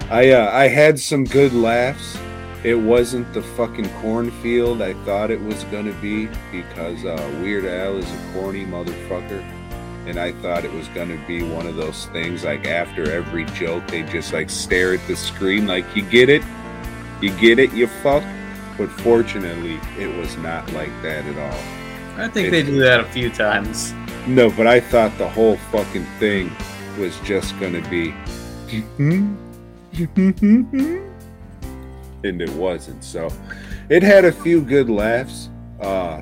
I 0.10 0.32
uh, 0.32 0.49
I 0.53 0.70
had 0.70 0.97
some 0.97 1.26
good 1.26 1.51
laughs. 1.51 2.18
It 2.64 2.76
wasn't 2.76 3.34
the 3.34 3.41
fucking 3.41 3.89
cornfield 4.01 4.82
I 4.82 4.93
thought 5.03 5.30
it 5.30 5.41
was 5.41 5.66
gonna 5.66 5.93
be 6.01 6.30
because 6.53 7.03
uh, 7.03 7.39
Weird 7.41 7.66
Al 7.66 7.97
is 7.97 8.10
a 8.10 8.34
corny 8.34 8.66
motherfucker, 8.66 9.41
and 10.07 10.18
I 10.18 10.32
thought 10.41 10.64
it 10.64 10.72
was 10.72 10.88
gonna 10.89 11.22
be 11.28 11.43
one 11.43 11.68
of 11.68 11.76
those 11.76 12.05
things 12.07 12.45
like 12.45 12.66
after 12.66 13.12
every 13.12 13.43
joke 13.47 13.86
they 13.88 14.03
just 14.03 14.32
like 14.32 14.49
stare 14.49 14.93
at 14.93 15.05
the 15.07 15.18
screen 15.18 15.68
like 15.68 15.86
you 15.97 16.03
get 16.03 16.30
it, 16.30 16.43
you 17.22 17.38
get 17.39 17.60
it, 17.60 17.74
you 17.74 17.88
fuck. 17.88 18.24
But 18.80 18.89
fortunately, 19.01 19.77
it 19.99 20.07
was 20.17 20.38
not 20.38 20.71
like 20.71 20.89
that 21.01 21.25
at 21.25 21.38
all. 21.38 22.23
I 22.23 22.30
think 22.30 22.49
they 22.49 22.63
do 22.63 22.80
that 22.80 23.01
a 23.01 23.03
few 23.03 23.30
times. 23.30 23.93
No, 24.25 24.49
but 24.49 24.67
I 24.67 24.80
thought 24.80 25.17
the 25.17 25.27
whole 25.27 25.57
fucking 25.71 26.05
thing 26.17 26.49
was 26.97 27.19
just 27.19 27.59
gonna 27.59 27.88
be. 27.89 28.13
and 32.23 32.41
it 32.41 32.49
wasn't. 32.51 33.03
So 33.03 33.30
it 33.89 34.01
had 34.01 34.23
a 34.23 34.32
few 34.32 34.61
good 34.61 34.89
laughs. 34.89 35.49
Uh 35.82 36.21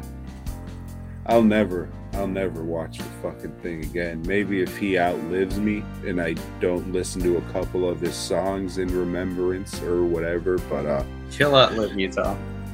I'll 1.27 1.43
never 1.43 1.89
I'll 2.17 2.27
never 2.27 2.63
watch 2.63 2.97
the 2.97 3.03
fucking 3.21 3.51
thing 3.61 3.83
again. 3.83 4.23
Maybe 4.25 4.61
if 4.61 4.75
he 4.75 4.97
outlives 4.97 5.59
me 5.59 5.83
and 6.03 6.19
I 6.19 6.33
don't 6.59 6.91
listen 6.91 7.21
to 7.21 7.37
a 7.37 7.41
couple 7.53 7.87
of 7.87 8.01
his 8.01 8.15
songs 8.15 8.79
in 8.79 8.87
remembrance 8.87 9.79
or 9.83 10.03
whatever, 10.03 10.57
but 10.69 10.87
uh 10.87 11.03
Chill 11.29 11.55
out, 11.55 11.75
live 11.75 11.97
Utah. 11.97 12.35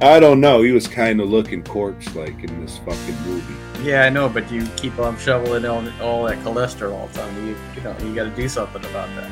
I 0.00 0.18
don't 0.20 0.40
know. 0.40 0.62
He 0.62 0.72
was 0.72 0.88
kind 0.88 1.20
of 1.20 1.28
looking 1.28 1.62
corpse 1.62 2.12
like 2.16 2.42
in 2.42 2.60
this 2.60 2.78
fucking 2.78 3.20
movie. 3.22 3.54
Yeah, 3.82 4.02
I 4.02 4.10
know, 4.10 4.28
but 4.28 4.50
you 4.50 4.66
keep 4.76 4.98
on 4.98 5.16
shoveling 5.18 5.64
all, 5.64 5.88
all 6.00 6.24
that 6.24 6.38
cholesterol, 6.38 7.12
Tom. 7.12 7.46
You, 7.46 7.56
you 7.76 7.82
know, 7.82 7.96
you 8.00 8.12
got 8.14 8.24
to 8.24 8.34
do 8.34 8.48
something 8.48 8.84
about 8.86 9.08
that. 9.14 9.30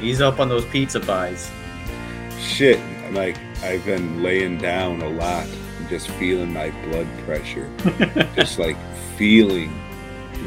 He's 0.00 0.22
up 0.22 0.40
on 0.40 0.48
those 0.48 0.64
pizza 0.66 1.00
pies. 1.00 1.50
Shit, 2.40 2.80
like 3.12 3.36
I've 3.62 3.84
been 3.84 4.22
laying 4.22 4.58
down 4.58 5.02
a 5.02 5.08
lot 5.08 5.46
and 5.78 5.88
just 5.88 6.08
feeling 6.08 6.52
my 6.52 6.70
blood 6.86 7.08
pressure. 7.24 7.70
just 8.36 8.58
like 8.58 8.76
feeling 9.16 9.72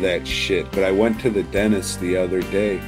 that 0.01 0.28
shit. 0.28 0.72
But 0.72 0.84
I 0.84 0.91
went 0.91 1.20
to 1.22 1.30
the 1.30 1.43
dentist 1.43 1.99
the 1.99 2.16
other 2.18 2.41
day. 2.43 2.82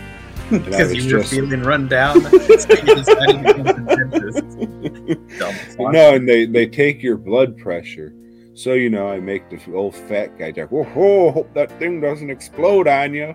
Because 0.50 0.94
you 0.94 1.16
were 1.16 1.22
just- 1.22 1.34
feeling 1.34 1.64
run 1.64 1.88
down. 1.88 2.22
so 2.22 2.30
you 2.40 2.96
decided 2.96 3.44
to 3.44 3.44
go 3.44 3.54
to 3.54 3.64
the 3.64 3.96
dentist. 4.10 5.40
Dumb 5.40 5.54
fuck. 5.54 5.94
No, 5.94 6.16
and 6.16 6.28
they 6.28 6.46
they 6.46 6.68
take 6.68 7.02
your 7.02 7.18
blood 7.18 7.58
pressure. 7.58 8.14
So 8.54 8.74
you 8.74 8.90
know, 8.90 9.08
I 9.08 9.20
make 9.20 9.50
the 9.50 9.74
old 9.74 9.96
fat 9.96 10.38
guy 10.38 10.52
talk. 10.52 10.72
Whoa, 10.72 10.84
whoa, 10.84 11.32
hope 11.32 11.54
that 11.54 11.72
thing 11.80 12.02
doesn't 12.02 12.30
explode 12.30 12.88
on 12.88 13.14
you. 13.14 13.34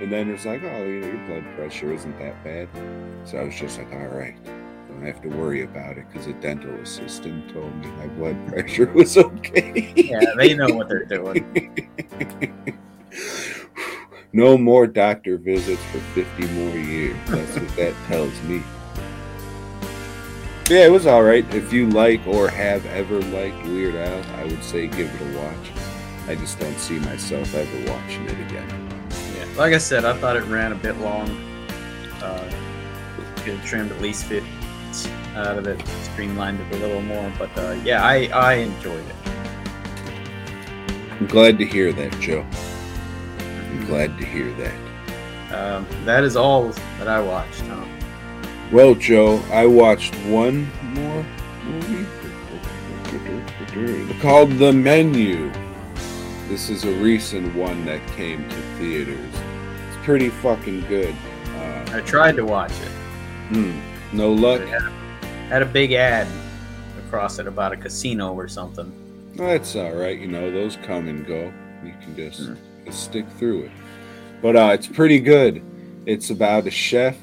And 0.00 0.10
then 0.10 0.30
it's 0.30 0.46
like, 0.46 0.62
oh, 0.62 0.84
you 0.84 1.00
know, 1.00 1.06
your 1.08 1.26
blood 1.26 1.44
pressure 1.56 1.92
isn't 1.92 2.18
that 2.18 2.42
bad. 2.42 2.68
So 3.24 3.36
I 3.36 3.44
was 3.44 3.54
just 3.54 3.76
like, 3.76 3.92
all 3.92 4.06
right, 4.06 4.34
don't 5.00 5.12
have 5.14 5.22
to 5.22 5.28
worry 5.28 5.62
about 5.62 5.96
it 5.96 6.04
because 6.10 6.26
a 6.26 6.32
dental 6.34 6.74
assistant 6.80 7.50
told 7.52 7.74
me 7.76 7.86
my 7.92 8.06
blood 8.08 8.48
pressure 8.48 8.92
was 8.92 9.16
okay. 9.16 9.92
Yeah, 9.96 10.20
they 10.36 10.54
know 10.54 10.68
what 10.68 10.88
they're 10.88 11.04
doing. 11.04 11.88
no 14.32 14.58
more 14.58 14.86
doctor 14.86 15.38
visits 15.38 15.82
for 15.84 15.98
50 16.14 16.46
more 16.48 16.76
years. 16.76 17.16
That's 17.28 17.58
what 17.58 17.76
that 17.76 17.94
tells 18.08 18.42
me. 18.42 18.62
Yeah, 20.68 20.84
it 20.84 20.92
was 20.92 21.06
all 21.06 21.22
right. 21.22 21.46
If 21.54 21.72
you 21.72 21.88
like 21.88 22.26
or 22.26 22.48
have 22.48 22.84
ever 22.86 23.20
liked 23.22 23.64
Weird 23.64 23.94
Al, 23.94 24.22
I 24.38 24.44
would 24.44 24.62
say 24.62 24.86
give 24.86 25.12
it 25.12 25.34
a 25.34 25.38
watch. 25.38 25.72
I 26.28 26.34
just 26.34 26.60
don't 26.60 26.78
see 26.78 26.98
myself 27.00 27.54
ever 27.54 27.90
watching 27.90 28.24
it 28.26 28.38
again. 28.46 28.68
Yeah, 29.34 29.46
like 29.56 29.72
I 29.72 29.78
said, 29.78 30.04
I 30.04 30.16
thought 30.18 30.36
it 30.36 30.44
ran 30.44 30.72
a 30.72 30.76
bit 30.76 30.98
long. 30.98 31.28
Uh, 32.22 32.48
could 33.36 33.54
have 33.54 33.64
trimmed 33.64 33.90
at 33.90 34.00
least 34.02 34.30
out 35.34 35.58
of 35.58 35.66
it, 35.66 35.80
streamlined 36.02 36.60
it 36.60 36.72
a 36.76 36.78
little 36.78 37.02
more. 37.02 37.32
But 37.38 37.56
uh, 37.58 37.72
yeah, 37.84 38.04
I 38.04 38.26
I 38.28 38.54
enjoyed 38.54 39.04
it. 39.06 39.16
I'm 41.12 41.26
glad 41.26 41.58
to 41.58 41.66
hear 41.66 41.92
that, 41.92 42.18
Joe. 42.20 42.46
I'm 43.38 43.84
glad 43.86 44.18
to 44.18 44.24
hear 44.24 44.52
that. 44.54 44.74
Um, 45.52 45.86
that 46.04 46.24
is 46.24 46.36
all 46.36 46.68
that 46.98 47.08
I 47.08 47.20
watched. 47.20 47.60
Huh? 47.62 47.84
Well, 48.72 48.94
Joe, 48.94 49.42
I 49.50 49.66
watched 49.66 50.14
one 50.26 50.70
more 50.94 51.26
movie 51.64 52.06
called 54.20 54.50
The 54.58 54.72
Menu. 54.72 55.52
This 56.48 56.70
is 56.70 56.84
a 56.84 56.92
recent 56.92 57.54
one 57.54 57.84
that 57.84 58.04
came 58.08 58.48
to 58.48 58.56
theaters. 58.78 59.34
It's 59.88 60.04
pretty 60.04 60.28
fucking 60.28 60.82
good. 60.86 61.14
Uh, 61.56 61.84
I 61.92 62.00
tried 62.00 62.36
to 62.36 62.44
watch 62.44 62.72
it. 62.72 62.92
hmm, 63.50 63.78
no 64.12 64.32
luck. 64.32 64.60
Had 64.62 64.82
a, 64.82 65.26
had 65.48 65.62
a 65.62 65.66
big 65.66 65.92
ad 65.92 66.26
across 67.06 67.38
it 67.38 67.46
about 67.46 67.72
a 67.72 67.76
casino 67.76 68.32
or 68.34 68.48
something. 68.48 68.92
That's 69.36 69.74
all 69.76 69.92
right. 69.92 70.18
You 70.18 70.28
know, 70.28 70.50
those 70.50 70.76
come 70.76 71.08
and 71.08 71.26
go. 71.26 71.52
You 71.84 71.94
can 72.02 72.14
just, 72.16 72.50
just 72.84 73.04
stick 73.04 73.26
through 73.38 73.62
it. 73.64 73.70
But 74.42 74.56
uh, 74.56 74.70
it's 74.74 74.86
pretty 74.86 75.18
good. 75.20 75.62
It's 76.06 76.30
about 76.30 76.66
a 76.66 76.70
chef 76.70 77.16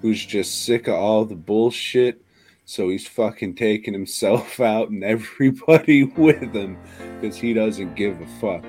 who's 0.00 0.24
just 0.24 0.64
sick 0.64 0.88
of 0.88 0.94
all 0.94 1.24
the 1.24 1.34
bullshit. 1.36 2.20
So 2.64 2.88
he's 2.88 3.06
fucking 3.06 3.54
taking 3.56 3.92
himself 3.92 4.58
out 4.60 4.90
and 4.90 5.02
everybody 5.04 6.04
with 6.16 6.54
him 6.54 6.78
because 7.20 7.36
he 7.36 7.52
doesn't 7.54 7.94
give 7.94 8.20
a 8.20 8.26
fuck. 8.40 8.64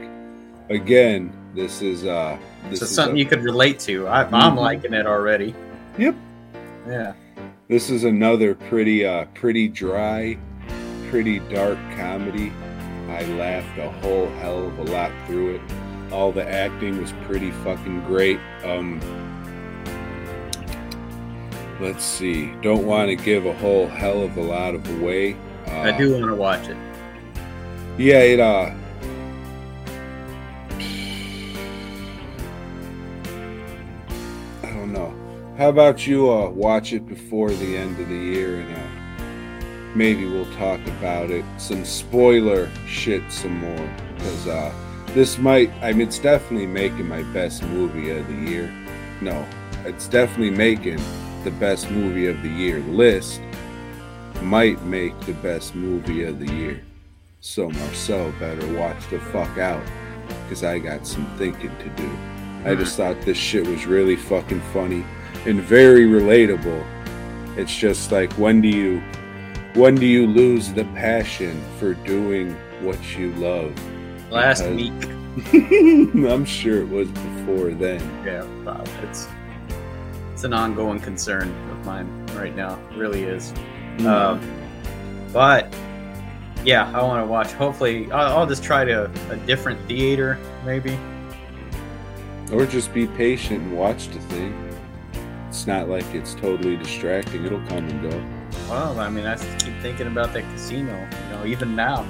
Again, 0.70 1.34
this 1.54 1.82
is 1.82 2.06
uh 2.06 2.38
this 2.70 2.80
This 2.80 2.90
is 2.90 2.96
something 2.96 3.16
a- 3.18 3.20
you 3.20 3.26
could 3.26 3.44
relate 3.44 3.80
to. 3.82 4.08
I, 4.08 4.24
I'm 4.24 4.56
Mhm. 4.56 4.58
liking 4.58 4.94
it 4.94 5.06
already. 5.06 5.54
Yep. 5.98 6.16
Yeah. 6.88 7.14
This 7.70 7.90
is 7.90 8.04
another 8.04 8.56
pretty 8.56 9.06
uh 9.06 9.26
pretty 9.36 9.70
dry, 9.70 10.38
pretty 11.10 11.40
dark 11.40 11.78
comedy. 11.96 12.52
I 13.08 13.24
laughed 13.38 13.78
a 13.80 13.90
whole 14.02 14.28
hell 14.40 14.68
of 14.68 14.80
a 14.80 14.84
lot 14.84 15.12
through 15.26 15.56
it. 15.56 15.62
All 16.12 16.34
the 16.34 16.48
acting 16.48 17.00
was 17.00 17.14
pretty 17.24 17.52
fucking 17.52 18.02
great. 18.06 18.40
Um 18.66 19.00
Let's 21.80 22.04
see. 22.04 22.54
Don't 22.62 22.86
want 22.86 23.10
to 23.10 23.16
give 23.16 23.46
a 23.46 23.54
whole 23.54 23.88
hell 23.88 24.24
of 24.24 24.36
a 24.38 24.42
lot 24.42 24.76
of 24.76 25.02
away. 25.02 25.36
Uh, 25.68 25.82
I 25.82 25.98
do 25.98 26.14
want 26.14 26.26
to 26.26 26.36
watch 26.36 26.68
it. 26.68 26.78
Yeah, 27.98 28.20
it 28.20 28.42
uh 28.42 28.72
How 35.56 35.70
about 35.70 36.08
you 36.08 36.32
uh 36.32 36.50
watch 36.50 36.94
it 36.94 37.08
before 37.08 37.52
the 37.52 37.78
end 37.78 38.00
of 38.00 38.10
the 38.10 38.16
year 38.16 38.62
and 38.62 38.76
uh 38.76 39.94
maybe 39.94 40.26
we'll 40.26 40.52
talk 40.56 40.84
about 40.88 41.30
it. 41.30 41.46
Some 41.60 41.86
spoiler 41.86 42.72
shit 42.88 43.32
some 43.32 43.60
more. 43.60 43.90
Cause 44.18 44.48
uh 44.48 44.74
this 45.10 45.38
might 45.38 45.72
I 45.84 45.92
mean 45.94 46.08
it's 46.08 46.18
definitely 46.18 46.66
making 46.66 47.08
my 47.08 47.22
best 47.34 47.62
movie 47.62 48.10
of 48.10 48.26
the 48.28 48.50
year. 48.50 48.74
No, 49.22 49.46
it's 49.86 50.08
definitely 50.08 50.50
making 50.50 51.00
the 51.44 51.52
best 51.52 51.92
movie 51.92 52.26
of 52.26 52.42
the 52.42 52.50
year 52.50 52.80
list. 52.80 53.40
Might 54.42 54.82
make 54.82 55.18
the 55.22 55.34
best 55.34 55.76
movie 55.76 56.24
of 56.24 56.40
the 56.40 56.52
year. 56.52 56.82
So 57.42 57.70
Marcel 57.70 58.32
better 58.40 58.74
watch 58.74 59.08
the 59.12 59.20
fuck 59.20 59.60
out, 59.60 59.84
cause 60.50 60.64
I 60.64 60.80
got 60.80 61.06
some 61.06 61.28
thinking 61.38 61.78
to 61.78 61.90
do. 61.90 62.12
I 62.66 62.74
just 62.74 62.98
thought 62.98 63.22
this 63.22 63.38
shit 63.38 63.68
was 63.68 63.86
really 63.86 64.16
fucking 64.16 64.62
funny 64.74 65.06
and 65.46 65.60
very 65.62 66.06
relatable. 66.06 66.84
It's 67.58 67.76
just 67.76 68.12
like 68.12 68.32
when 68.34 68.62
do 68.62 68.68
you 68.68 69.02
when 69.76 69.96
do 69.96 70.06
you 70.06 70.28
lose 70.28 70.72
the 70.74 70.86
passion 70.86 71.62
for 71.80 71.94
doing 71.96 72.54
what 72.82 73.18
you 73.18 73.32
love? 73.36 73.74
Last 74.32 74.62
Uh, 74.64 74.72
week. 74.72 74.94
I'm 76.32 76.46
sure 76.46 76.80
it 76.82 76.90
was 76.90 77.10
before 77.10 77.72
then. 77.72 78.00
Yeah, 78.26 78.44
Bob. 78.64 78.88
It's 79.04 79.28
it's 80.34 80.44
an 80.44 80.54
ongoing 80.54 81.00
concern 81.00 81.50
of 81.72 81.86
mine 81.86 82.08
right 82.36 82.56
now. 82.56 82.80
It 82.92 82.98
really 82.98 83.24
is. 83.24 83.52
Mm. 83.98 84.06
Um, 84.06 84.42
but 85.32 85.74
yeah, 86.64 86.92
I 86.96 87.02
want 87.04 87.24
to 87.24 87.28
watch. 87.30 87.52
Hopefully, 87.54 88.12
I'll, 88.12 88.38
I'll 88.40 88.48
just 88.48 88.64
try 88.64 88.86
to 88.86 89.10
a 89.32 89.36
different 89.38 89.80
theater, 89.88 90.38
maybe. 90.66 90.98
or 92.52 92.66
just 92.66 92.94
be 92.94 93.08
patient 93.08 93.62
and 93.64 93.78
watch 93.78 94.08
the 94.10 94.20
thing. 94.20 94.63
It's 95.54 95.68
not 95.68 95.88
like 95.88 96.16
it's 96.16 96.34
totally 96.34 96.76
distracting. 96.76 97.46
It'll 97.46 97.62
come 97.68 97.88
and 97.88 98.12
go. 98.12 98.26
Well, 98.68 99.00
I 99.00 99.08
mean, 99.08 99.28
I 99.28 99.38
keep 99.60 99.80
thinking 99.84 100.08
about 100.08 100.34
that 100.34 100.42
casino. 100.52 100.92
You 100.92 101.30
know, 101.30 101.46
even 101.46 101.76
now. 101.76 102.08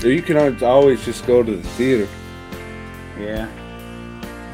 Or 0.00 0.08
you 0.08 0.22
can 0.22 0.62
always 0.62 1.04
just 1.04 1.26
go 1.26 1.42
to 1.42 1.56
the 1.56 1.68
theater. 1.70 2.08
Yeah. 3.18 3.48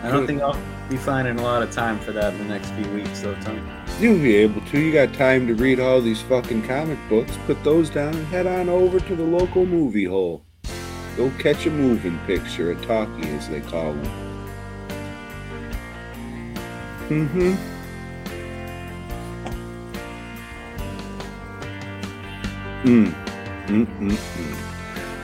I 0.02 0.10
don't 0.10 0.26
think 0.26 0.40
I'll 0.40 0.58
be 0.88 0.96
finding 0.96 1.38
a 1.38 1.42
lot 1.42 1.62
of 1.62 1.70
time 1.70 1.98
for 1.98 2.12
that 2.12 2.32
in 2.32 2.38
the 2.38 2.44
next 2.46 2.70
few 2.70 2.90
weeks, 2.94 3.20
though, 3.20 3.34
Tom. 3.42 3.60
You'll 4.00 4.22
be 4.22 4.36
able 4.36 4.62
to. 4.62 4.80
You 4.80 4.90
got 4.90 5.12
time 5.12 5.46
to 5.48 5.54
read 5.54 5.80
all 5.80 6.00
these 6.00 6.22
fucking 6.22 6.66
comic 6.66 6.98
books. 7.10 7.36
Put 7.44 7.62
those 7.62 7.90
down 7.90 8.14
and 8.14 8.26
head 8.28 8.46
on 8.46 8.70
over 8.70 9.00
to 9.00 9.14
the 9.14 9.22
local 9.22 9.66
movie 9.66 10.06
hole. 10.06 10.42
Go 11.18 11.30
catch 11.38 11.66
a 11.66 11.70
moving 11.70 12.18
picture, 12.20 12.70
a 12.70 12.86
talkie 12.86 13.28
as 13.28 13.50
they 13.50 13.60
call 13.60 13.92
them. 13.92 14.27
Mm-hmm. 17.08 17.54
Mm. 22.84 23.14
Mm-mm-mm. 23.66 24.56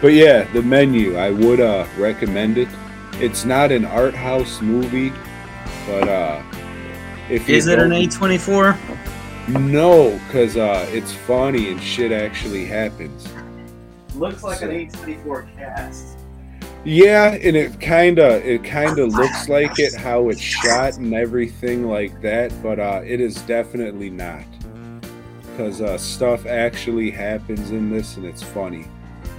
But 0.02 0.12
yeah, 0.12 0.44
the 0.52 0.62
menu, 0.62 1.16
I 1.16 1.30
would 1.30 1.60
uh 1.60 1.86
recommend 1.96 2.58
it. 2.58 2.68
It's 3.14 3.44
not 3.44 3.70
an 3.72 3.84
art 3.84 4.14
house 4.14 4.60
movie, 4.60 5.12
but 5.86 6.08
uh 6.08 6.42
if 7.30 7.48
Is 7.48 7.68
it 7.68 7.78
an 7.78 7.90
A24? 7.90 8.76
no, 9.48 10.18
because 10.26 10.56
uh, 10.56 10.86
it's 10.90 11.12
funny 11.12 11.70
and 11.70 11.80
shit 11.80 12.12
actually 12.12 12.64
happens. 12.66 13.28
Looks 14.14 14.42
like 14.42 14.62
an 14.62 14.70
A24 14.70 15.56
cast. 15.56 16.13
Yeah, 16.84 17.32
and 17.32 17.56
it 17.56 17.80
kind 17.80 18.18
of 18.18 18.44
it 18.44 18.62
kind 18.62 18.98
of 18.98 19.08
looks 19.14 19.48
like 19.48 19.78
it 19.78 19.94
how 19.94 20.28
it's 20.28 20.40
shot 20.40 20.98
and 20.98 21.14
everything 21.14 21.88
like 21.88 22.20
that, 22.20 22.52
but 22.62 22.78
uh, 22.78 23.00
it 23.04 23.22
is 23.22 23.36
definitely 23.42 24.10
not. 24.10 24.44
Because 25.42 25.80
uh, 25.80 25.96
stuff 25.96 26.44
actually 26.44 27.10
happens 27.10 27.70
in 27.70 27.90
this, 27.90 28.16
and 28.16 28.26
it's 28.26 28.42
funny. 28.42 28.86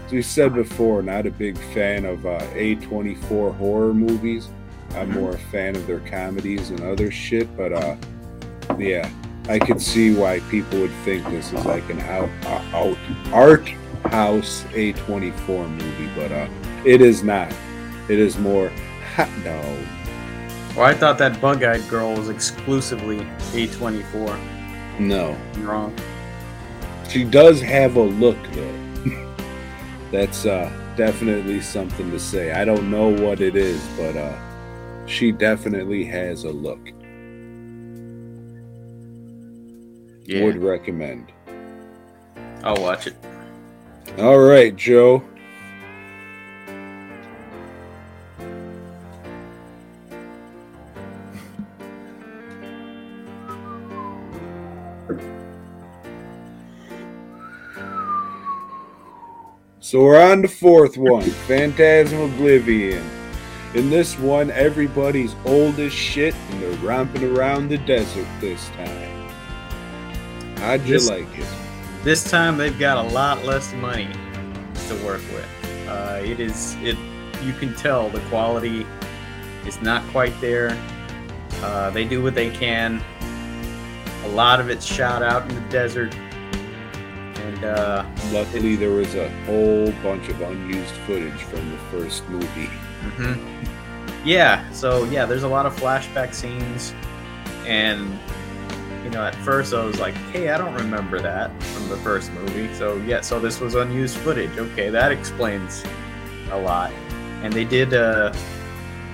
As 0.07 0.11
we 0.11 0.21
said 0.23 0.55
before, 0.55 1.03
not 1.03 1.27
a 1.27 1.31
big 1.31 1.57
fan 1.73 2.05
of 2.05 2.25
uh, 2.25 2.39
A24 2.53 3.55
horror 3.55 3.93
movies. 3.93 4.47
I'm 4.95 5.11
more 5.11 5.31
a 5.31 5.37
fan 5.37 5.75
of 5.75 5.85
their 5.85 5.99
comedies 5.99 6.71
and 6.71 6.81
other 6.81 7.11
shit, 7.11 7.55
but 7.55 7.73
uh, 7.73 7.95
yeah, 8.79 9.07
I 9.49 9.59
could 9.59 9.81
see 9.81 10.15
why 10.15 10.39
people 10.49 10.79
would 10.79 10.93
think 11.03 11.23
this 11.25 11.53
is 11.53 11.65
like 11.65 11.87
an 11.91 11.99
out, 12.01 12.29
uh, 12.45 12.77
out 12.77 12.97
art 13.33 13.71
house 14.09 14.63
A24 14.71 15.69
movie, 15.69 16.09
but 16.15 16.31
uh, 16.31 16.47
it 16.85 17.01
is 17.01 17.23
not. 17.23 17.51
It 18.09 18.19
is 18.19 18.37
more 18.37 18.71
hot 19.15 19.29
dog. 19.43 19.77
Well, 20.75 20.85
I 20.85 20.93
thought 20.93 21.17
that 21.19 21.39
bug-eyed 21.39 21.87
girl 21.89 22.13
was 22.13 22.29
exclusively 22.29 23.17
A24. 23.53 24.39
No, 24.99 25.37
I'm 25.53 25.65
wrong. 25.67 25.95
she 27.09 27.23
does 27.23 27.61
have 27.61 27.95
a 27.95 28.01
look 28.03 28.37
though. 28.51 29.35
That's 30.11 30.45
uh, 30.45 30.71
definitely 30.95 31.61
something 31.61 32.11
to 32.11 32.19
say. 32.19 32.51
I 32.51 32.65
don't 32.65 32.89
know 32.91 33.07
what 33.09 33.41
it 33.41 33.55
is, 33.55 33.85
but 33.97 34.15
uh, 34.15 34.35
she 35.05 35.31
definitely 35.31 36.03
has 36.05 36.43
a 36.43 36.51
look. 36.51 36.79
Yeah, 40.27 40.43
Would 40.43 40.57
recommend. 40.57 41.31
I'll 42.63 42.81
watch 42.81 43.07
it. 43.07 43.15
All 44.17 44.39
right, 44.39 44.73
Joe. 44.73 45.23
So 59.81 60.01
we're 60.01 60.19
on 60.19 60.41
the 60.41 60.47
fourth 60.47 60.97
one 60.97 61.21
Phantasm 61.21 62.21
Oblivion. 62.21 63.03
In 63.75 63.89
this 63.89 64.17
one, 64.17 64.49
everybody's 64.51 65.35
old 65.45 65.77
as 65.79 65.91
shit 65.91 66.33
and 66.33 66.61
they're 66.61 66.71
romping 66.77 67.35
around 67.35 67.67
the 67.67 67.77
desert 67.79 68.27
this 68.39 68.67
time. 68.69 69.29
How'd 70.57 70.81
you 70.81 70.93
this, 70.93 71.09
like 71.09 71.27
it? 71.37 71.64
This 72.05 72.23
time 72.23 72.55
they've 72.55 72.77
got 72.77 73.03
a 73.03 73.09
lot 73.09 73.43
less 73.45 73.73
money 73.73 74.07
to 74.87 74.95
work 75.03 75.21
with. 75.33 75.87
Uh, 75.89 76.21
it 76.23 76.39
is 76.39 76.75
it. 76.81 76.95
You 77.43 77.51
can 77.53 77.73
tell 77.75 78.09
the 78.09 78.19
quality 78.29 78.85
is 79.65 79.81
not 79.81 80.07
quite 80.11 80.39
there. 80.39 80.77
Uh, 81.63 81.89
they 81.89 82.05
do 82.05 82.21
what 82.21 82.35
they 82.35 82.51
can. 82.51 83.01
A 84.23 84.27
lot 84.29 84.59
of 84.59 84.69
it's 84.69 84.85
shot 84.85 85.23
out 85.23 85.49
in 85.49 85.55
the 85.55 85.69
desert, 85.69 86.15
and 86.15 87.63
uh, 87.65 88.05
Luckily, 88.31 88.75
there 88.75 88.91
was 88.91 89.15
a 89.15 89.29
whole 89.45 89.91
bunch 90.03 90.29
of 90.29 90.39
unused 90.41 90.93
footage 91.07 91.41
from 91.43 91.71
the 91.71 91.77
first 91.91 92.27
movie. 92.29 92.69
mhm. 93.01 93.67
yeah. 94.23 94.69
So 94.71 95.05
yeah, 95.05 95.25
there's 95.25 95.43
a 95.43 95.47
lot 95.47 95.65
of 95.65 95.75
flashback 95.75 96.33
scenes, 96.35 96.93
and 97.65 98.19
you 99.05 99.11
know, 99.11 99.23
at 99.23 99.35
first 99.35 99.71
I 99.71 99.85
was 99.85 99.99
like, 99.99 100.15
"Hey, 100.33 100.49
I 100.49 100.57
don't 100.57 100.73
remember 100.73 101.19
that 101.19 101.51
from 101.61 101.87
the 101.89 101.97
first 101.97 102.33
movie." 102.33 102.73
So 102.73 102.97
yeah, 102.97 103.21
so 103.21 103.39
this 103.39 103.61
was 103.61 103.75
unused 103.75 104.17
footage. 104.17 104.57
Okay, 104.57 104.89
that 104.89 105.11
explains 105.11 105.83
a 106.49 106.57
lot, 106.57 106.91
and 107.43 107.53
they 107.53 107.65
did 107.65 107.93
uh, 107.93 108.33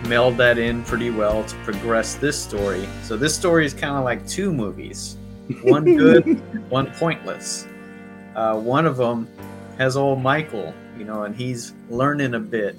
meld 0.07 0.37
that 0.37 0.57
in 0.57 0.83
pretty 0.85 1.09
well 1.09 1.43
to 1.43 1.55
progress 1.57 2.15
this 2.15 2.41
story. 2.41 2.87
So 3.03 3.17
this 3.17 3.35
story 3.35 3.65
is 3.65 3.73
kind 3.73 3.97
of 3.97 4.05
like 4.05 4.25
two 4.25 4.53
movies: 4.53 5.17
one 5.61 5.83
good, 5.83 6.23
one 6.69 6.89
pointless. 6.93 7.67
Uh, 8.33 8.57
one 8.57 8.85
of 8.85 8.95
them 8.95 9.27
has 9.77 9.97
old 9.97 10.21
Michael, 10.21 10.73
you 10.97 11.03
know, 11.03 11.23
and 11.23 11.35
he's 11.35 11.73
learning 11.89 12.33
a 12.35 12.39
bit 12.39 12.77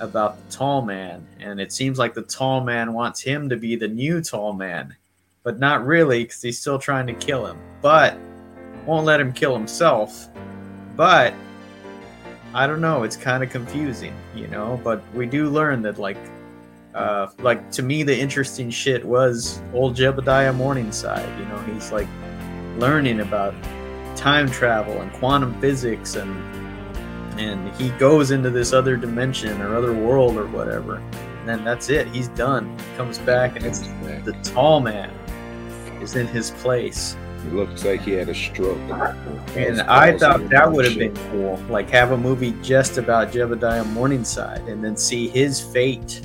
about 0.00 0.38
the 0.38 0.56
tall 0.56 0.80
man, 0.80 1.26
and 1.40 1.60
it 1.60 1.72
seems 1.72 1.98
like 1.98 2.14
the 2.14 2.22
tall 2.22 2.62
man 2.62 2.94
wants 2.94 3.20
him 3.20 3.50
to 3.50 3.56
be 3.58 3.76
the 3.76 3.86
new 3.88 4.22
tall 4.22 4.54
man 4.54 4.96
but 5.44 5.58
not 5.58 5.86
really 5.86 6.24
because 6.24 6.42
he's 6.42 6.58
still 6.58 6.78
trying 6.78 7.06
to 7.06 7.14
kill 7.14 7.46
him. 7.46 7.58
But 7.80 8.18
won't 8.86 9.06
let 9.06 9.20
him 9.20 9.32
kill 9.32 9.54
himself. 9.54 10.28
But 10.96 11.34
I 12.54 12.66
don't 12.66 12.80
know. 12.80 13.02
It's 13.04 13.16
kind 13.16 13.44
of 13.44 13.50
confusing, 13.50 14.14
you 14.34 14.48
know. 14.48 14.80
But 14.82 15.02
we 15.14 15.26
do 15.26 15.48
learn 15.48 15.82
that, 15.82 15.98
like, 15.98 16.18
uh, 16.94 17.28
like 17.38 17.70
to 17.72 17.82
me, 17.82 18.02
the 18.02 18.18
interesting 18.18 18.70
shit 18.70 19.04
was 19.04 19.60
old 19.74 19.96
Jebediah 19.96 20.56
Morningside. 20.56 21.38
You 21.38 21.46
know, 21.46 21.58
he's 21.60 21.92
like 21.92 22.08
learning 22.78 23.20
about 23.20 23.54
time 24.16 24.50
travel 24.50 25.00
and 25.00 25.12
quantum 25.14 25.60
physics, 25.60 26.16
and 26.16 26.30
and 27.38 27.68
he 27.74 27.90
goes 27.98 28.30
into 28.30 28.48
this 28.48 28.72
other 28.72 28.96
dimension 28.96 29.60
or 29.60 29.76
other 29.76 29.92
world 29.92 30.36
or 30.36 30.46
whatever. 30.46 30.96
And 31.40 31.48
then 31.48 31.64
that's 31.64 31.90
it. 31.90 32.06
He's 32.08 32.28
done. 32.28 32.74
Comes 32.96 33.18
back 33.18 33.56
and 33.56 33.66
it's 33.66 33.80
the 34.24 34.34
tall 34.44 34.80
man 34.80 35.10
is 36.04 36.16
in 36.16 36.26
his 36.28 36.50
place. 36.52 37.16
It 37.46 37.52
looks 37.52 37.84
like 37.84 38.02
he 38.02 38.12
had 38.12 38.28
a 38.28 38.34
stroke. 38.34 38.78
And 39.56 39.80
I 39.82 40.16
thought 40.16 40.48
that 40.50 40.70
would 40.70 40.84
have 40.84 40.96
been 40.96 41.16
cool. 41.30 41.56
Like 41.68 41.90
have 41.90 42.12
a 42.12 42.16
movie 42.16 42.52
just 42.62 42.96
about 42.96 43.32
Jebediah 43.32 43.90
Morningside 43.92 44.62
and 44.68 44.82
then 44.84 44.96
see 44.96 45.28
his 45.28 45.60
fate 45.60 46.22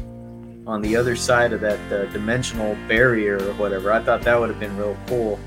on 0.68 0.82
the 0.82 0.96
other 0.96 1.16
side 1.16 1.52
of 1.52 1.62
that 1.62 1.80
uh, 1.92 2.06
dimensional 2.12 2.76
barrier 2.88 3.38
or 3.38 3.54
whatever. 3.56 3.92
I 3.92 4.02
thought 4.02 4.22
that 4.22 4.40
would 4.40 4.50
have 4.50 4.60
been 4.60 4.78
real 4.78 4.98
cool. 5.08 5.40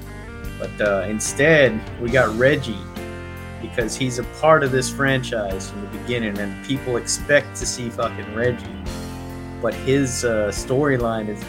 But 0.58 0.80
uh, 0.80 1.06
instead, 1.08 1.80
we 2.00 2.10
got 2.10 2.36
Reggie 2.36 2.76
because 3.60 3.96
he's 3.96 4.18
a 4.18 4.24
part 4.40 4.64
of 4.64 4.72
this 4.72 4.90
franchise 4.90 5.70
from 5.70 5.82
the 5.82 5.98
beginning 5.98 6.38
and 6.38 6.66
people 6.66 6.96
expect 6.96 7.56
to 7.56 7.66
see 7.66 7.88
fucking 7.88 8.34
Reggie. 8.34 8.66
But 9.62 9.74
his 9.74 10.24
uh, 10.24 10.48
storyline 10.48 11.28
is 11.28 11.40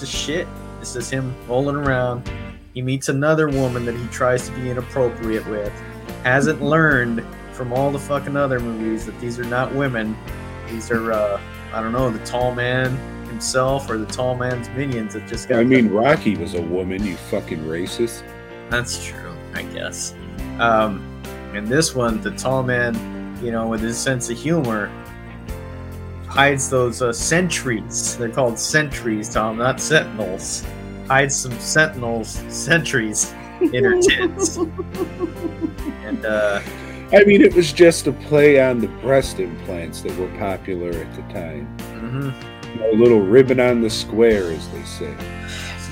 just 0.00 0.12
shit. 0.12 0.48
It's 0.82 0.94
just 0.94 1.12
him 1.12 1.32
rolling 1.46 1.76
around. 1.76 2.28
He 2.74 2.82
meets 2.82 3.08
another 3.08 3.48
woman 3.48 3.84
that 3.86 3.94
he 3.94 4.04
tries 4.08 4.48
to 4.48 4.54
be 4.56 4.68
inappropriate 4.68 5.46
with. 5.46 5.72
Hasn't 6.24 6.60
learned 6.60 7.24
from 7.52 7.72
all 7.72 7.92
the 7.92 8.00
fucking 8.00 8.36
other 8.36 8.58
movies 8.58 9.06
that 9.06 9.18
these 9.20 9.38
are 9.38 9.44
not 9.44 9.72
women. 9.72 10.16
These 10.68 10.90
are, 10.90 11.12
uh, 11.12 11.40
I 11.72 11.80
don't 11.80 11.92
know, 11.92 12.10
the 12.10 12.24
tall 12.26 12.52
man 12.52 12.96
himself 13.28 13.88
or 13.88 13.96
the 13.96 14.06
tall 14.06 14.34
man's 14.34 14.68
minions 14.70 15.14
that 15.14 15.28
just 15.28 15.48
got. 15.48 15.60
I 15.60 15.64
mean, 15.64 15.88
Rocky 15.88 16.36
was 16.36 16.54
a 16.54 16.62
woman, 16.62 17.04
you 17.04 17.16
fucking 17.16 17.60
racist. 17.60 18.24
That's 18.68 19.04
true, 19.06 19.36
I 19.54 19.62
guess. 19.62 20.16
Um, 20.58 21.22
and 21.54 21.68
this 21.68 21.94
one, 21.94 22.20
the 22.22 22.32
tall 22.32 22.64
man, 22.64 23.38
you 23.40 23.52
know, 23.52 23.68
with 23.68 23.82
his 23.82 23.96
sense 23.96 24.28
of 24.30 24.36
humor, 24.36 24.90
hides 26.32 26.70
those 26.70 27.02
uh, 27.02 27.12
sentries. 27.12 28.16
They're 28.16 28.30
called 28.30 28.58
sentries, 28.58 29.28
Tom, 29.28 29.58
not 29.58 29.78
sentinels. 29.80 30.64
Hides 31.06 31.36
some 31.36 31.52
sentinels, 31.58 32.42
sentries 32.48 33.34
in 33.60 33.84
her 33.84 34.00
tits. 34.00 34.56
and 36.06 36.24
uh, 36.24 36.62
I 37.12 37.24
mean, 37.24 37.42
it 37.42 37.54
was 37.54 37.70
just 37.70 38.06
a 38.06 38.12
play 38.12 38.60
on 38.62 38.78
the 38.78 38.88
breast 38.88 39.40
implants 39.40 40.00
that 40.02 40.16
were 40.16 40.28
popular 40.38 40.90
at 40.90 41.14
the 41.14 41.22
time. 41.34 41.68
mhm. 41.78 42.34
A 42.80 42.96
little 42.96 43.20
ribbon 43.20 43.60
on 43.60 43.82
the 43.82 43.90
square, 43.90 44.50
as 44.50 44.66
they 44.70 44.82
say. 44.84 45.14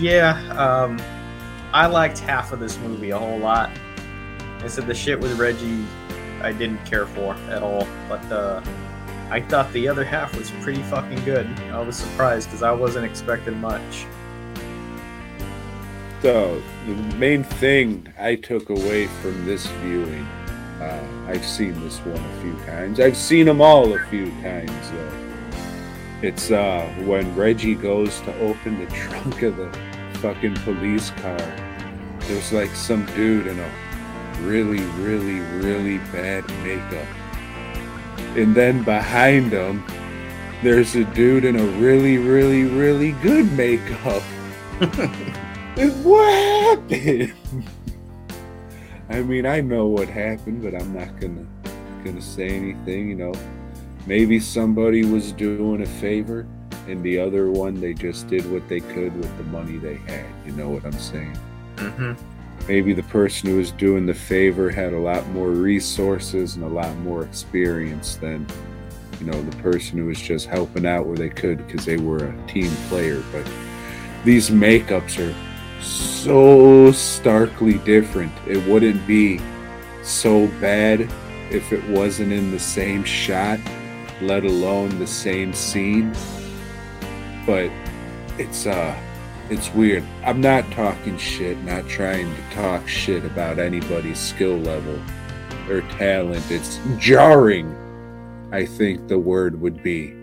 yeah, 0.01 0.41
um, 0.55 0.99
I 1.75 1.85
liked 1.87 2.19
half 2.21 2.53
of 2.53 2.61
this 2.61 2.79
movie 2.79 3.11
a 3.11 3.19
whole 3.19 3.39
lot. 3.39 3.71
I 4.61 4.69
said 4.69 4.87
the 4.87 4.95
shit 4.95 5.21
with 5.21 5.39
Reggie, 5.39 5.85
I 6.41 6.53
didn't 6.53 6.83
care 6.87 7.05
for 7.05 7.35
at 7.51 7.63
all, 7.63 7.87
but 8.09 8.25
uh, 8.33 8.63
I 9.31 9.41
thought 9.41 9.73
the 9.73 9.87
other 9.87 10.05
half 10.05 10.37
was 10.37 10.51
pretty 10.63 10.83
fucking 10.83 11.25
good. 11.25 11.47
I 11.71 11.81
was 11.81 11.97
surprised 11.97 12.49
because 12.49 12.65
I 12.65 12.73
wasn't 12.73 13.07
expecting 13.07 13.61
much. 13.61 14.07
So, 16.21 16.61
the 16.87 16.95
main 17.17 17.45
thing 17.45 18.13
I 18.19 18.35
took 18.35 18.71
away 18.71 19.07
from 19.07 19.47
this 19.47 19.67
viewing, 19.67 20.27
uh, 20.81 21.07
I've 21.29 21.47
seen 21.47 21.81
this 21.81 21.99
one 22.01 22.19
a 22.19 22.41
few 22.41 22.55
times. 22.67 22.99
I've 22.99 23.17
seen 23.17 23.47
them 23.47 23.61
all 23.61 23.95
a 23.95 24.05
few 24.07 24.31
times, 24.43 24.91
though. 24.91 25.13
It's 26.23 26.51
uh, 26.51 26.93
when 27.07 27.35
Reggie 27.37 27.77
goes 27.77 28.21
to 28.23 28.37
open 28.41 28.81
the 28.81 28.87
trunk 28.93 29.43
of 29.43 29.57
the 29.57 29.71
fucking 30.15 30.57
police 30.57 31.11
car. 31.11 31.39
There's 32.21 32.53
like 32.53 32.75
some 32.75 33.07
dude 33.15 33.47
in 33.47 33.59
a 33.59 33.71
really, 34.43 34.83
really, 34.99 35.41
really 35.65 35.99
bad 36.13 36.47
makeup. 36.65 37.07
And 38.37 38.55
then 38.55 38.83
behind 38.85 39.53
him, 39.53 39.85
there's 40.63 40.95
a 40.95 41.05
dude 41.05 41.45
in 41.45 41.57
a 41.57 41.65
really, 41.79 42.19
really, 42.19 42.65
really 42.65 43.13
good 43.23 43.51
makeup. 43.53 44.23
What 46.03 46.33
happened? 46.91 47.33
I 49.09 49.23
mean, 49.23 49.47
I 49.47 49.61
know 49.61 49.87
what 49.87 50.09
happened, 50.09 50.63
but 50.63 50.75
I'm 50.75 50.93
not 50.93 51.19
gonna 51.19 51.47
gonna 52.05 52.21
say 52.21 52.49
anything. 52.49 53.09
You 53.09 53.15
know, 53.15 53.35
maybe 54.07 54.41
somebody 54.41 55.05
was 55.05 55.33
doing 55.33 55.83
a 55.83 55.87
favor, 55.87 56.47
and 56.87 57.03
the 57.03 57.19
other 57.19 57.51
one 57.51 57.81
they 57.81 57.95
just 57.95 58.29
did 58.29 58.51
what 58.53 58.69
they 58.69 58.81
could 58.81 59.17
with 59.17 59.37
the 59.39 59.45
money 59.45 59.79
they 59.79 59.97
had. 59.97 60.27
You 60.45 60.53
know 60.53 60.69
what 60.69 60.85
I'm 60.85 60.93
saying? 60.93 61.39
Mm-hmm. 61.77 62.13
Maybe 62.69 62.93
the 62.93 63.03
person 63.05 63.51
who 63.51 63.57
was 63.57 63.73
doing 63.73 64.07
the 64.07 64.15
favor 64.15 64.71
had 64.71 64.93
a 64.93 64.99
lot 64.99 65.27
more 65.31 65.51
resources 65.51 66.55
and 66.55 66.65
a 66.65 66.69
lot 66.69 66.97
more 66.99 67.25
experience 67.25 68.17
than, 68.17 68.47
you 69.19 69.27
know, 69.27 69.43
the 69.43 69.57
person 69.57 69.99
who 69.99 70.07
was 70.07 70.21
just 70.21 70.47
helping 70.47 70.87
out 70.87 71.07
where 71.07 71.17
they 71.17 71.31
could 71.31 71.67
because 71.67 71.85
they 71.85 71.97
were 71.97 72.27
a 72.27 72.47
team 72.47 72.71
player. 72.89 73.23
But 73.33 73.51
these 74.25 74.51
makeups 74.51 75.19
are 75.19 75.35
so 75.83 76.93
starkly 76.93 77.79
different. 77.79 78.33
It 78.47 78.65
wouldn't 78.69 79.05
be 79.07 79.41
so 80.03 80.47
bad 80.61 81.09
if 81.51 81.73
it 81.73 81.83
wasn't 81.89 82.33
in 82.33 82.51
the 82.51 82.59
same 82.59 83.03
shot, 83.03 83.59
let 84.21 84.45
alone 84.45 84.99
the 84.99 85.07
same 85.07 85.53
scene. 85.55 86.15
But 87.47 87.71
it's 88.39 88.67
uh 88.67 88.97
it's 89.51 89.75
weird. 89.75 90.05
I'm 90.25 90.41
not 90.41 90.71
talking 90.71 91.19
shit, 91.19 91.59
not 91.65 91.89
trying 91.89 92.33
to 92.35 92.43
talk 92.55 92.87
shit 92.87 93.25
about 93.25 93.59
anybody's 93.59 94.19
skill 94.19 94.57
level 94.57 94.99
or 95.69 95.81
talent. 95.99 96.49
It's 96.51 96.79
jarring, 96.99 97.77
I 98.53 98.65
think 98.65 99.09
the 99.09 99.19
word 99.19 99.61
would 99.61 99.83
be. 99.83 100.15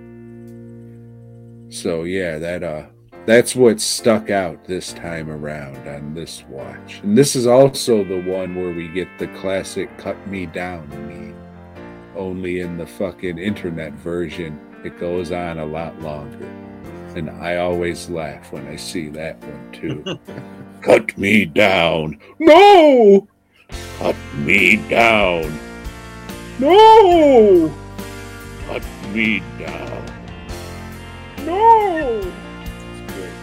So 1.70 2.04
yeah, 2.04 2.38
that 2.40 2.64
uh 2.64 2.86
that's 3.26 3.58
what 3.58 3.82
stuck 3.82 4.30
out 4.30 4.64
this 4.64 4.94
time 4.94 5.30
around 5.30 5.86
on 5.86 6.14
this 6.14 6.46
watch. 6.48 7.02
And 7.04 7.18
this 7.18 7.36
is 7.36 7.46
also 7.46 8.06
the 8.06 8.22
one 8.22 8.56
where 8.56 8.74
we 8.74 8.88
get 8.88 9.10
the 9.20 9.28
classic 9.28 9.98
cut 9.98 10.16
me 10.30 10.46
down 10.46 10.88
meme. 10.90 11.36
Only 12.16 12.62
in 12.62 12.78
the 12.78 12.88
fucking 12.88 13.38
internet 13.38 13.92
version, 13.94 14.58
it 14.86 14.98
goes 14.98 15.34
on 15.34 15.60
a 15.60 15.66
lot 15.66 16.00
longer. 16.00 16.50
And 17.18 17.32
I 17.32 17.58
always 17.58 18.12
laugh 18.12 18.52
when 18.52 18.68
I 18.68 18.76
see 18.76 19.10
that 19.10 19.40
one 19.40 19.72
too. 19.72 20.20
cut 20.84 21.18
me 21.18 21.46
down. 21.46 22.20
No! 22.38 23.28
Cut 23.98 24.16
me 24.36 24.76
down. 24.88 25.52
No! 26.60 27.74
Cut 28.68 28.84
me 29.12 29.40
down. 29.58 30.06
No! 31.44 32.22
It's 32.22 33.14
great. 33.14 33.34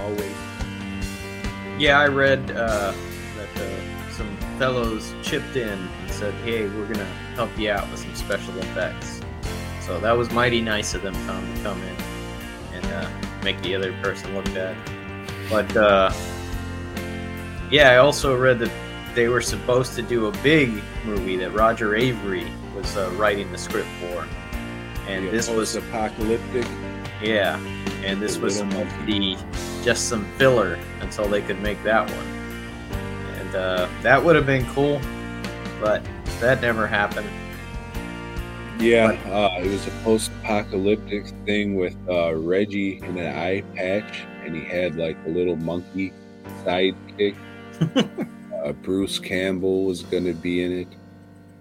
Always. 0.00 0.34
Yeah, 1.78 2.00
I 2.00 2.08
read 2.08 2.50
uh, 2.50 2.92
that 3.36 3.56
uh, 3.56 4.10
some 4.10 4.36
fellows 4.58 5.14
chipped 5.22 5.54
in 5.54 5.78
and 5.78 6.10
said, 6.10 6.34
"Hey, 6.42 6.66
we're 6.66 6.92
gonna 6.92 7.04
help 7.36 7.56
you 7.56 7.70
out 7.70 7.88
with 7.92 8.00
some 8.00 8.16
special 8.16 8.58
effects." 8.58 9.20
So 9.86 10.00
that 10.00 10.16
was 10.16 10.28
mighty 10.32 10.60
nice 10.60 10.94
of 10.94 11.02
them, 11.02 11.14
Tom, 11.24 11.54
to 11.54 11.62
come 11.62 11.80
in 11.84 11.88
and 11.88 12.07
uh, 12.92 13.08
make 13.44 13.60
the 13.62 13.74
other 13.74 13.92
person 14.02 14.34
look 14.34 14.44
bad. 14.46 14.76
But 15.50 15.76
uh, 15.76 16.12
yeah, 17.70 17.90
I 17.90 17.96
also 17.98 18.36
read 18.36 18.58
that 18.60 18.70
they 19.14 19.28
were 19.28 19.40
supposed 19.40 19.94
to 19.96 20.02
do 20.02 20.26
a 20.26 20.32
big 20.42 20.82
movie 21.04 21.36
that 21.36 21.50
Roger 21.52 21.90
Avary 21.90 22.48
was 22.74 22.96
uh, 22.96 23.10
writing 23.16 23.50
the 23.52 23.58
script 23.58 23.88
for, 24.00 24.26
and 25.08 25.24
Yeah, 25.26 25.30
this 25.30 25.48
was 25.48 25.74
apocalyptic. 25.74 26.66
yeah, 27.22 27.58
and 28.04 28.20
this 28.22 28.38
was 28.38 28.60
little 28.60 28.70
supposed 28.72 28.90
to 28.90 28.96
monkey. 28.98 29.36
be 29.36 29.84
just 29.84 30.08
some 30.08 30.24
filler 30.36 30.78
until 31.00 31.26
they 31.28 31.42
could 31.42 31.60
make 31.60 31.82
that 31.84 32.08
one. 32.10 32.26
And 33.40 33.54
uh, 33.56 33.88
that 34.02 34.22
would 34.22 34.36
have 34.36 34.46
been 34.46 34.66
cool, 34.66 35.00
but 35.80 36.02
that 36.40 36.60
never 36.60 36.86
happened. 36.86 37.28
Yeah, 38.78 39.06
uh, 39.26 39.60
it 39.60 39.68
was 39.70 39.86
a 39.88 39.90
post-apocalyptic 40.48 41.26
thing 41.44 41.74
with 41.76 41.96
uh, 42.08 42.34
Reggie 42.34 42.96
in 42.98 43.18
an 43.18 43.36
eye 43.36 43.60
patch, 43.74 44.24
and 44.44 44.56
he 44.56 44.64
had 44.64 44.96
like 44.96 45.16
a 45.26 45.28
little 45.28 45.56
monkey 45.56 46.12
sidekick. 46.64 47.36
uh, 48.64 48.72
Bruce 48.72 49.18
Campbell 49.18 49.84
was 49.84 50.02
gonna 50.02 50.32
be 50.32 50.62
in 50.62 50.72
it. 50.72 50.88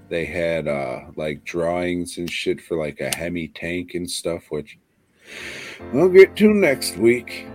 They 0.08 0.24
had 0.24 0.70
uh, 0.70 1.02
like 1.18 1.44
drawings 1.44 2.18
and 2.18 2.32
shit 2.32 2.62
for 2.62 2.78
like 2.78 3.02
a 3.02 3.14
Hemi 3.16 3.50
tank 3.50 3.94
and 3.94 4.10
stuff, 4.10 4.50
which 4.50 4.78
we'll 5.92 6.10
get 6.10 6.38
to 6.38 6.54
next 6.54 6.96
week. 6.96 7.46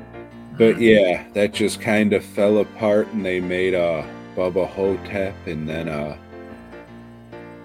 But 0.59 0.79
yeah, 0.79 1.27
that 1.33 1.55
just 1.55 1.81
kind 1.81 2.13
of 2.13 2.23
fell 2.23 2.59
apart, 2.59 3.09
and 3.09 3.25
they 3.25 3.41
made 3.41 3.75
uh, 3.75 4.05
Bubba 4.37 4.69
Ho-Tep, 4.69 5.35
and 5.47 5.67
then 5.67 5.89
uh, 5.89 6.15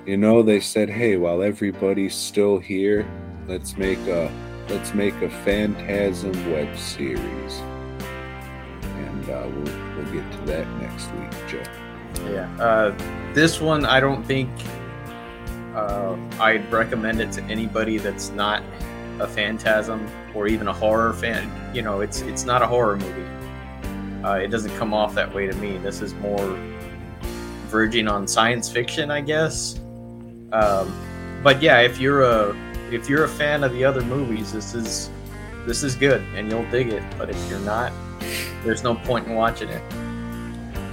you 0.06 0.16
know 0.16 0.42
they 0.42 0.62
said 0.62 0.90
hey 0.90 1.18
while 1.18 1.44
everybody's 1.44 2.16
still 2.16 2.60
here 2.60 3.06
let's 3.48 3.78
make 3.78 4.00
a 4.08 4.32
let's 4.70 4.94
make 4.94 5.14
a 5.22 5.30
phantasm 5.30 6.34
web 6.52 6.78
series 6.78 7.54
and 8.84 9.30
uh, 9.30 9.48
we'll, 9.54 9.96
we'll 9.96 10.14
get 10.14 10.32
to 10.32 10.42
that 10.46 10.68
next 10.82 11.12
week 11.14 11.32
joe 11.48 11.64
Yeah. 12.32 12.50
Uh, 12.60 13.34
this 13.34 13.62
one, 13.62 13.86
I 13.86 14.00
don't 14.00 14.24
think 14.24 14.50
uh, 15.76 16.18
I'd 16.40 16.72
recommend 16.72 17.22
it 17.22 17.32
to 17.34 17.44
anybody 17.44 18.00
that's 18.00 18.32
not 18.32 18.64
a 19.20 19.28
phantasm 19.28 20.10
or 20.34 20.48
even 20.48 20.68
a 20.68 20.74
horror 20.74 21.14
fan. 21.14 21.50
You 21.76 21.84
know, 21.84 22.02
it's 22.02 22.22
it's 22.22 22.46
not 22.46 22.62
a 22.62 22.68
horror 22.68 22.98
movie. 22.98 24.26
Uh, 24.26 24.34
it 24.36 24.48
doesn't 24.48 24.76
come 24.78 24.94
off 24.94 25.14
that 25.14 25.34
way 25.34 25.46
to 25.46 25.56
me. 25.58 25.78
This 25.78 26.02
is 26.02 26.14
more 26.16 26.58
verging 27.68 28.08
on 28.08 28.28
science 28.28 28.70
fiction, 28.72 29.12
I 29.12 29.22
guess. 29.22 29.80
Um, 30.52 30.92
but 31.44 31.62
yeah, 31.62 31.82
if 31.82 32.00
you're 32.00 32.24
a 32.24 32.56
if 32.92 33.10
you're 33.10 33.24
a 33.26 33.30
fan 33.30 33.64
of 33.64 33.72
the 33.74 33.84
other 33.84 34.02
movies, 34.02 34.52
this 34.54 34.74
is 34.74 35.10
this 35.66 35.84
is 35.84 35.96
good 35.96 36.22
and 36.36 36.50
you'll 36.50 36.70
dig 36.72 36.90
it. 36.90 37.04
But 37.18 37.30
if 37.30 37.50
you're 37.50 37.60
not, 37.60 37.92
there's 38.64 38.84
no 38.84 38.96
point 38.96 39.28
in 39.28 39.36
watching 39.36 39.70
it. 39.70 39.82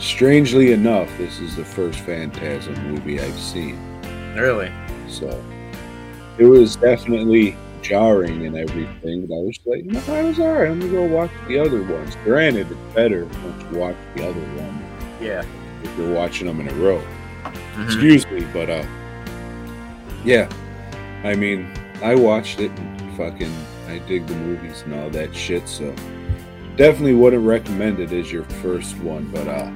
strangely 0.01 0.72
enough 0.72 1.09
this 1.18 1.38
is 1.40 1.57
the 1.57 1.64
first 1.64 2.01
phantasm 2.01 2.74
movie 2.90 3.18
i've 3.20 3.38
seen 3.38 3.78
Really. 4.36 4.70
so 5.09 5.28
it 6.36 6.45
was 6.45 6.76
definitely 6.76 7.57
jarring 7.80 8.45
and 8.45 8.57
everything 8.57 9.26
but 9.26 9.34
i 9.34 9.38
was 9.38 9.59
like 9.64 9.84
no 9.84 10.01
i 10.12 10.22
was 10.22 10.38
all 10.40 10.53
right 10.53 10.68
i'm 10.68 10.80
gonna 10.80 10.92
go 10.92 11.05
watch 11.07 11.30
the 11.49 11.59
other 11.59 11.82
ones 11.84 12.16
granted 12.24 12.70
it's 12.70 12.95
better 12.95 13.24
once 13.24 13.64
you 13.72 13.78
watch 13.78 13.97
the 14.16 14.28
other 14.28 14.40
one 14.40 14.84
Yeah. 15.20 15.42
if 15.84 15.97
you're 15.99 16.12
watching 16.12 16.49
them 16.49 16.61
in 16.61 16.68
a 16.68 16.74
row 16.74 17.01
Mhm. 17.45 17.84
excuse 17.86 18.26
me, 18.30 18.45
but 18.53 18.68
uh, 18.70 18.84
yeah, 20.24 20.49
I 21.24 21.34
mean, 21.34 21.70
I 22.03 22.14
watched 22.14 22.61
it 22.61 22.70
and 22.70 23.16
fucking, 23.16 23.53
I 23.88 23.99
dig 23.99 24.26
the 24.26 24.34
movies 24.36 24.82
and 24.82 24.95
all 24.95 25.11
that 25.11 25.34
shit, 25.34 25.68
so 25.68 25.95
definitely 26.76 27.14
wouldn't 27.14 27.45
recommend 27.45 28.01
it 28.01 28.12
as 28.12 28.32
your 28.32 28.45
first 28.45 28.99
one, 28.99 29.26
but 29.26 29.47
uh, 29.47 29.70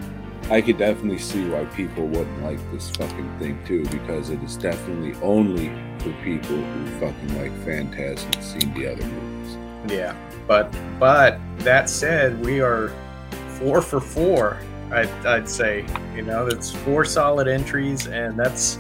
I 0.51 0.61
could 0.61 0.79
definitely 0.79 1.19
see 1.19 1.49
why 1.49 1.65
people 1.67 2.07
wouldn't 2.07 2.43
like 2.43 2.59
this 2.73 2.91
fucking 2.91 3.39
thing 3.39 3.63
too, 3.65 3.85
because 3.85 4.31
it 4.31 4.43
is 4.43 4.57
definitely 4.57 5.15
only 5.23 5.69
for 5.99 6.13
people 6.25 6.57
who 6.57 6.87
fucking 7.01 7.39
like 7.39 7.53
Phantasm 7.65 8.31
and 8.33 8.45
seen 8.45 8.75
the 8.75 8.93
other 8.93 9.05
movies. 9.05 9.57
Yeah, 9.93 10.17
but 10.47 10.75
but 10.99 11.39
that 11.59 11.89
said, 11.89 12.45
we 12.45 12.61
are 12.61 12.93
four 13.59 13.81
for 13.81 14.01
four. 14.01 14.59
I'd, 14.91 15.11
I'd 15.27 15.49
say 15.49 15.85
you 16.17 16.23
know 16.23 16.49
that's 16.49 16.71
four 16.71 17.05
solid 17.05 17.47
entries, 17.47 18.07
and 18.07 18.39
that's 18.39 18.79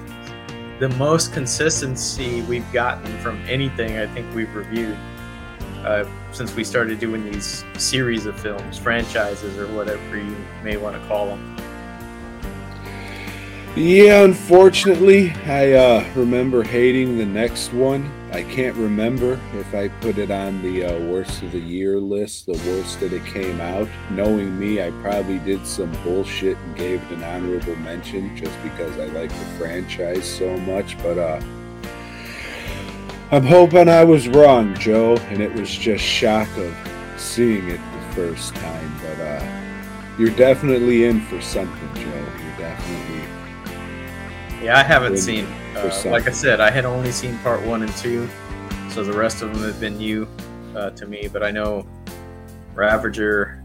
the 0.79 0.89
most 0.91 1.33
consistency 1.33 2.43
we've 2.43 2.70
gotten 2.72 3.07
from 3.18 3.43
anything 3.49 3.99
I 3.99 4.07
think 4.07 4.33
we've 4.35 4.55
reviewed 4.55 4.97
uh, 5.85 6.05
since 6.33 6.55
we 6.55 6.62
started 6.62 7.01
doing 7.01 7.24
these 7.24 7.64
series 7.76 8.26
of 8.26 8.39
films, 8.39 8.79
franchises, 8.79 9.59
or 9.59 9.66
whatever 9.68 10.16
you 10.16 10.37
may 10.62 10.76
want 10.76 11.01
to 11.01 11.09
call 11.09 11.26
them. 11.26 11.58
Yeah, 13.79 14.24
unfortunately, 14.24 15.31
I 15.47 15.74
uh, 15.74 16.05
remember 16.16 16.64
hating 16.64 17.16
the 17.16 17.24
next 17.24 17.72
one. 17.72 18.11
I 18.33 18.43
can't 18.43 18.74
remember 18.74 19.41
if 19.55 19.72
I 19.72 19.87
put 19.87 20.18
it 20.18 20.33
on 20.33 20.61
the 20.62 20.85
uh, 20.85 20.99
worst 21.07 21.43
of 21.45 21.53
the 21.53 21.61
year 21.61 22.01
list, 22.01 22.47
the 22.47 22.61
worst 22.66 22.99
that 22.99 23.12
it 23.12 23.24
came 23.24 23.61
out. 23.61 23.89
Knowing 24.11 24.59
me, 24.59 24.83
I 24.83 24.91
probably 25.01 25.39
did 25.39 25.64
some 25.64 25.93
bullshit 26.03 26.57
and 26.57 26.76
gave 26.76 27.01
it 27.05 27.12
an 27.12 27.22
honorable 27.22 27.76
mention 27.76 28.37
just 28.37 28.61
because 28.64 28.99
I 28.99 29.05
like 29.07 29.31
the 29.31 29.45
franchise 29.61 30.26
so 30.26 30.57
much. 30.57 31.01
But 31.01 31.16
uh, 31.16 31.41
I'm 33.31 33.45
hoping 33.45 33.89
I 33.89 34.03
was 34.03 34.26
wrong, 34.26 34.74
Joe, 34.74 35.18
and 35.29 35.41
it 35.41 35.55
was 35.55 35.70
just 35.70 36.03
shock 36.03 36.49
of 36.57 36.76
seeing 37.16 37.68
it 37.68 37.81
the 37.93 38.14
first 38.16 38.57
time. 38.57 39.01
But 39.03 39.20
uh, 39.20 40.14
you're 40.18 40.35
definitely 40.35 41.05
in 41.05 41.20
for 41.26 41.41
something, 41.41 41.95
Joe. 41.95 42.26
You're 42.43 42.59
definitely. 42.59 43.28
Yeah, 44.63 44.77
I 44.79 44.83
haven't 44.83 45.13
Good 45.15 45.23
seen. 45.23 45.45
Uh, 45.77 46.03
like 46.07 46.27
I 46.27 46.33
said, 46.33 46.61
I 46.61 46.71
had 46.71 46.85
only 46.85 47.13
seen 47.13 47.39
part 47.39 47.65
one 47.65 47.83
and 47.83 47.97
two, 47.97 48.29
so 48.91 49.05
the 49.05 49.13
rest 49.17 49.43
of 49.43 49.53
them 49.55 49.63
have 49.63 49.79
been 49.79 49.97
new 49.99 50.27
uh, 50.75 50.91
to 50.91 51.07
me. 51.07 51.29
But 51.33 51.43
I 51.43 51.51
know 51.51 51.87
Ravager. 52.75 53.63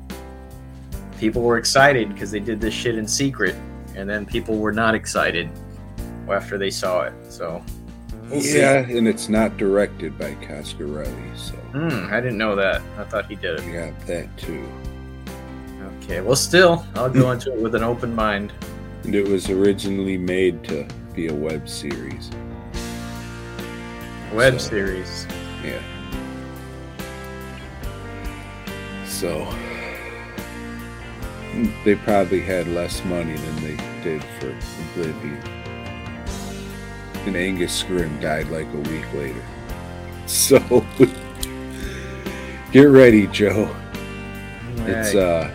People 1.20 1.42
were 1.42 1.58
excited 1.58 2.10
because 2.10 2.32
they 2.32 2.40
did 2.40 2.60
this 2.60 2.74
shit 2.74 2.96
in 2.98 3.08
secret, 3.08 3.56
and 3.96 4.10
then 4.10 4.26
people 4.26 4.58
were 4.58 4.74
not 4.74 4.94
excited 4.94 5.50
after 6.30 6.58
they 6.58 6.70
saw 6.70 7.04
it. 7.04 7.14
So, 7.30 7.64
we'll 8.30 8.42
see. 8.42 8.60
yeah, 8.60 8.80
and 8.80 9.08
it's 9.08 9.30
not 9.30 9.56
directed 9.58 10.18
by 10.18 10.36
Coscarelli, 10.36 11.38
so 11.38 11.54
Hmm, 11.72 12.14
I 12.14 12.20
didn't 12.20 12.38
know 12.38 12.56
that. 12.58 12.82
I 12.98 13.04
thought 13.06 13.28
he 13.28 13.36
did 13.36 13.60
it. 13.60 13.72
got 13.72 14.08
that 14.08 14.36
too. 14.38 14.68
Okay, 16.04 16.20
well, 16.22 16.36
still, 16.36 16.86
I'll 16.96 17.10
go 17.10 17.32
into 17.32 17.54
it 17.54 17.60
with 17.62 17.74
an 17.76 17.84
open 17.84 18.14
mind. 18.14 18.52
And 19.04 19.16
it 19.16 19.28
was 19.28 19.50
originally 19.50 20.18
made 20.18 20.64
to 20.66 20.88
be 21.14 21.28
a 21.28 21.34
web 21.34 21.68
series. 21.68 22.30
Web 24.34 24.60
So- 24.60 24.70
series. 24.70 25.28
Yeah. 25.64 25.82
So 29.08 29.48
they 31.86 31.96
probably 31.96 32.42
had 32.42 32.68
less 32.68 33.04
money 33.06 33.36
than 33.36 33.56
they 33.64 33.78
did 34.04 34.24
for 34.40 34.54
Oblivion. 34.92 35.38
And 37.26 37.36
Angus 37.38 37.82
Scrimm 37.84 38.20
died 38.22 38.50
like 38.50 38.68
a 38.74 38.78
week 38.90 39.14
later. 39.14 39.44
So 40.26 40.58
get 42.72 42.84
ready, 42.86 43.28
Joe. 43.28 43.70
It's 44.88 45.14
uh 45.16 45.52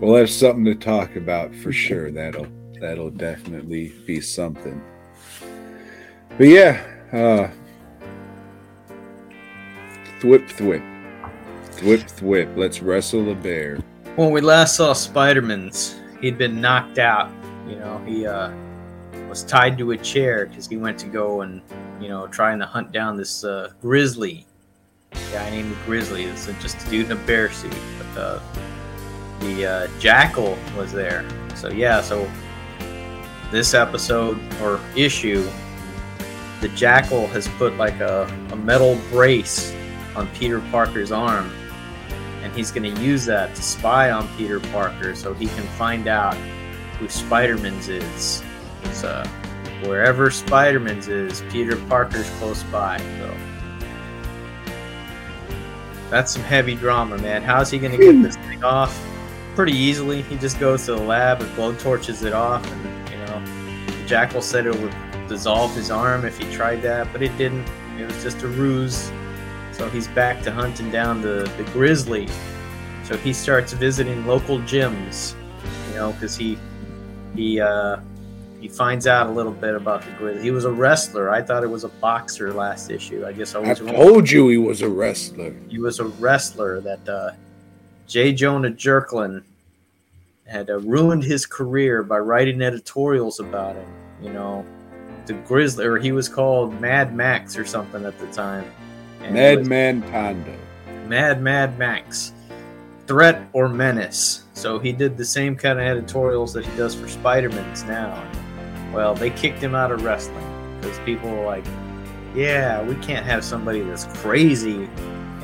we'll 0.00 0.16
have 0.16 0.30
something 0.30 0.64
to 0.64 0.74
talk 0.74 1.16
about 1.16 1.54
for 1.54 1.72
sure. 1.72 2.10
That'll 2.10 2.46
that'll 2.80 3.10
definitely 3.10 3.92
be 4.06 4.20
something. 4.20 4.82
But 6.38 6.48
yeah, 6.48 6.82
uh 7.12 7.50
thwip 10.20 10.48
thwip. 10.50 10.86
Thwip 11.72 12.02
thwip. 12.18 12.56
Let's 12.56 12.82
wrestle 12.82 13.30
a 13.30 13.34
bear. 13.34 13.78
when 14.16 14.30
we 14.30 14.40
last 14.40 14.76
saw 14.76 14.92
Spider-Man's, 14.92 15.98
he'd 16.20 16.36
been 16.36 16.60
knocked 16.60 16.98
out. 16.98 17.30
You 17.66 17.76
know, 17.76 18.02
he 18.06 18.26
uh, 18.26 18.52
was 19.28 19.44
tied 19.44 19.78
to 19.78 19.92
a 19.92 19.96
chair 19.96 20.46
because 20.46 20.66
he 20.66 20.76
went 20.76 20.98
to 20.98 21.06
go 21.06 21.40
and, 21.40 21.62
you 22.00 22.08
know, 22.08 22.26
trying 22.26 22.58
to 22.58 22.66
hunt 22.66 22.92
down 22.92 23.16
this 23.16 23.44
uh, 23.44 23.70
grizzly 23.80 24.46
guy 25.32 25.50
named 25.50 25.74
Grizzly. 25.86 26.24
It's 26.24 26.46
just 26.60 26.86
a 26.86 26.90
dude 26.90 27.06
in 27.06 27.12
a 27.12 27.20
bear 27.26 27.50
suit. 27.50 27.74
But 28.14 28.20
uh, 28.20 28.40
the 29.40 29.66
uh, 29.66 29.88
jackal 29.98 30.56
was 30.76 30.92
there. 30.92 31.28
So 31.54 31.68
yeah, 31.68 32.00
so 32.00 32.30
this 33.50 33.74
episode 33.74 34.38
or 34.62 34.80
issue, 34.96 35.48
the 36.60 36.68
Jackal 36.70 37.26
has 37.28 37.48
put 37.48 37.76
like 37.76 37.98
a, 38.00 38.24
a 38.50 38.56
metal 38.56 38.98
brace 39.10 39.74
on 40.14 40.28
Peter 40.28 40.60
Parker's 40.70 41.10
arm, 41.10 41.50
and 42.42 42.52
he's 42.54 42.70
going 42.70 42.94
to 42.94 43.00
use 43.02 43.24
that 43.26 43.54
to 43.54 43.62
spy 43.62 44.10
on 44.10 44.28
Peter 44.36 44.60
Parker 44.60 45.14
so 45.14 45.34
he 45.34 45.46
can 45.46 45.66
find 45.76 46.06
out 46.06 46.34
who 46.98 47.08
Spider-Man's 47.08 47.88
is. 47.88 48.42
So 48.92 49.08
uh, 49.08 49.28
wherever 49.84 50.30
Spider-Man's 50.30 51.08
is, 51.08 51.42
Peter 51.50 51.76
Parker's 51.86 52.28
close 52.38 52.62
by. 52.64 52.98
So 52.98 53.34
that's 56.10 56.32
some 56.32 56.42
heavy 56.42 56.74
drama, 56.74 57.18
man. 57.18 57.42
How's 57.42 57.70
he 57.70 57.78
going 57.78 57.92
to 57.92 57.98
get 57.98 58.12
this 58.22 58.36
thing 58.36 58.62
off? 58.62 59.00
Pretty 59.54 59.72
easily. 59.72 60.22
He 60.22 60.36
just 60.36 60.58
goes 60.58 60.86
to 60.86 60.94
the 60.94 61.02
lab 61.02 61.42
and 61.42 61.54
blow 61.54 61.74
torches 61.74 62.22
it 62.22 62.32
off, 62.32 62.64
and 62.70 63.10
you 63.10 63.16
know, 63.18 64.06
Jackal 64.06 64.42
said 64.42 64.66
it 64.66 64.78
would 64.78 64.94
dissolve 65.28 65.74
his 65.74 65.90
arm 65.90 66.24
if 66.24 66.38
he 66.38 66.50
tried 66.52 66.82
that, 66.82 67.08
but 67.12 67.22
it 67.22 67.36
didn't. 67.36 67.66
It 67.98 68.06
was 68.06 68.22
just 68.22 68.42
a 68.42 68.48
ruse. 68.48 69.10
So 69.72 69.88
he's 69.88 70.08
back 70.08 70.42
to 70.42 70.52
hunting 70.52 70.90
down 70.90 71.22
the, 71.22 71.50
the 71.56 71.64
grizzly. 71.72 72.28
So 73.04 73.16
he 73.16 73.32
starts 73.32 73.72
visiting 73.72 74.26
local 74.26 74.58
gyms, 74.60 75.34
you 75.88 75.94
know, 75.94 76.12
because 76.12 76.36
he 76.36 76.58
he 77.34 77.60
uh, 77.60 77.96
he 78.60 78.68
finds 78.68 79.06
out 79.06 79.26
a 79.26 79.30
little 79.30 79.52
bit 79.52 79.74
about 79.74 80.02
the 80.02 80.10
grizzly. 80.12 80.42
He 80.42 80.50
was 80.50 80.64
a 80.64 80.70
wrestler. 80.70 81.30
I 81.30 81.42
thought 81.42 81.64
it 81.64 81.70
was 81.70 81.84
a 81.84 81.88
boxer 81.88 82.52
last 82.52 82.90
issue. 82.90 83.24
I 83.26 83.32
guess 83.32 83.54
I 83.54 83.60
I 83.60 83.68
was 83.70 83.80
wrong. 83.80 83.94
told 83.94 84.30
you 84.30 84.48
he 84.48 84.58
was 84.58 84.82
a 84.82 84.88
wrestler. 84.88 85.54
He 85.68 85.78
was 85.78 85.98
a 85.98 86.04
wrestler 86.04 86.80
that 86.82 87.08
uh, 87.08 87.30
J. 88.10 88.32
Jonah 88.32 88.72
Jerklin 88.72 89.44
had 90.44 90.68
uh, 90.68 90.80
ruined 90.80 91.22
his 91.22 91.46
career 91.46 92.02
by 92.02 92.18
writing 92.18 92.60
editorials 92.60 93.38
about 93.38 93.76
him. 93.76 93.86
You 94.20 94.32
know, 94.32 94.66
the 95.26 95.34
Grizzly, 95.34 95.86
or 95.86 95.96
he 95.96 96.10
was 96.10 96.28
called 96.28 96.80
Mad 96.80 97.14
Max 97.14 97.56
or 97.56 97.64
something 97.64 98.04
at 98.04 98.18
the 98.18 98.26
time. 98.32 98.64
And 99.22 99.36
he 99.38 99.56
was- 99.56 99.68
Madman 99.68 100.02
Pondo. 100.10 100.52
Mad 101.06 101.40
Mad 101.40 101.78
Max. 101.78 102.32
Threat 103.06 103.48
or 103.52 103.68
menace. 103.68 104.42
So 104.54 104.80
he 104.80 104.90
did 104.90 105.16
the 105.16 105.24
same 105.24 105.54
kind 105.54 105.78
of 105.78 105.86
editorials 105.86 106.52
that 106.54 106.66
he 106.66 106.76
does 106.76 106.96
for 106.96 107.06
Spider-Man's 107.06 107.84
now. 107.84 108.20
Well, 108.92 109.14
they 109.14 109.30
kicked 109.30 109.60
him 109.60 109.76
out 109.76 109.92
of 109.92 110.02
wrestling 110.02 110.44
because 110.80 110.98
people 111.00 111.30
were 111.30 111.44
like, 111.44 111.64
yeah, 112.34 112.82
we 112.82 112.96
can't 112.96 113.24
have 113.24 113.44
somebody 113.44 113.82
that's 113.82 114.04
crazy 114.18 114.88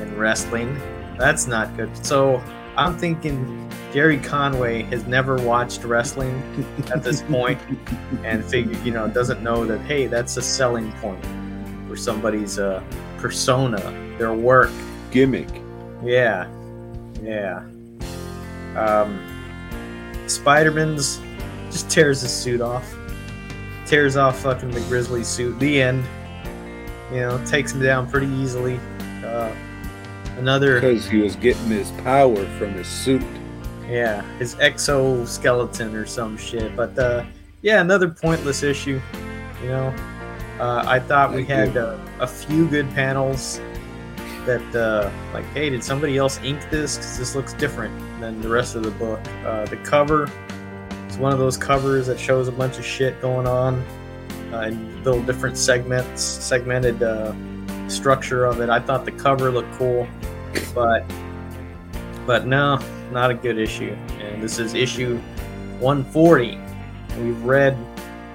in 0.01 0.17
wrestling. 0.17 0.77
That's 1.17 1.47
not 1.47 1.75
good. 1.77 1.89
So 2.05 2.41
I'm 2.77 2.97
thinking 2.97 3.69
Gerry 3.91 4.19
Conway 4.19 4.83
has 4.83 5.05
never 5.07 5.35
watched 5.37 5.83
wrestling 5.83 6.65
at 6.93 7.03
this 7.03 7.21
point 7.23 7.59
and 8.23 8.45
figured, 8.45 8.77
you 8.85 8.91
know, 8.91 9.07
doesn't 9.07 9.41
know 9.41 9.65
that, 9.65 9.79
hey, 9.81 10.07
that's 10.07 10.37
a 10.37 10.41
selling 10.41 10.91
point 10.93 11.25
for 11.87 11.95
somebody's 11.95 12.59
uh, 12.59 12.83
persona, 13.17 13.79
their 14.17 14.33
work. 14.33 14.71
Gimmick. 15.09 15.49
Yeah, 16.03 16.47
yeah. 17.23 17.63
Um, 18.75 19.19
Spider-Man's 20.27 21.19
just 21.71 21.89
tears 21.89 22.21
his 22.21 22.31
suit 22.31 22.61
off, 22.61 22.95
tears 23.85 24.15
off 24.15 24.39
fucking 24.39 24.71
the 24.71 24.81
Grizzly 24.81 25.23
suit. 25.23 25.57
The 25.59 25.81
end. 25.81 26.05
You 27.09 27.21
know, 27.21 27.43
takes 27.45 27.71
him 27.71 27.81
down 27.81 28.09
pretty 28.09 28.27
easily. 28.27 28.77
Uh, 29.23 29.55
another, 30.37 30.79
Because 30.79 31.07
he 31.07 31.17
was 31.19 31.35
getting 31.35 31.65
his 31.67 31.91
power 32.03 32.45
from 32.57 32.73
his 32.73 32.87
suit. 32.87 33.23
yeah, 33.89 34.21
his 34.37 34.55
exoskeleton 34.59 35.95
or 35.95 36.05
some 36.05 36.37
shit. 36.37 36.75
But 36.75 36.97
uh, 36.97 37.25
yeah, 37.61 37.81
another 37.81 38.09
pointless 38.09 38.63
issue. 38.63 38.99
You 39.61 39.69
know, 39.69 39.95
uh, 40.59 40.83
I 40.85 40.99
thought 40.99 41.33
we 41.33 41.45
had 41.45 41.75
uh, 41.77 41.97
a 42.19 42.27
few 42.27 42.67
good 42.67 42.89
panels 42.93 43.59
that 44.45 44.75
uh, 44.75 45.09
like 45.33 45.43
hey 45.53 45.69
did 45.69 45.83
somebody 45.83 46.17
else 46.17 46.39
ink 46.41 46.69
this 46.69 46.95
because 46.95 47.17
this 47.17 47.35
looks 47.35 47.51
different 47.53 47.93
than 48.21 48.39
the 48.39 48.47
rest 48.47 48.75
of 48.75 48.83
the 48.83 48.91
book 48.91 49.19
uh, 49.45 49.65
the 49.65 49.75
cover 49.77 50.31
is 51.09 51.17
one 51.17 51.33
of 51.33 51.39
those 51.39 51.57
covers 51.57 52.07
that 52.07 52.17
shows 52.17 52.47
a 52.47 52.51
bunch 52.53 52.77
of 52.77 52.85
shit 52.85 53.19
going 53.21 53.45
on 53.45 53.75
uh, 54.53 54.59
and 54.59 55.03
little 55.03 55.21
different 55.23 55.57
segments 55.57 56.21
segmented 56.21 57.03
uh, 57.03 57.33
structure 57.89 58.45
of 58.45 58.61
it 58.61 58.69
i 58.69 58.79
thought 58.79 59.05
the 59.05 59.11
cover 59.11 59.51
looked 59.51 59.71
cool 59.73 60.07
but 60.73 61.05
but 62.25 62.45
no 62.45 62.79
not 63.11 63.31
a 63.31 63.33
good 63.33 63.57
issue 63.57 63.95
and 64.19 64.41
this 64.41 64.59
is 64.59 64.73
issue 64.73 65.17
140 65.79 66.57
we've 67.19 67.43
read 67.43 67.73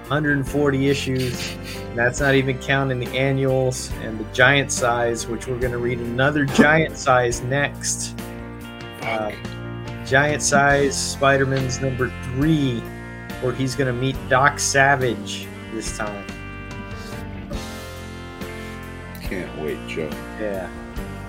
140 0.09 0.89
issues 0.89 1.55
that's 1.95 2.21
not 2.21 2.35
even 2.35 2.59
counting 2.59 3.01
the 3.01 3.09
annuals 3.09 3.91
and 4.01 4.19
the 4.19 4.25
giant 4.33 4.73
size, 4.73 5.27
which 5.27 5.47
we're 5.47 5.59
going 5.59 5.73
to 5.73 5.79
read 5.79 5.99
another 5.99 6.47
giant 6.47 6.97
size 6.97 7.43
next. 7.43 8.19
Uh, 9.03 9.33
giant 10.07 10.43
size 10.43 10.97
Spider 10.97 11.45
Man's 11.45 11.81
number 11.81 12.11
three, 12.25 12.81
where 13.43 13.53
he's 13.53 13.75
going 13.75 13.95
to 13.95 14.01
meet 14.01 14.17
Doc 14.31 14.59
Savage 14.59 15.47
this 15.75 15.97
time. 15.99 16.27
Can't 19.33 19.59
wait, 19.63 19.79
Joe. 19.89 20.11
Yeah. 20.39 20.69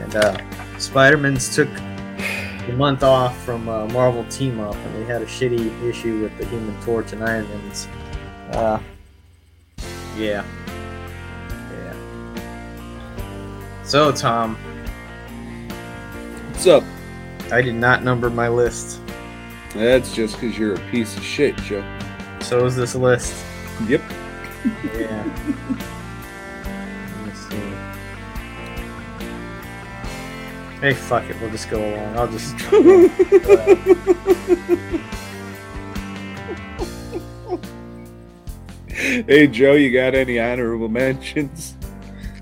And 0.01 0.14
uh, 0.18 0.78
Spider 0.78 1.16
Man's 1.16 1.56
took 1.56 1.70
the 1.74 2.74
month 2.76 3.01
off 3.01 3.41
from 3.45 3.70
uh, 3.70 3.88
Marvel 3.88 4.26
Team 4.26 4.60
Up, 4.60 4.76
and 4.76 4.99
we 4.99 5.06
had 5.06 5.22
a 5.22 5.26
shitty 5.26 5.82
issue 5.88 6.22
with 6.22 6.38
the 6.38 6.45
Human 6.47 6.78
Torch 6.82 7.14
and 7.14 7.24
Iron 7.24 7.47
Man's. 7.47 7.88
Uh, 8.51 8.78
yeah. 10.18 10.43
Yeah. 11.72 11.93
So, 13.84 14.12
Tom, 14.12 14.58
What's 16.49 16.68
up? 16.68 16.84
I 17.54 17.62
did 17.62 17.76
not 17.76 18.04
number 18.04 18.30
my 18.30 18.49
list. 18.49 18.99
That's 19.74 20.14
just 20.14 20.34
because 20.36 20.58
you're 20.58 20.76
a 20.76 20.91
piece 20.91 21.16
of 21.16 21.24
shit, 21.24 21.56
Joe. 21.56 21.84
So 22.41 22.66
is 22.66 22.76
this 22.76 22.95
list. 22.95 23.34
Yep. 23.88 24.01
Yeah. 24.93 25.99
Let 27.50 27.54
me 27.54 27.60
see. 27.60 27.74
Hey, 30.80 30.94
fuck 30.94 31.30
it. 31.30 31.40
We'll 31.40 31.52
just 31.52 31.70
go 31.70 31.80
along. 31.80 32.18
I'll 32.18 32.28
just. 32.28 32.56
Hey, 39.04 39.48
Joe, 39.48 39.74
you 39.74 39.92
got 39.92 40.16
any 40.16 40.40
honorable 40.40 40.88
mentions? 40.88 41.76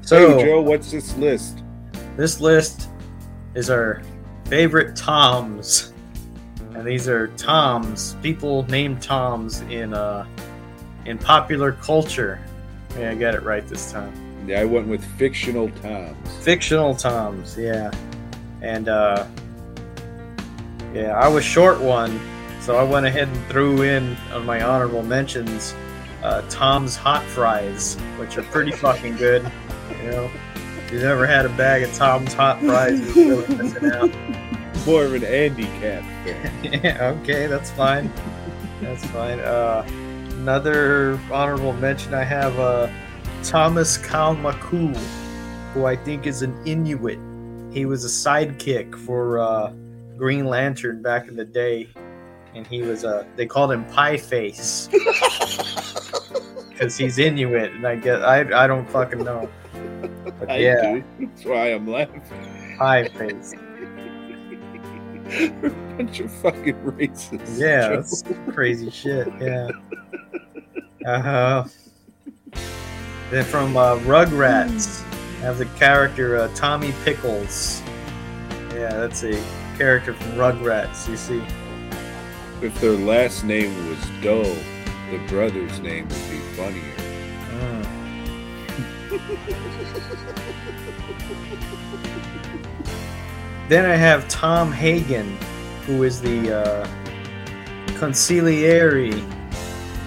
so, 0.01 0.37
hey, 0.37 0.45
Joe, 0.45 0.61
what's 0.61 0.91
this 0.91 1.17
list? 1.17 1.63
this 2.15 2.39
list 2.39 2.89
is 3.55 3.69
our 3.69 4.01
favorite 4.45 4.95
Toms. 4.95 5.91
And 6.75 6.85
these 6.85 7.07
are 7.07 7.29
Toms, 7.29 8.15
people 8.21 8.63
named 8.67 9.01
Toms 9.01 9.61
in 9.61 9.93
uh 9.93 10.25
in 11.05 11.17
popular 11.17 11.71
culture. 11.73 12.39
Yeah, 12.97 13.11
I 13.11 13.15
got 13.15 13.33
it 13.33 13.43
right 13.43 13.67
this 13.67 13.91
time. 13.91 14.13
Yeah, 14.47 14.61
I 14.61 14.65
went 14.65 14.87
with 14.87 15.03
fictional 15.17 15.69
Toms. 15.81 16.37
Fictional 16.43 16.95
Toms, 16.95 17.57
yeah. 17.57 17.91
And 18.61 18.89
uh 18.89 19.25
yeah, 20.93 21.13
I 21.17 21.27
was 21.29 21.45
short 21.45 21.79
one, 21.79 22.19
so 22.59 22.75
I 22.75 22.83
went 22.83 23.05
ahead 23.05 23.29
and 23.29 23.45
threw 23.47 23.83
in 23.83 24.17
on 24.33 24.45
my 24.45 24.61
honorable 24.61 25.03
mentions 25.03 25.73
uh, 26.23 26.41
Tom's 26.49 26.95
Hot 26.95 27.23
Fries, 27.23 27.95
which 28.17 28.37
are 28.37 28.43
pretty 28.43 28.71
fucking 28.71 29.15
good. 29.17 29.49
You 30.03 30.11
know, 30.11 30.31
if 30.85 30.91
you've 30.91 31.01
never 31.01 31.25
had 31.25 31.45
a 31.45 31.49
bag 31.49 31.83
of 31.83 31.93
Tom's 31.93 32.33
Hot 32.33 32.59
Fries, 32.59 33.15
you're 33.15 33.37
really 33.37 33.55
missing 33.55 33.91
out. 33.91 34.11
More 34.85 35.05
of 35.05 35.23
Andy 35.23 35.63
Capp 35.63 36.03
fan. 36.25 36.63
yeah, 36.83 37.15
okay, 37.21 37.47
that's 37.47 37.69
fine. 37.71 38.11
That's 38.81 39.05
fine. 39.05 39.39
Uh, 39.39 39.87
another 40.31 41.19
honorable 41.31 41.73
mention 41.73 42.13
I 42.13 42.23
have 42.23 42.57
uh, 42.59 42.87
Thomas 43.43 43.97
Kalmaku, 43.97 44.95
who 45.73 45.85
I 45.85 45.95
think 45.95 46.27
is 46.27 46.41
an 46.43 46.55
Inuit. 46.65 47.19
He 47.73 47.85
was 47.85 48.05
a 48.05 48.07
sidekick 48.07 48.95
for 48.95 49.39
uh, 49.39 49.73
Green 50.15 50.45
Lantern 50.45 51.01
back 51.01 51.27
in 51.27 51.35
the 51.35 51.45
day, 51.45 51.87
and 52.53 52.67
he 52.67 52.83
was 52.83 53.03
uh, 53.03 53.25
they 53.35 53.45
called 53.47 53.71
him 53.71 53.83
Pie 53.85 54.17
Face 54.17 54.87
because 56.69 56.97
he's 56.97 57.17
Inuit, 57.17 57.71
and 57.71 57.87
I 57.87 57.95
guess 57.95 58.21
I 58.21 58.41
I 58.63 58.67
don't 58.67 58.87
fucking 58.89 59.23
know. 59.23 59.49
But 60.39 60.51
I 60.51 60.57
yeah, 60.57 60.93
do. 60.93 61.03
That's 61.19 61.45
why 61.45 61.73
I'm 61.73 61.87
laughing. 61.87 62.21
Pie 62.77 63.07
Face. 63.09 63.53
We're 65.61 65.67
a 65.67 65.95
bunch 65.95 66.19
of 66.19 66.31
fucking 66.31 66.75
racists. 66.83 67.57
Yeah, 67.57 67.89
that's 67.89 68.23
crazy 68.51 68.89
shit. 68.91 69.27
Yeah. 69.39 69.71
Uh 71.03 71.19
huh. 71.19 71.63
Then 73.31 73.45
from 73.45 73.77
uh, 73.77 73.95
Rugrats, 73.99 75.05
I 75.05 75.45
have 75.45 75.57
the 75.57 75.65
character 75.65 76.35
uh, 76.35 76.49
Tommy 76.53 76.93
Pickles. 77.05 77.81
Yeah, 78.73 78.89
that's 78.89 79.23
a 79.23 79.41
character 79.77 80.13
from 80.13 80.33
Rugrats. 80.33 81.07
You 81.07 81.15
see. 81.15 81.41
If 82.61 82.77
their 82.81 82.91
last 82.91 83.45
name 83.45 83.73
was 83.87 83.97
Doe, 84.21 84.43
the 85.11 85.17
brother's 85.29 85.79
name 85.79 86.09
would 86.09 86.29
be 86.29 86.39
funnier. 86.57 86.83
then 93.69 93.89
I 93.89 93.95
have 93.95 94.27
Tom 94.27 94.73
Hagen, 94.73 95.37
who 95.85 96.03
is 96.03 96.19
the 96.21 96.57
uh, 96.57 96.87
consigliere 97.97 99.13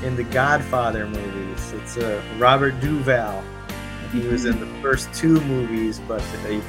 in 0.02 0.14
the 0.14 0.24
Godfather 0.24 1.06
movies. 1.06 1.43
It's 1.84 1.98
uh, 1.98 2.22
Robert 2.38 2.80
Duvall. 2.80 3.44
He 4.10 4.20
was 4.20 4.46
in 4.46 4.58
the 4.58 4.66
first 4.80 5.12
two 5.12 5.38
movies, 5.42 6.00
but 6.08 6.24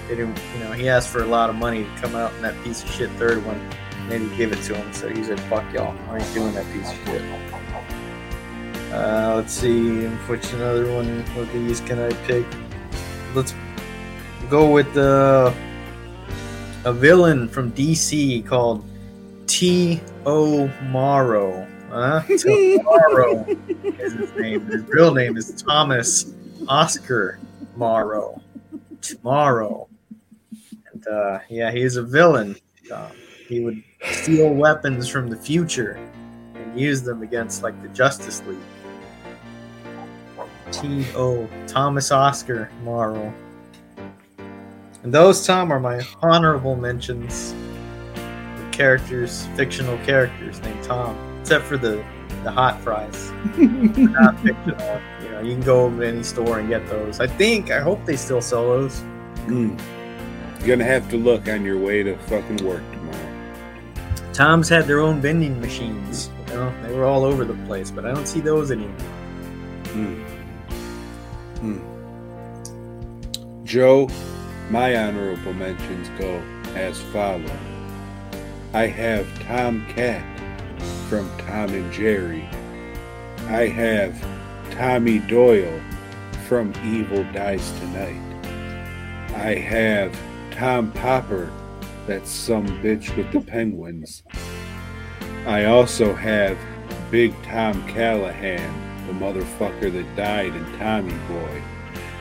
didn't. 0.09 0.37
You 0.53 0.59
know, 0.59 0.73
he 0.73 0.89
asked 0.89 1.07
for 1.07 1.23
a 1.23 1.25
lot 1.25 1.49
of 1.49 1.55
money 1.55 1.85
to 1.85 2.01
come 2.01 2.15
out 2.15 2.33
in 2.33 2.41
that 2.41 2.61
piece 2.65 2.83
of 2.83 2.89
shit 2.89 3.09
third 3.11 3.45
one. 3.45 3.55
And 3.93 4.11
they 4.11 4.17
didn't 4.17 4.35
give 4.35 4.51
it 4.51 4.61
to 4.63 4.75
him, 4.75 4.91
so 4.91 5.07
he 5.07 5.23
said, 5.23 5.39
"Fuck 5.41 5.63
y'all, 5.73 5.95
I 6.09 6.17
ain't 6.17 6.33
doing 6.33 6.53
that 6.53 6.65
piece 6.73 6.91
of 6.91 6.97
shit." 7.05 7.21
Uh, 8.91 9.35
let's 9.37 9.53
see, 9.53 10.05
which 10.27 10.51
another 10.51 10.93
one 10.93 11.23
of 11.37 11.53
these 11.53 11.79
can 11.79 11.97
I 11.97 12.11
pick? 12.27 12.45
Let's 13.33 13.55
go 14.49 14.69
with 14.69 14.93
the 14.93 15.53
a 16.83 16.91
villain 16.91 17.47
from 17.47 17.71
DC 17.71 18.45
called 18.45 18.83
T. 19.47 20.01
O. 20.25 20.67
Morrow. 20.89 21.65
Tomorrow 21.95 23.45
is 23.83 24.13
his 24.13 24.31
name. 24.35 24.65
His 24.65 24.83
real 24.83 25.13
name 25.13 25.37
is 25.37 25.51
Thomas 25.63 26.33
Oscar 26.67 27.39
Morrow. 27.77 28.41
Tomorrow. 29.01 29.87
And 30.91 31.07
uh, 31.07 31.39
yeah, 31.49 31.71
he's 31.71 31.95
a 31.95 32.03
villain. 32.03 32.57
Um, 32.91 33.11
he 33.47 33.61
would 33.61 33.81
steal 34.11 34.53
weapons 34.53 35.07
from 35.07 35.29
the 35.29 35.37
future 35.37 35.97
and 36.55 36.79
use 36.79 37.01
them 37.01 37.21
against 37.21 37.63
like 37.63 37.81
the 37.81 37.87
Justice 37.89 38.43
League. 38.45 38.57
T 40.71 41.05
O 41.15 41.47
Thomas 41.65 42.11
Oscar 42.11 42.69
Morrow. 42.83 43.33
And 45.03 45.13
those, 45.13 45.45
Tom, 45.45 45.71
are 45.71 45.79
my 45.79 46.01
honorable 46.21 46.75
mentions. 46.75 47.53
of 48.15 48.71
Characters, 48.71 49.47
fictional 49.55 49.97
characters 49.99 50.59
named 50.61 50.83
Tom, 50.83 51.15
except 51.45 51.65
for 51.65 51.77
the 51.77 52.03
the 52.43 52.49
hot 52.49 52.81
fries. 52.81 53.31
Not 53.57 54.39
fictional. 54.39 55.01
You 55.21 55.29
know, 55.29 55.41
you 55.41 55.53
can 55.53 55.61
go 55.61 55.95
to 55.95 56.01
any 56.01 56.23
store 56.23 56.57
and 56.57 56.67
get 56.67 56.87
those. 56.89 57.19
I 57.19 57.27
think, 57.27 57.69
I 57.69 57.81
hope 57.81 58.03
they 58.03 58.15
still 58.15 58.41
sell 58.41 58.63
those. 58.63 59.01
Mm. 59.45 59.79
You're 60.59 60.75
gonna 60.75 60.89
have 60.89 61.07
to 61.11 61.17
look 61.17 61.47
on 61.47 61.63
your 61.63 61.77
way 61.77 62.01
to 62.01 62.17
fucking 62.17 62.65
work 62.65 62.81
tomorrow. 62.91 63.53
Tom's 64.33 64.67
had 64.69 64.85
their 64.85 65.01
own 65.01 65.21
vending 65.21 65.61
machines. 65.61 66.31
You 66.47 66.55
know, 66.55 66.73
they 66.81 66.91
were 66.95 67.05
all 67.05 67.23
over 67.23 67.45
the 67.45 67.53
place, 67.67 67.91
but 67.91 68.07
I 68.07 68.11
don't 68.11 68.27
see 68.27 68.41
those 68.41 68.71
anymore. 68.71 68.97
Mm. 69.93 70.25
Mm. 71.57 71.81
Joe, 73.65 74.09
my 74.71 74.97
honorable 74.97 75.53
mentions 75.53 76.09
go 76.17 76.41
as 76.73 76.99
follow. 76.99 77.55
I 78.73 78.87
have 78.87 79.27
Tom 79.43 79.85
Cat 79.89 80.34
from 81.09 81.29
Tom 81.37 81.69
and 81.69 81.91
Jerry. 81.91 82.47
I 83.47 83.67
have 83.67 84.19
Tommy 84.71 85.19
Doyle 85.19 85.79
from 86.47 86.73
Evil 86.83 87.23
Dies 87.33 87.71
Tonight. 87.79 88.21
I 89.35 89.55
have 89.55 90.17
Tom 90.51 90.91
Popper, 90.91 91.51
that's 92.07 92.31
some 92.31 92.65
bitch 92.81 93.15
with 93.17 93.31
the 93.31 93.41
penguins. 93.41 94.23
I 95.45 95.65
also 95.65 96.13
have 96.13 96.57
Big 97.11 97.33
Tom 97.43 97.87
Callahan, 97.87 99.07
the 99.07 99.13
motherfucker 99.13 99.91
that 99.91 100.15
died 100.15 100.55
in 100.55 100.79
Tommy 100.79 101.13
Boy. 101.27 101.61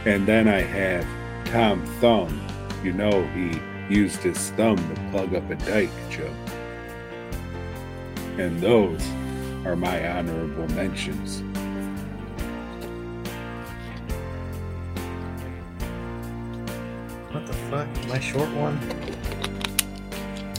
And 0.05 0.27
then 0.27 0.49
I 0.49 0.61
have 0.61 1.07
Tom 1.47 1.85
Thumb. 2.01 2.47
You 2.83 2.93
know, 2.93 3.25
he 3.29 3.59
used 3.89 4.23
his 4.23 4.51
thumb 4.51 4.77
to 4.77 5.11
plug 5.11 5.35
up 5.35 5.49
a 5.51 5.55
dike, 5.55 5.91
Joe. 6.11 6.35
And 8.37 8.61
those 8.61 9.01
are 9.65 9.77
my 9.77 10.09
honorable 10.09 10.67
mentions. 10.75 11.41
What 17.31 17.47
the 17.47 17.53
fuck? 17.53 17.87
My 18.09 18.19
short 18.19 18.51
one? 18.51 18.79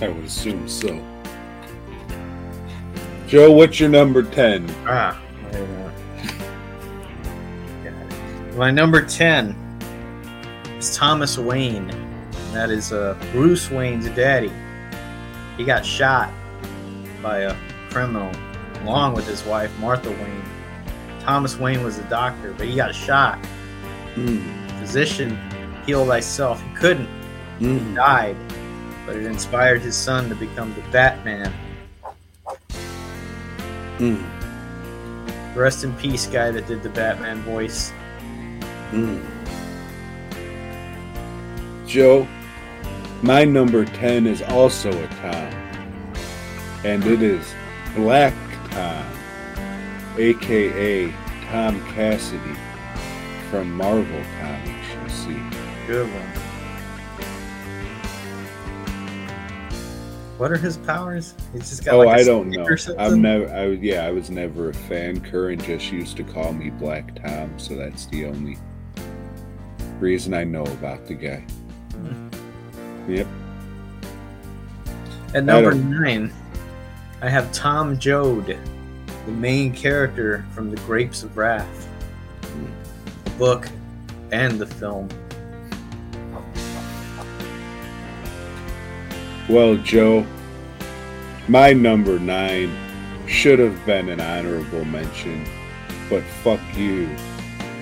I 0.01 0.07
would 0.07 0.23
assume 0.23 0.69
so. 0.69 1.05
Joe, 3.27 3.51
what's 3.51 3.77
your 3.77 3.89
number 3.89 4.23
10? 4.23 4.73
Ah, 4.85 5.21
wait 5.51 5.55
a 5.55 5.67
minute. 5.67 5.91
My 8.55 8.71
number 8.71 9.05
10 9.05 9.53
is 10.77 10.95
Thomas 10.95 11.37
Wayne. 11.37 11.87
That 12.53 12.69
is 12.69 12.93
uh, 12.93 13.17
Bruce 13.33 13.69
Wayne's 13.69 14.07
daddy. 14.11 14.51
He 15.57 15.65
got 15.65 15.85
shot 15.85 16.31
by 17.25 17.39
a 17.39 17.55
criminal 17.89 18.31
along 18.83 19.15
with 19.15 19.25
his 19.25 19.43
wife, 19.45 19.75
Martha 19.79 20.11
Wayne. 20.11 20.43
Thomas 21.21 21.57
Wayne 21.57 21.83
was 21.83 21.97
a 21.97 22.03
doctor, 22.03 22.53
but 22.55 22.67
he 22.67 22.75
got 22.75 22.93
shot. 22.93 23.39
Mm, 24.13 24.43
Physician, 24.79 25.35
heal 25.87 26.05
thyself. 26.05 26.61
He 26.61 26.69
couldn't. 26.75 27.09
He 27.57 27.65
mm, 27.65 27.95
died, 27.95 28.37
but 29.07 29.15
it 29.15 29.25
inspired 29.25 29.81
his 29.81 29.95
son 29.95 30.29
to 30.29 30.35
become 30.35 30.71
the 30.75 30.81
Batman. 30.91 31.51
mm, 33.97 34.23
Rest 35.55 35.83
in 35.83 35.95
peace, 35.95 36.27
guy 36.27 36.51
that 36.51 36.67
did 36.67 36.83
the 36.83 36.89
Batman 36.89 37.41
voice. 37.41 37.91
mm. 38.91 39.25
Joe, 41.87 42.27
my 43.23 43.45
number 43.45 43.83
10 43.83 44.27
is 44.27 44.43
also 44.43 44.91
a 44.91 45.07
Tom. 45.07 45.54
And 46.85 47.03
it 47.07 47.23
is 47.23 47.51
Black 47.95 48.35
Tom, 48.69 49.05
aka 50.19 51.11
Tom 51.49 51.81
Cassidy 51.95 52.55
from 53.49 53.71
Marvel 53.71 54.23
Comics, 54.39 54.87
you 55.01 55.09
see. 55.09 55.41
Good 55.87 56.07
one. 56.07 56.41
What 60.37 60.51
are 60.51 60.57
his 60.57 60.77
powers? 60.77 61.33
He's 61.53 61.69
just 61.69 61.83
got 61.83 61.95
Oh, 61.95 61.99
like 62.01 62.19
a 62.19 62.21
I 62.21 62.23
don't 62.23 62.51
know. 62.51 62.67
I'm 62.99 63.19
never. 63.19 63.47
I 63.51 63.65
yeah, 63.69 64.05
I 64.05 64.11
was 64.11 64.29
never 64.29 64.69
a 64.69 64.73
fan. 64.73 65.21
Current 65.21 65.63
just 65.63 65.91
used 65.91 66.17
to 66.17 66.23
call 66.23 66.53
me 66.53 66.69
Black 66.69 67.15
Tom, 67.23 67.57
so 67.57 67.75
that's 67.75 68.05
the 68.05 68.25
only 68.25 68.59
reason 69.99 70.35
I 70.35 70.43
know 70.43 70.65
about 70.65 71.07
the 71.07 71.15
guy. 71.15 71.43
Hmm. 71.93 72.29
Yep. 73.11 73.27
At 75.33 75.45
number 75.45 75.73
nine, 75.73 76.31
I 77.25 77.29
have 77.29 77.51
Tom 77.51 77.97
Joad, 77.97 78.55
the 79.25 79.31
main 79.31 79.73
character 79.73 80.45
from 80.53 80.69
The 80.69 80.77
Grapes 80.81 81.23
of 81.23 81.35
Wrath, 81.35 81.89
the 83.23 83.29
book 83.31 83.67
and 84.31 84.59
the 84.59 84.67
film. 84.67 85.09
Well, 89.49 89.75
Joe, 89.77 90.23
my 91.47 91.73
number 91.73 92.19
nine 92.19 92.71
should 93.25 93.57
have 93.57 93.83
been 93.87 94.09
an 94.09 94.21
honorable 94.21 94.85
mention, 94.85 95.47
but 96.11 96.21
fuck 96.43 96.61
you. 96.77 97.09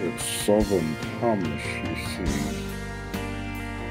It's 0.04 0.24
Southern 0.24 0.96
Thomas, 1.20 1.66
you 1.84 2.26
see. 2.26 2.63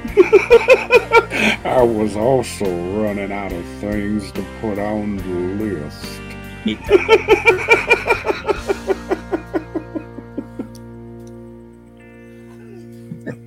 I 1.65 1.81
was 1.81 2.15
also 2.17 2.65
running 3.01 3.31
out 3.31 3.53
of 3.53 3.65
things 3.79 4.31
to 4.33 4.45
put 4.59 4.77
on 4.77 5.17
the 5.17 5.63
list. 5.63 6.19
He- 6.63 6.75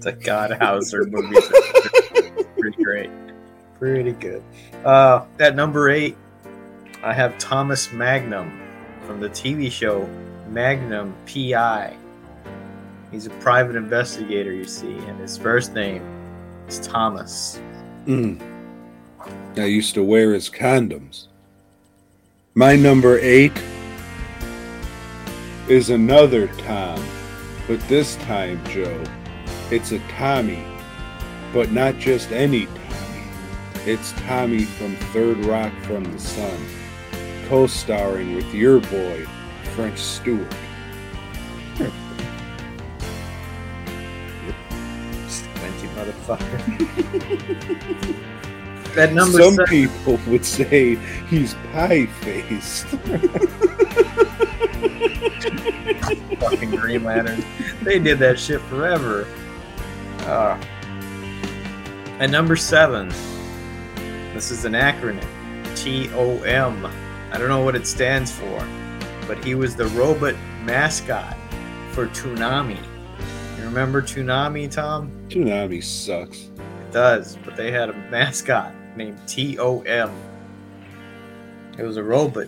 the 0.00 0.12
Godhauser 0.14 1.06
movie. 1.10 1.36
pretty 2.58 2.82
great. 2.82 3.10
Pretty 3.78 4.12
good. 4.12 4.42
Uh, 4.84 5.26
at 5.38 5.54
number 5.54 5.90
eight, 5.90 6.16
I 7.02 7.12
have 7.12 7.36
Thomas 7.38 7.92
Magnum 7.92 8.60
from 9.06 9.20
the 9.20 9.28
TV 9.28 9.70
show 9.70 10.08
Magnum 10.48 11.14
PI. 11.26 11.94
He's 13.12 13.26
a 13.26 13.30
private 13.30 13.76
investigator, 13.76 14.52
you 14.52 14.64
see, 14.64 14.96
and 14.96 15.20
his 15.20 15.36
first 15.36 15.74
name 15.74 16.02
is 16.68 16.80
Thomas. 16.86 17.60
Mm. 18.06 18.40
I 19.56 19.64
used 19.64 19.94
to 19.94 20.05
wear 20.05 20.34
his 20.34 20.51
condoms. 20.51 21.28
My 22.55 22.76
number 22.76 23.18
eight 23.18 23.52
is 25.68 25.90
another 25.90 26.47
Tom, 26.59 27.02
but 27.66 27.80
this 27.88 28.16
time, 28.16 28.64
Joe, 28.66 29.02
it's 29.70 29.93
a 29.93 29.98
Tommy, 30.10 30.64
but 31.52 31.72
not 31.72 31.98
just 31.98 32.30
any 32.32 32.66
Tommy. 32.66 33.24
It's 33.84 34.12
Tommy 34.12 34.64
from 34.64 34.97
Third 35.12 35.44
Rock 35.44 35.72
from 35.82 36.05
the 36.05 36.18
Sun, 36.18 36.59
co 37.48 37.66
starring 37.66 38.34
with 38.36 38.52
your 38.55 38.80
boy, 38.80 39.26
French 39.74 39.98
Stewart. 39.98 40.55
Motherfucker. 46.26 48.24
that 48.94 49.12
number 49.12 49.42
Some 49.42 49.54
seven. 49.54 49.66
people 49.66 50.18
would 50.26 50.44
say 50.44 50.96
he's 51.28 51.54
pie 51.72 52.06
faced. 52.06 52.86
fucking 56.38 56.70
Green 56.70 57.04
Lantern. 57.04 57.44
They 57.82 57.98
did 57.98 58.18
that 58.20 58.38
shit 58.38 58.60
forever. 58.62 59.26
Uh, 60.20 60.60
at 62.18 62.30
number 62.30 62.56
seven, 62.56 63.08
this 64.32 64.50
is 64.50 64.64
an 64.64 64.72
acronym 64.72 65.24
T 65.76 66.08
O 66.14 66.42
M. 66.42 66.86
I 67.32 67.38
don't 67.38 67.48
know 67.48 67.64
what 67.64 67.76
it 67.76 67.86
stands 67.86 68.32
for, 68.32 68.66
but 69.26 69.42
he 69.44 69.54
was 69.54 69.76
the 69.76 69.86
robot 69.88 70.34
mascot 70.64 71.36
for 71.92 72.06
Toonami. 72.08 72.78
You 73.58 73.64
remember 73.64 74.00
Toonami, 74.02 74.70
Tom? 74.70 75.10
Tsunami 75.28 75.82
sucks. 75.82 76.44
It 76.44 76.92
does, 76.92 77.36
but 77.44 77.56
they 77.56 77.70
had 77.70 77.90
a 77.90 77.94
mascot 78.10 78.72
named 78.96 79.18
T 79.26 79.58
O 79.58 79.80
M. 79.82 80.10
It 81.78 81.82
was 81.82 81.96
a 81.96 82.02
robot. 82.02 82.46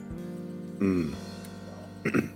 Mm. 0.79 1.15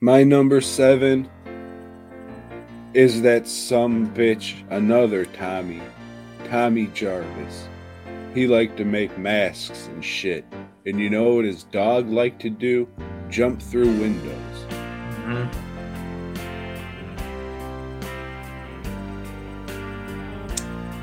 My 0.00 0.24
number 0.24 0.60
seven 0.60 1.28
is 2.94 3.22
that 3.22 3.46
some 3.46 4.12
bitch, 4.14 4.54
another 4.70 5.24
Tommy, 5.26 5.80
Tommy 6.48 6.86
Jarvis. 6.88 7.68
He 8.34 8.46
liked 8.46 8.76
to 8.78 8.84
make 8.84 9.16
masks 9.18 9.86
and 9.86 10.04
shit. 10.04 10.44
And 10.86 10.98
you 10.98 11.10
know 11.10 11.34
what 11.34 11.44
his 11.44 11.64
dog 11.64 12.08
liked 12.08 12.40
to 12.42 12.50
do? 12.50 12.88
Jump 13.28 13.60
through 13.62 13.90
windows. 14.00 14.49
Mhm. 15.30 15.48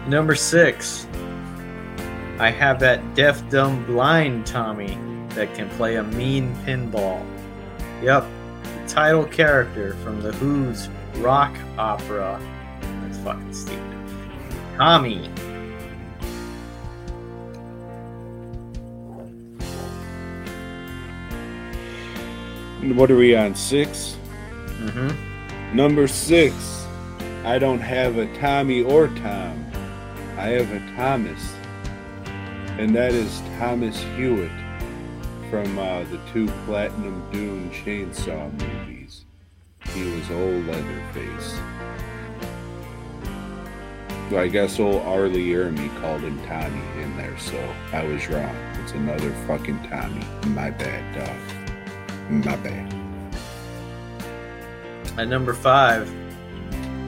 Number 0.07 0.35
six, 0.35 1.07
I 2.39 2.49
have 2.49 2.79
that 2.79 3.15
deaf, 3.15 3.47
dumb, 3.49 3.85
blind 3.85 4.45
Tommy 4.45 4.97
that 5.29 5.53
can 5.53 5.69
play 5.71 5.95
a 5.95 6.03
mean 6.03 6.55
pinball. 6.65 7.21
Yep, 8.01 8.25
the 8.63 8.89
title 8.89 9.25
character 9.25 9.95
from 10.03 10.21
the 10.21 10.31
Who's 10.33 10.87
rock 11.17 11.55
opera. 11.77 12.39
That's 13.01 13.17
fucking 13.19 13.53
stupid. 13.53 13.81
Tommy. 14.77 15.29
What 22.95 23.11
are 23.11 23.17
we 23.17 23.35
on? 23.35 23.53
Six? 23.53 24.17
Mm-hmm. 24.79 25.75
Number 25.75 26.07
six, 26.07 26.85
I 27.43 27.59
don't 27.59 27.81
have 27.81 28.17
a 28.17 28.33
Tommy 28.37 28.81
or 28.81 29.07
Tom. 29.09 29.65
I 30.37 30.47
have 30.47 30.71
a 30.71 30.79
Thomas. 30.95 31.53
And 32.77 32.95
that 32.95 33.13
is 33.13 33.41
Thomas 33.59 34.01
Hewitt 34.15 34.51
from 35.49 35.77
uh, 35.77 36.03
the 36.05 36.19
two 36.31 36.47
Platinum 36.65 37.29
Dune 37.31 37.69
chainsaw 37.71 38.51
movies. 38.53 39.25
He 39.93 40.03
was 40.03 40.29
old 40.31 40.65
Leatherface. 40.67 41.59
Well, 44.31 44.41
I 44.41 44.47
guess 44.47 44.79
old 44.79 45.01
R. 45.03 45.27
Lee 45.27 45.49
Ermey 45.49 45.89
called 45.99 46.21
him 46.21 46.39
Tommy 46.45 47.01
in 47.01 47.17
there, 47.17 47.37
so 47.39 47.57
I 47.91 48.03
was 48.03 48.27
wrong. 48.27 48.55
It's 48.83 48.93
another 48.93 49.31
fucking 49.47 49.79
Tommy. 49.89 50.25
My 50.53 50.69
bad, 50.69 51.15
dog. 51.15 51.56
My 52.29 52.55
bad. 52.57 52.93
At 55.17 55.29
number 55.29 55.53
five, 55.53 56.11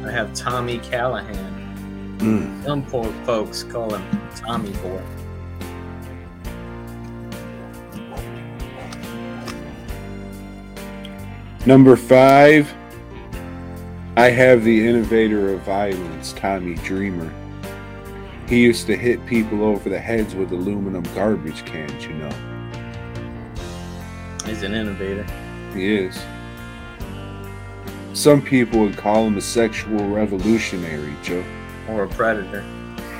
I 0.05 0.11
have 0.11 0.33
Tommy 0.33 0.79
Callahan. 0.79 2.17
Mm. 2.19 2.63
Some 2.63 2.85
poor 2.85 3.11
folks 3.25 3.63
call 3.63 3.93
him 3.93 4.21
Tommy 4.35 4.71
Boy. 4.77 5.01
Number 11.65 11.95
five, 11.97 12.73
I 14.15 14.29
have 14.29 14.63
the 14.63 14.87
innovator 14.87 15.53
of 15.53 15.61
violence, 15.61 16.33
Tommy 16.33 16.75
Dreamer. 16.75 17.31
He 18.47 18.61
used 18.63 18.87
to 18.87 18.97
hit 18.97 19.23
people 19.25 19.63
over 19.63 19.89
the 19.89 19.99
heads 19.99 20.33
with 20.33 20.51
aluminum 20.51 21.03
garbage 21.13 21.65
cans, 21.65 22.05
you 22.05 22.13
know. 22.13 22.48
He's 24.49 24.63
an 24.63 24.73
innovator. 24.73 25.27
He 25.75 25.95
is. 25.95 26.19
Some 28.13 28.41
people 28.41 28.79
would 28.79 28.97
call 28.97 29.27
him 29.27 29.37
a 29.37 29.41
sexual 29.41 30.09
revolutionary, 30.09 31.13
Joe. 31.21 31.43
Or 31.87 32.05
a 32.05 32.07
predator. 32.07 32.65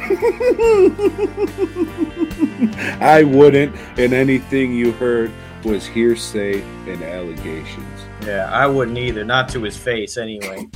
I 2.99 3.21
wouldn't, 3.23 3.75
and 3.99 4.11
anything 4.11 4.73
you 4.73 4.91
heard 4.93 5.31
was 5.63 5.85
hearsay 5.85 6.63
and 6.87 7.03
allegations. 7.03 8.01
Yeah, 8.25 8.49
I 8.51 8.65
wouldn't 8.65 8.97
either. 8.97 9.23
Not 9.23 9.49
to 9.49 9.61
his 9.61 9.77
face, 9.77 10.17
anyway. 10.17 10.67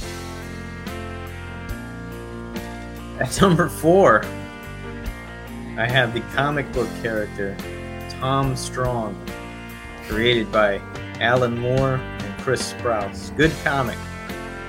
At 3.20 3.42
number 3.42 3.70
four, 3.70 4.24
I 5.78 5.88
have 5.88 6.14
the 6.14 6.22
comic 6.36 6.72
book 6.74 6.90
character 7.02 7.58
Tom 8.20 8.56
Strong, 8.56 9.16
created 10.08 10.52
by 10.52 10.82
Alan 11.20 11.58
Moore 11.58 11.96
and 11.96 12.42
Chris 12.42 12.74
Sprouse. 12.74 13.36
Good 13.38 13.52
comic. 13.64 13.98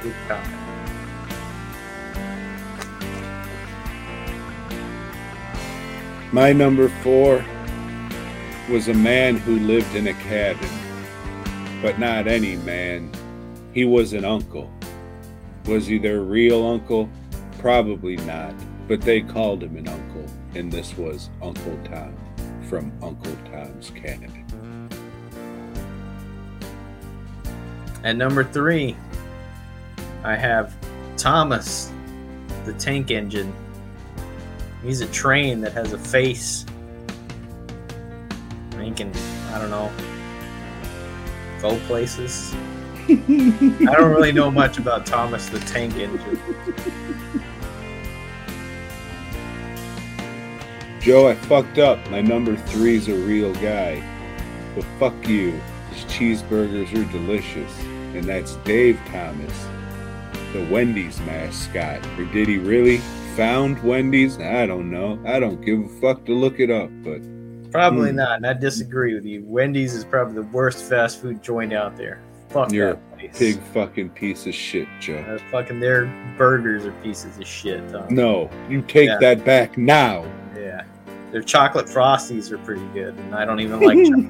Good 0.02 0.14
comic. 0.28 0.50
My 6.32 6.52
number 6.52 6.88
four 7.02 7.44
was 8.68 8.88
a 8.88 8.94
man 8.94 9.36
who 9.36 9.58
lived 9.60 9.94
in 9.94 10.08
a 10.08 10.14
cabin, 10.14 10.68
but 11.80 11.98
not 11.98 12.26
any 12.26 12.56
man. 12.56 13.12
He 13.72 13.84
was 13.84 14.12
an 14.14 14.24
uncle. 14.24 14.68
Was 15.66 15.86
he 15.86 15.98
their 15.98 16.22
real 16.22 16.66
uncle? 16.66 17.08
Probably 17.58 18.16
not, 18.16 18.54
but 18.88 19.00
they 19.00 19.20
called 19.20 19.62
him 19.62 19.76
an 19.76 19.88
uncle, 19.88 20.26
and 20.54 20.72
this 20.72 20.96
was 20.96 21.30
Uncle 21.40 21.78
Tom 21.84 22.16
from 22.68 22.92
Uncle 23.02 23.36
Tom's 23.50 23.90
Cabin. 23.90 24.43
At 28.04 28.16
number 28.16 28.44
three, 28.44 28.94
I 30.24 30.36
have 30.36 30.76
Thomas, 31.16 31.90
the 32.66 32.74
tank 32.74 33.10
engine. 33.10 33.50
He's 34.82 35.00
a 35.00 35.06
train 35.06 35.62
that 35.62 35.72
has 35.72 35.94
a 35.94 35.98
face. 35.98 36.66
And 38.72 38.82
he 38.82 38.90
can, 38.90 39.10
I 39.54 39.58
don't 39.58 39.70
know, 39.70 39.90
go 41.62 41.78
places. 41.86 42.54
I 43.08 43.94
don't 43.96 44.10
really 44.10 44.32
know 44.32 44.50
much 44.62 44.76
about 44.76 45.06
Thomas 45.06 45.48
the 45.48 45.60
tank 45.60 45.94
engine. 45.94 46.38
Joe, 51.00 51.28
I 51.28 51.34
fucked 51.36 51.78
up. 51.78 52.10
My 52.10 52.20
number 52.20 52.54
three's 52.54 53.08
a 53.08 53.14
real 53.14 53.54
guy. 53.54 54.02
But 54.74 54.84
fuck 54.98 55.26
you. 55.26 55.58
His 55.90 56.04
cheeseburgers 56.04 56.92
are 56.92 57.10
delicious. 57.10 57.74
And 58.14 58.24
that's 58.24 58.54
Dave 58.64 58.98
Thomas, 59.10 59.66
the 60.52 60.64
Wendy's 60.70 61.18
mascot. 61.22 62.06
Or 62.18 62.24
did 62.26 62.46
he 62.48 62.58
really 62.58 62.98
found 63.36 63.82
Wendy's? 63.82 64.38
I 64.38 64.66
don't 64.66 64.90
know. 64.90 65.18
I 65.26 65.40
don't 65.40 65.60
give 65.60 65.80
a 65.80 65.88
fuck 66.00 66.24
to 66.26 66.32
look 66.32 66.60
it 66.60 66.70
up, 66.70 66.90
but 67.02 67.20
Probably 67.72 68.10
Hmm. 68.10 68.16
not, 68.16 68.36
and 68.36 68.46
I 68.46 68.52
disagree 68.52 69.14
with 69.14 69.24
you. 69.24 69.42
Wendy's 69.46 69.94
is 69.94 70.04
probably 70.04 70.34
the 70.34 70.42
worst 70.52 70.84
fast 70.84 71.20
food 71.20 71.42
joint 71.42 71.72
out 71.72 71.96
there. 71.96 72.20
Fuck 72.50 72.70
You're 72.70 72.92
that 72.92 73.18
place. 73.18 73.36
big 73.36 73.58
fucking 73.72 74.10
piece 74.10 74.46
of 74.46 74.54
shit, 74.54 74.86
Joe. 75.00 75.24
Uh, 75.28 75.38
fucking 75.50 75.80
their 75.80 76.06
burgers 76.38 76.86
are 76.86 76.92
pieces 77.02 77.36
of 77.36 77.44
shit. 77.44 77.88
Tom. 77.90 78.06
No, 78.10 78.48
you 78.70 78.80
take 78.82 79.08
Yeah. 79.08 79.18
that 79.20 79.44
back 79.44 79.76
now. 79.76 80.24
Yeah. 80.56 80.82
Their 81.32 81.42
chocolate 81.42 81.86
frosties 81.86 82.52
are 82.52 82.58
pretty 82.58 82.86
good, 82.94 83.16
and 83.18 83.34
I 83.34 83.44
don't 83.44 83.58
even 83.58 83.80
like 83.80 83.98
chocolate. 84.04 84.26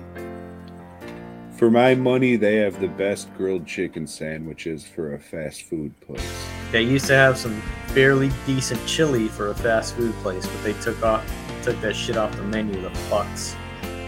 For 1.57 1.71
my 1.71 1.95
money, 1.95 2.35
they 2.35 2.57
have 2.57 2.81
the 2.81 2.89
best 2.89 3.33
grilled 3.37 3.65
chicken 3.65 4.09
sandwiches 4.09 4.85
for 4.85 5.15
a 5.15 5.21
fast 5.21 5.63
food 5.63 5.99
place. 6.01 6.47
They 6.73 6.83
used 6.83 7.07
to 7.07 7.15
have 7.15 7.39
some 7.39 7.61
fairly 7.89 8.33
decent 8.45 8.85
chili 8.89 9.29
for 9.29 9.51
a 9.51 9.55
fast 9.55 9.95
food 9.95 10.15
place, 10.17 10.45
but 10.49 10.65
they 10.65 10.73
took 10.81 11.01
off 11.05 11.25
took 11.63 11.81
that 11.81 11.95
shit 11.95 12.17
off 12.17 12.35
the 12.37 12.43
menu, 12.43 12.79
the 12.83 12.91
fucks. 13.09 13.55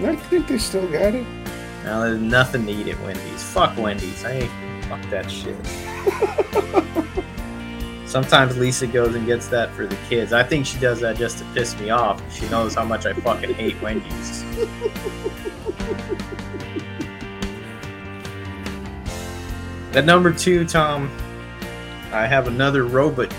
I 0.03 0.17
think 0.17 0.49
they 0.49 0.59
still 0.59 0.87
got 0.89 1.15
it. 1.15 1.27
Now 1.85 2.01
there's 2.01 2.21
nothing 2.21 2.67
to 2.67 2.73
eat 2.73 2.89
at 2.89 3.01
Wendy's. 3.01 3.43
Fuck 3.45 3.79
Wendy's. 3.79 4.25
I 4.25 4.33
ain't 4.33 4.85
fuck 4.85 5.01
that 5.11 5.31
shit. 5.31 5.57
Sometimes 8.09 8.59
Lisa 8.59 8.89
goes 8.89 9.15
and 9.15 9.25
gets 9.25 9.47
that 9.49 9.73
for 9.73 9.87
the 9.87 9.97
kids. 10.09 10.33
I 10.33 10.43
think 10.43 10.67
she 10.67 10.79
does 10.81 11.01
that 11.01 11.17
just 11.17 11.39
to 11.39 11.45
piss 11.55 11.79
me 11.79 11.91
off. 11.91 12.21
She 12.35 12.49
knows 12.49 12.75
how 12.75 12.85
much 12.85 13.07
I 13.07 13.13
fucking 13.15 13.55
hate 13.55 13.81
Wendy's. 13.81 14.45
At 19.97 20.05
number 20.05 20.31
two, 20.31 20.67
Tom, 20.67 21.11
I 22.13 22.27
have 22.27 22.49
another 22.49 22.85
robot. 22.85 23.35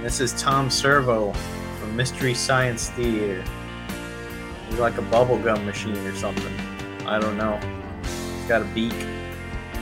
This 0.00 0.20
is 0.20 0.32
Tom 0.40 0.70
Servo 0.70 1.32
from 1.32 1.96
Mystery 1.96 2.34
Science 2.34 2.90
Theater. 2.90 3.42
He's 4.68 4.78
like 4.78 4.96
a 4.96 5.02
bubblegum 5.02 5.64
machine 5.64 5.96
or 6.06 6.14
something. 6.14 6.54
I 7.04 7.18
don't 7.18 7.36
know. 7.36 7.58
He's 8.04 8.46
got 8.46 8.62
a 8.62 8.64
beak. 8.66 8.94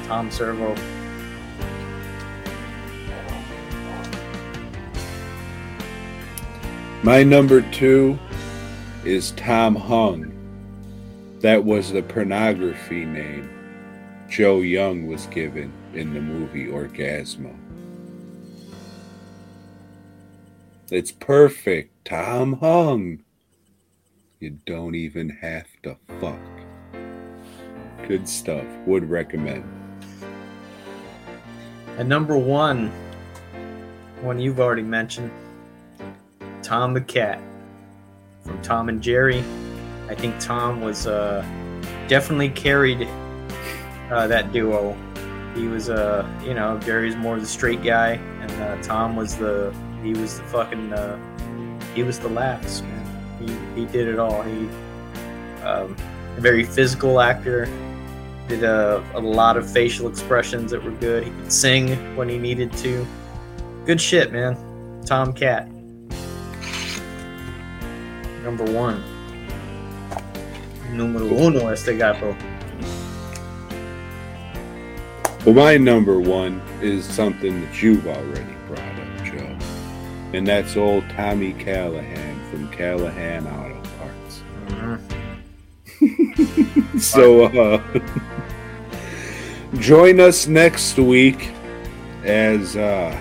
Tom 0.06 0.30
Servo. 0.30 0.74
My 7.02 7.22
number 7.22 7.60
two 7.72 8.18
is 9.04 9.32
Tom 9.32 9.76
Hung. 9.76 10.32
That 11.40 11.62
was 11.62 11.92
the 11.92 12.02
pornography 12.02 13.04
name 13.04 13.57
Joe 14.28 14.60
Young 14.60 15.06
was 15.06 15.26
given 15.26 15.72
in 15.94 16.12
the 16.12 16.20
movie 16.20 16.66
Orgazmo. 16.66 17.56
It's 20.90 21.12
perfect, 21.12 22.04
Tom 22.04 22.54
Hung. 22.54 23.20
You 24.40 24.58
don't 24.66 24.94
even 24.94 25.30
have 25.30 25.66
to 25.82 25.96
fuck. 26.20 26.38
Good 28.06 28.28
stuff. 28.28 28.64
Would 28.86 29.08
recommend. 29.08 29.64
At 31.96 32.06
number 32.06 32.36
one, 32.38 32.92
one 34.20 34.38
you've 34.38 34.60
already 34.60 34.82
mentioned, 34.82 35.30
Tom 36.62 36.94
the 36.94 37.00
Cat 37.00 37.40
from 38.44 38.60
Tom 38.62 38.88
and 38.88 39.02
Jerry. 39.02 39.42
I 40.08 40.14
think 40.14 40.38
Tom 40.38 40.80
was 40.80 41.06
uh, 41.06 41.44
definitely 42.06 42.50
carried 42.50 43.08
uh, 44.10 44.26
that 44.26 44.52
duo. 44.52 44.96
He 45.54 45.66
was, 45.66 45.90
uh, 45.90 46.28
you 46.44 46.54
know, 46.54 46.78
Jerry's 46.78 47.16
more 47.16 47.38
the 47.40 47.46
straight 47.46 47.82
guy, 47.82 48.12
and 48.12 48.50
uh, 48.62 48.82
Tom 48.82 49.16
was 49.16 49.36
the 49.36 49.74
he 50.02 50.12
was 50.12 50.38
the 50.38 50.44
fucking 50.44 50.92
uh, 50.92 51.18
he 51.94 52.02
was 52.02 52.18
the 52.18 52.28
laughs 52.28 52.82
man. 52.82 53.04
He 53.40 53.80
he 53.80 53.86
did 53.86 54.08
it 54.08 54.18
all. 54.18 54.42
He 54.42 54.68
um, 55.64 55.96
a 56.36 56.40
very 56.40 56.64
physical 56.64 57.20
actor. 57.20 57.68
Did 58.48 58.64
a, 58.64 59.04
a 59.14 59.20
lot 59.20 59.58
of 59.58 59.70
facial 59.70 60.08
expressions 60.08 60.70
that 60.70 60.82
were 60.82 60.92
good. 60.92 61.24
He 61.24 61.30
could 61.30 61.52
sing 61.52 62.16
when 62.16 62.30
he 62.30 62.38
needed 62.38 62.72
to. 62.78 63.06
Good 63.84 64.00
shit, 64.00 64.32
man. 64.32 64.56
Tom 65.04 65.34
Cat. 65.34 65.68
Number 68.42 68.64
one. 68.64 69.02
Número 70.92 71.30
uno 71.30 71.68
este 71.68 71.98
gato. 71.98 72.34
Well, 75.46 75.54
my 75.54 75.76
number 75.76 76.18
one 76.18 76.60
is 76.82 77.04
something 77.04 77.60
that 77.60 77.80
you've 77.80 78.06
already 78.08 78.54
brought 78.66 78.80
up, 78.80 79.24
Joe. 79.24 79.56
And 80.32 80.46
that's 80.46 80.76
old 80.76 81.08
Tommy 81.10 81.52
Callahan 81.52 82.50
from 82.50 82.68
Callahan 82.70 83.46
Auto 83.46 83.80
Parts. 83.98 84.42
so, 87.02 87.44
uh, 87.44 88.00
join 89.78 90.18
us 90.18 90.48
next 90.48 90.98
week 90.98 91.50
as, 92.24 92.76
uh, 92.76 93.16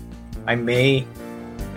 I 0.46 0.54
may 0.54 1.06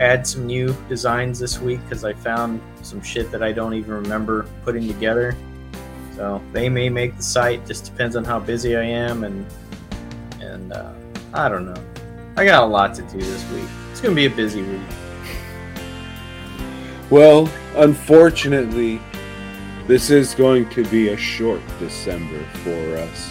add 0.02 0.26
some 0.26 0.48
new 0.48 0.76
designs 0.90 1.38
this 1.38 1.60
week 1.60 1.80
because 1.84 2.04
I 2.04 2.14
found 2.14 2.60
some 2.82 3.02
shit 3.04 3.32
that 3.32 3.44
I 3.44 3.52
don't 3.52 3.76
even 3.76 3.92
remember 3.92 4.48
putting 4.66 4.88
together. 4.88 5.38
So 6.16 6.42
they 6.52 6.70
may 6.70 6.90
make 6.90 7.16
the 7.16 7.24
site. 7.24 7.66
Just 7.68 7.86
depends 7.86 8.16
on 8.16 8.24
how 8.24 8.40
busy 8.40 8.76
I 8.76 8.84
am 8.84 9.24
and 9.24 9.46
and 10.40 10.74
uh, 10.74 10.92
I 11.34 11.48
don't 11.48 11.66
know. 11.66 11.82
I 12.36 12.46
got 12.46 12.64
a 12.64 12.66
lot 12.66 12.96
to 12.96 13.04
do 13.04 13.20
this 13.20 13.50
week. 13.52 13.70
It's 13.92 14.02
gonna 14.02 14.16
be 14.16 14.26
a 14.26 14.30
busy 14.30 14.64
week. 14.64 14.82
Well, 17.12 17.48
unfortunately, 17.76 19.00
this 19.86 20.10
is 20.10 20.34
going 20.34 20.70
to 20.70 20.84
be 20.86 21.10
a 21.10 21.18
short 21.18 21.62
December 21.78 22.44
for 22.64 22.98
us. 22.98 23.30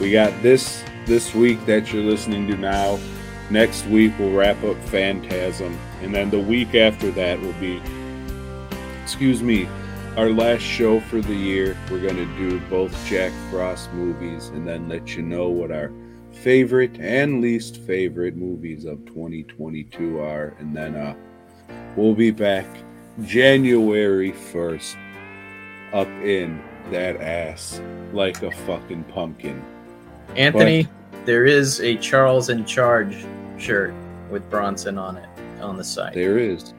We 0.00 0.12
got 0.12 0.32
this 0.42 0.82
this 1.04 1.34
week 1.34 1.64
that 1.66 1.92
you're 1.92 2.04
listening 2.04 2.46
to 2.46 2.56
now. 2.56 2.98
Next 3.50 3.84
week 3.86 4.12
we'll 4.18 4.32
wrap 4.32 4.62
up 4.62 4.76
Phantasm, 4.84 5.76
and 6.02 6.14
then 6.14 6.30
the 6.30 6.38
week 6.38 6.74
after 6.74 7.10
that 7.12 7.40
will 7.40 7.52
be, 7.54 7.80
excuse 9.02 9.42
me, 9.42 9.68
our 10.16 10.30
last 10.30 10.62
show 10.62 11.00
for 11.00 11.20
the 11.20 11.34
year. 11.34 11.76
We're 11.90 12.06
gonna 12.06 12.26
do 12.36 12.58
both 12.70 12.92
Jack 13.06 13.32
Frost 13.50 13.92
movies, 13.92 14.48
and 14.48 14.66
then 14.66 14.88
let 14.88 15.16
you 15.16 15.22
know 15.22 15.48
what 15.48 15.70
our 15.70 15.92
favorite 16.32 16.98
and 16.98 17.40
least 17.40 17.78
favorite 17.78 18.36
movies 18.36 18.84
of 18.84 19.04
2022 19.06 20.20
are, 20.20 20.54
and 20.58 20.76
then 20.76 20.94
uh, 20.94 21.14
we'll 21.96 22.14
be 22.14 22.30
back 22.30 22.66
January 23.22 24.32
1st, 24.32 24.96
up 25.92 26.08
in 26.08 26.62
that 26.90 27.20
ass 27.20 27.80
like 28.12 28.42
a 28.42 28.50
fucking 28.50 29.04
pumpkin. 29.04 29.62
Anthony, 30.36 30.88
there 31.24 31.44
is 31.44 31.80
a 31.80 31.96
Charles 31.96 32.48
in 32.48 32.64
Charge 32.64 33.24
shirt 33.58 33.92
with 34.30 34.48
Bronson 34.48 34.96
on 34.96 35.16
it 35.16 35.29
on 35.60 35.76
the 35.76 35.84
site. 35.84 36.14
There 36.14 36.38
is. 36.38 36.74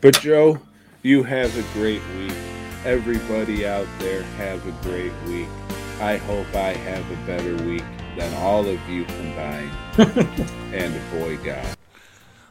But 0.00 0.20
Joe, 0.20 0.58
you 1.02 1.22
have 1.22 1.56
a 1.58 1.62
great 1.74 2.02
week. 2.16 2.32
Everybody 2.84 3.66
out 3.66 3.86
there 3.98 4.22
have 4.22 4.66
a 4.66 4.72
great 4.82 5.12
week. 5.26 5.48
I 6.00 6.16
hope 6.16 6.46
I 6.54 6.72
have 6.72 7.10
a 7.10 7.26
better 7.26 7.54
week 7.64 7.84
than 8.16 8.32
all 8.42 8.66
of 8.66 8.88
you 8.88 9.04
combined. 9.04 9.70
and 10.72 10.94
BOYGOB. 11.12 11.76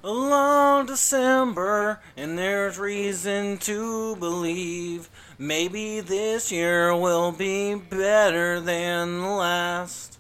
A 0.02 0.12
long 0.12 0.86
December, 0.86 2.00
and 2.16 2.38
there's 2.38 2.78
reason 2.80 3.58
to 3.58 4.16
believe 4.16 5.10
maybe 5.38 6.00
this 6.00 6.52
year 6.52 6.96
will 6.96 7.32
be 7.32 7.76
better 7.76 8.62
than 8.62 9.22
the 9.22 9.28
last. 9.28 10.19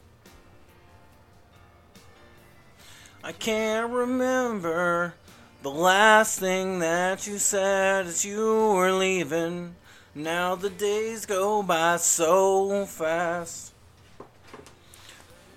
I 3.22 3.34
can't 3.34 3.91
remember 3.91 5.14
the 5.62 5.70
last 5.70 6.40
thing 6.40 6.80
that 6.80 7.28
you 7.28 7.38
said 7.38 8.08
as 8.08 8.24
you 8.24 8.72
were 8.74 8.94
leaving. 8.94 9.76
Now 10.16 10.56
the 10.56 10.70
days 10.70 11.26
go 11.26 11.62
by 11.62 11.98
so 11.98 12.86
fast. 12.86 13.74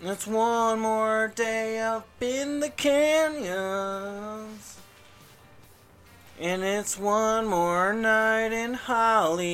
It's 0.02 0.26
one 0.26 0.80
more 0.80 1.30
day 1.32 1.78
up 1.78 2.08
in 2.20 2.58
the 2.58 2.68
canyons. 2.68 4.80
And 6.40 6.64
it's 6.64 6.98
one 6.98 7.46
more 7.46 7.92
night 7.92 8.52
in 8.52 8.74
Hollywood. 8.74 9.52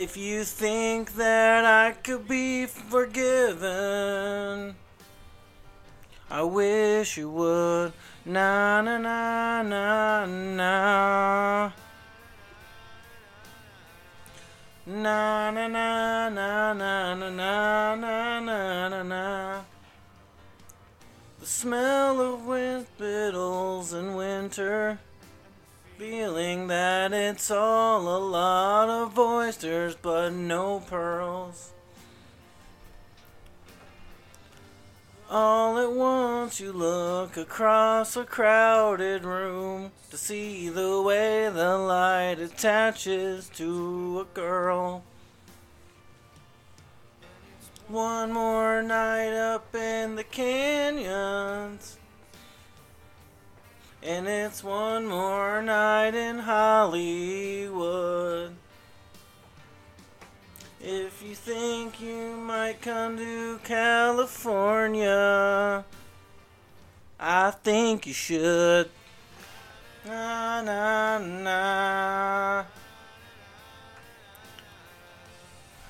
If 0.00 0.16
you 0.16 0.44
think 0.44 1.16
that 1.16 1.66
I 1.66 1.92
could 1.92 2.26
be 2.26 2.64
forgiven, 2.64 4.74
I 6.30 6.42
wish 6.42 7.18
you 7.18 7.28
would. 7.28 7.92
Na 8.24 8.80
na 8.80 8.96
na 8.96 9.62
na 9.62 10.24
na. 10.24 11.72
Na 14.86 15.50
na 15.50 15.68
na 15.68 16.28
na 16.30 16.72
na 16.72 17.12
na 17.12 17.14
na 17.14 17.94
na 17.94 18.40
na 18.40 18.88
na 18.88 19.02
na. 19.02 19.62
The 21.40 21.46
smell 21.46 22.22
of 22.22 22.46
wind 22.46 22.86
fiddles 22.96 23.92
in 23.92 24.14
winter. 24.14 24.98
Feeling 26.00 26.68
that 26.68 27.12
it's 27.12 27.50
all 27.50 28.00
a 28.00 28.24
lot 28.24 28.88
of 28.88 29.18
oysters, 29.18 29.94
but 29.94 30.30
no 30.30 30.80
pearls. 30.80 31.72
All 35.28 35.78
at 35.78 35.92
once 35.92 36.58
you 36.58 36.72
look 36.72 37.36
across 37.36 38.16
a 38.16 38.24
crowded 38.24 39.26
room 39.26 39.92
to 40.08 40.16
see 40.16 40.70
the 40.70 41.02
way 41.02 41.50
the 41.50 41.76
light 41.76 42.38
attaches 42.38 43.50
to 43.56 44.20
a 44.26 44.34
girl. 44.34 45.04
One 47.88 48.32
more 48.32 48.80
night 48.80 49.34
up 49.34 49.74
in 49.74 50.16
the 50.16 50.24
canyons. 50.24 51.99
And 54.02 54.26
it's 54.26 54.64
one 54.64 55.06
more 55.06 55.60
night 55.60 56.14
in 56.14 56.38
Hollywood. 56.38 57.70
If 60.80 61.22
you 61.22 61.34
think 61.34 62.00
you 62.00 62.34
might 62.38 62.80
come 62.80 63.18
to 63.18 63.60
California, 63.62 65.04
I 67.18 67.50
think 67.50 68.06
you 68.06 68.14
should. 68.14 68.88
Na 70.06 70.62
na 70.62 71.18
na. 71.18 72.64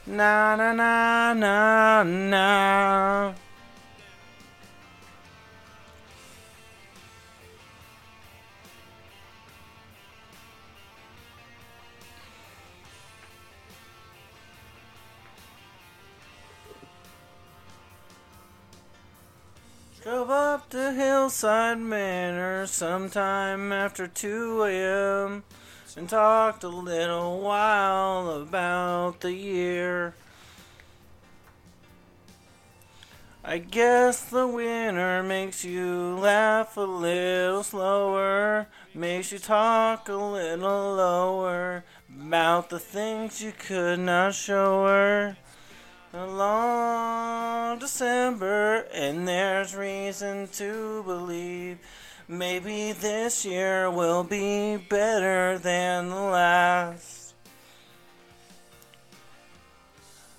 Na 0.09 0.57
na 0.57 0.73
na 0.73 1.33
na 1.35 2.03
na. 2.03 3.35
Drove 20.03 20.31
up 20.31 20.71
to 20.71 20.93
Hillside 20.93 21.79
Manor 21.79 22.67
sometime 22.67 23.71
after 23.71 24.07
2 24.07 24.63
a.m. 24.63 25.45
and 25.95 26.09
talked 26.09 26.65
a 26.65 26.69
little 26.69 27.43
while 27.43 28.31
about 28.31 29.21
the 29.21 29.35
year. 29.35 30.15
I 33.45 33.59
guess 33.59 34.25
the 34.25 34.47
winter 34.47 35.23
makes 35.23 35.67
you 35.67 36.17
laugh 36.19 36.79
a 36.79 36.81
little 36.81 37.63
slower, 37.63 38.69
makes 38.95 39.33
you 39.33 39.39
talk 39.39 40.09
a 40.09 40.15
little 40.15 40.95
lower 40.95 41.85
about 42.09 42.71
the 42.71 42.79
things 42.79 43.43
you 43.43 43.53
could 43.53 43.99
not 43.99 44.33
show 44.33 44.87
her. 44.87 45.37
A 46.13 46.27
long 46.27 47.79
December, 47.79 48.85
and 48.93 49.29
there's 49.29 49.77
reason 49.77 50.49
to 50.55 51.05
believe 51.05 51.79
maybe 52.27 52.91
this 52.91 53.45
year 53.45 53.89
will 53.89 54.25
be 54.25 54.77
better 54.77 55.57
than 55.57 56.09
the 56.09 56.17
last. 56.17 57.35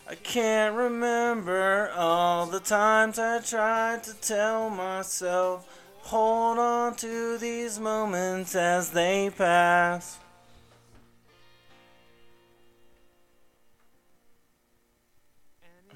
I 0.10 0.16
can't 0.16 0.76
remember 0.76 1.90
all 1.96 2.48
the 2.48 2.60
times 2.60 3.18
I 3.18 3.40
tried 3.40 4.04
to 4.04 4.14
tell 4.16 4.70
myself, 4.70 5.66
hold 6.00 6.60
on 6.60 6.96
to 6.96 7.38
these 7.38 7.80
moments 7.80 8.56
as 8.56 8.90
they 8.90 9.30
pass. 9.30 10.18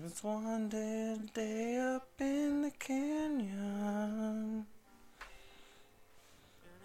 It's 0.06 0.24
one 0.24 0.70
dead 0.70 1.34
day 1.34 1.78
up 1.80 2.08
in 2.20 2.62
the 2.62 2.70
canyon. 2.78 4.64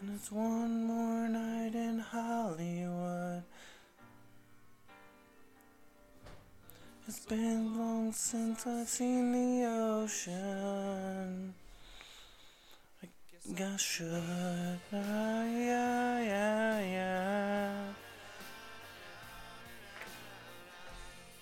And 0.01 0.11
it's 0.15 0.33
one 0.33 0.85
more 0.85 1.29
night 1.29 1.75
in 1.75 1.99
Hollywood. 1.99 3.43
It's 7.07 7.27
been 7.27 7.77
long 7.77 8.11
since 8.13 8.67
I've 8.67 8.89
seen 8.89 9.33
the 9.33 9.67
ocean. 9.67 11.53
I 13.03 13.09
guess 13.55 13.75
I 13.75 13.77
should. 13.77 14.81
Ah, 14.95 15.45
yeah, 15.45 16.21
yeah, 16.23 16.81
yeah. 16.81 18.10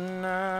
Nah. 0.00 0.59